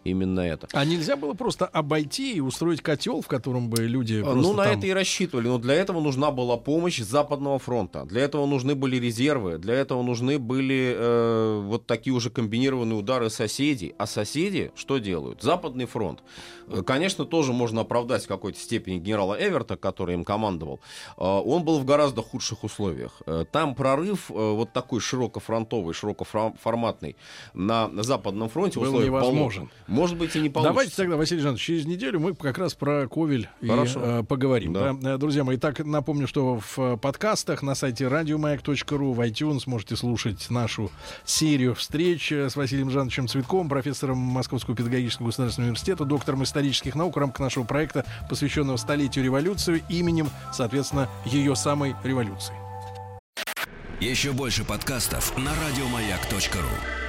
именно 0.05 0.39
это. 0.39 0.67
А 0.71 0.85
нельзя 0.85 1.17
было 1.17 1.33
просто 1.33 1.65
обойти 1.65 2.35
и 2.35 2.39
устроить 2.39 2.81
котел, 2.81 3.21
в 3.21 3.27
котором 3.27 3.69
бы 3.69 3.83
люди 3.83 4.23
а, 4.25 4.33
Ну, 4.33 4.53
на 4.53 4.63
там... 4.63 4.77
это 4.77 4.87
и 4.87 4.91
рассчитывали. 4.91 5.47
Но 5.47 5.57
для 5.57 5.73
этого 5.73 5.99
нужна 5.99 6.31
была 6.31 6.57
помощь 6.57 6.99
Западного 7.01 7.59
фронта. 7.59 8.05
Для 8.05 8.21
этого 8.21 8.45
нужны 8.45 8.75
были 8.75 8.97
резервы. 8.97 9.57
Для 9.57 9.73
этого 9.73 10.03
нужны 10.03 10.39
были 10.39 10.95
э, 10.95 11.61
вот 11.63 11.85
такие 11.87 12.13
уже 12.13 12.29
комбинированные 12.29 12.97
удары 12.97 13.29
соседей. 13.29 13.95
А 13.97 14.05
соседи 14.05 14.71
что 14.75 14.99
делают? 14.99 15.41
Западный 15.41 15.85
фронт. 15.85 16.21
Э, 16.67 16.81
конечно, 16.83 17.25
тоже 17.25 17.53
можно 17.53 17.81
оправдать 17.81 18.25
в 18.25 18.27
какой-то 18.27 18.59
степени 18.59 18.97
генерала 18.97 19.35
Эверта, 19.39 19.75
который 19.77 20.15
им 20.15 20.23
командовал. 20.23 20.79
Э, 21.17 21.23
он 21.23 21.63
был 21.63 21.79
в 21.79 21.85
гораздо 21.85 22.21
худших 22.21 22.63
условиях. 22.63 23.21
Э, 23.25 23.45
там 23.51 23.75
прорыв 23.75 24.29
вот 24.29 24.73
такой 24.73 24.99
широкофронтовый, 24.99 25.93
широкоформатный 25.93 27.15
на, 27.53 27.89
Западном 28.03 28.49
фронте 28.49 28.79
был 28.79 29.01
невозможен. 29.01 29.69
Может 29.95 30.17
быть, 30.17 30.35
и 30.35 30.41
не 30.41 30.49
получится. 30.49 30.73
Давайте 30.73 30.95
тогда, 30.95 31.15
Василий 31.15 31.41
Жанович, 31.41 31.61
через 31.61 31.85
неделю 31.85 32.19
мы 32.19 32.35
как 32.35 32.57
раз 32.57 32.73
про 32.73 33.07
Ковель 33.07 33.49
и, 33.61 33.69
э, 33.69 34.23
поговорим. 34.27 34.73
Да. 34.73 34.93
Да? 34.93 35.15
Э, 35.15 35.17
друзья 35.17 35.43
мои, 35.43 35.57
так 35.57 35.79
напомню, 35.79 36.27
что 36.27 36.59
в 36.59 36.79
э, 36.79 36.97
подкастах 36.97 37.61
на 37.63 37.75
сайте 37.75 38.07
радиомаяк.ру 38.07 39.13
в 39.13 39.21
iTunes 39.21 39.63
можете 39.65 39.95
слушать 39.95 40.49
нашу 40.49 40.91
серию 41.23 41.75
встреч 41.75 42.31
э, 42.31 42.49
с 42.49 42.55
Василием 42.55 42.89
Жановичем 42.89 43.27
Цветковым, 43.27 43.69
профессором 43.69 44.17
Московского 44.17 44.75
педагогического 44.75 45.27
государственного 45.27 45.69
университета, 45.69 46.05
доктором 46.05 46.43
исторических 46.43 46.95
наук 46.95 47.15
в 47.15 47.19
рамках 47.19 47.39
нашего 47.39 47.63
проекта, 47.63 48.05
посвященного 48.29 48.77
столетию 48.77 49.25
революции, 49.25 49.83
именем, 49.89 50.29
соответственно, 50.53 51.09
ее 51.25 51.55
самой 51.55 51.95
революции. 52.03 52.53
Еще 53.99 54.33
больше 54.33 54.65
подкастов 54.65 55.37
на 55.37 55.51
радиомаяк.ру 55.51 57.04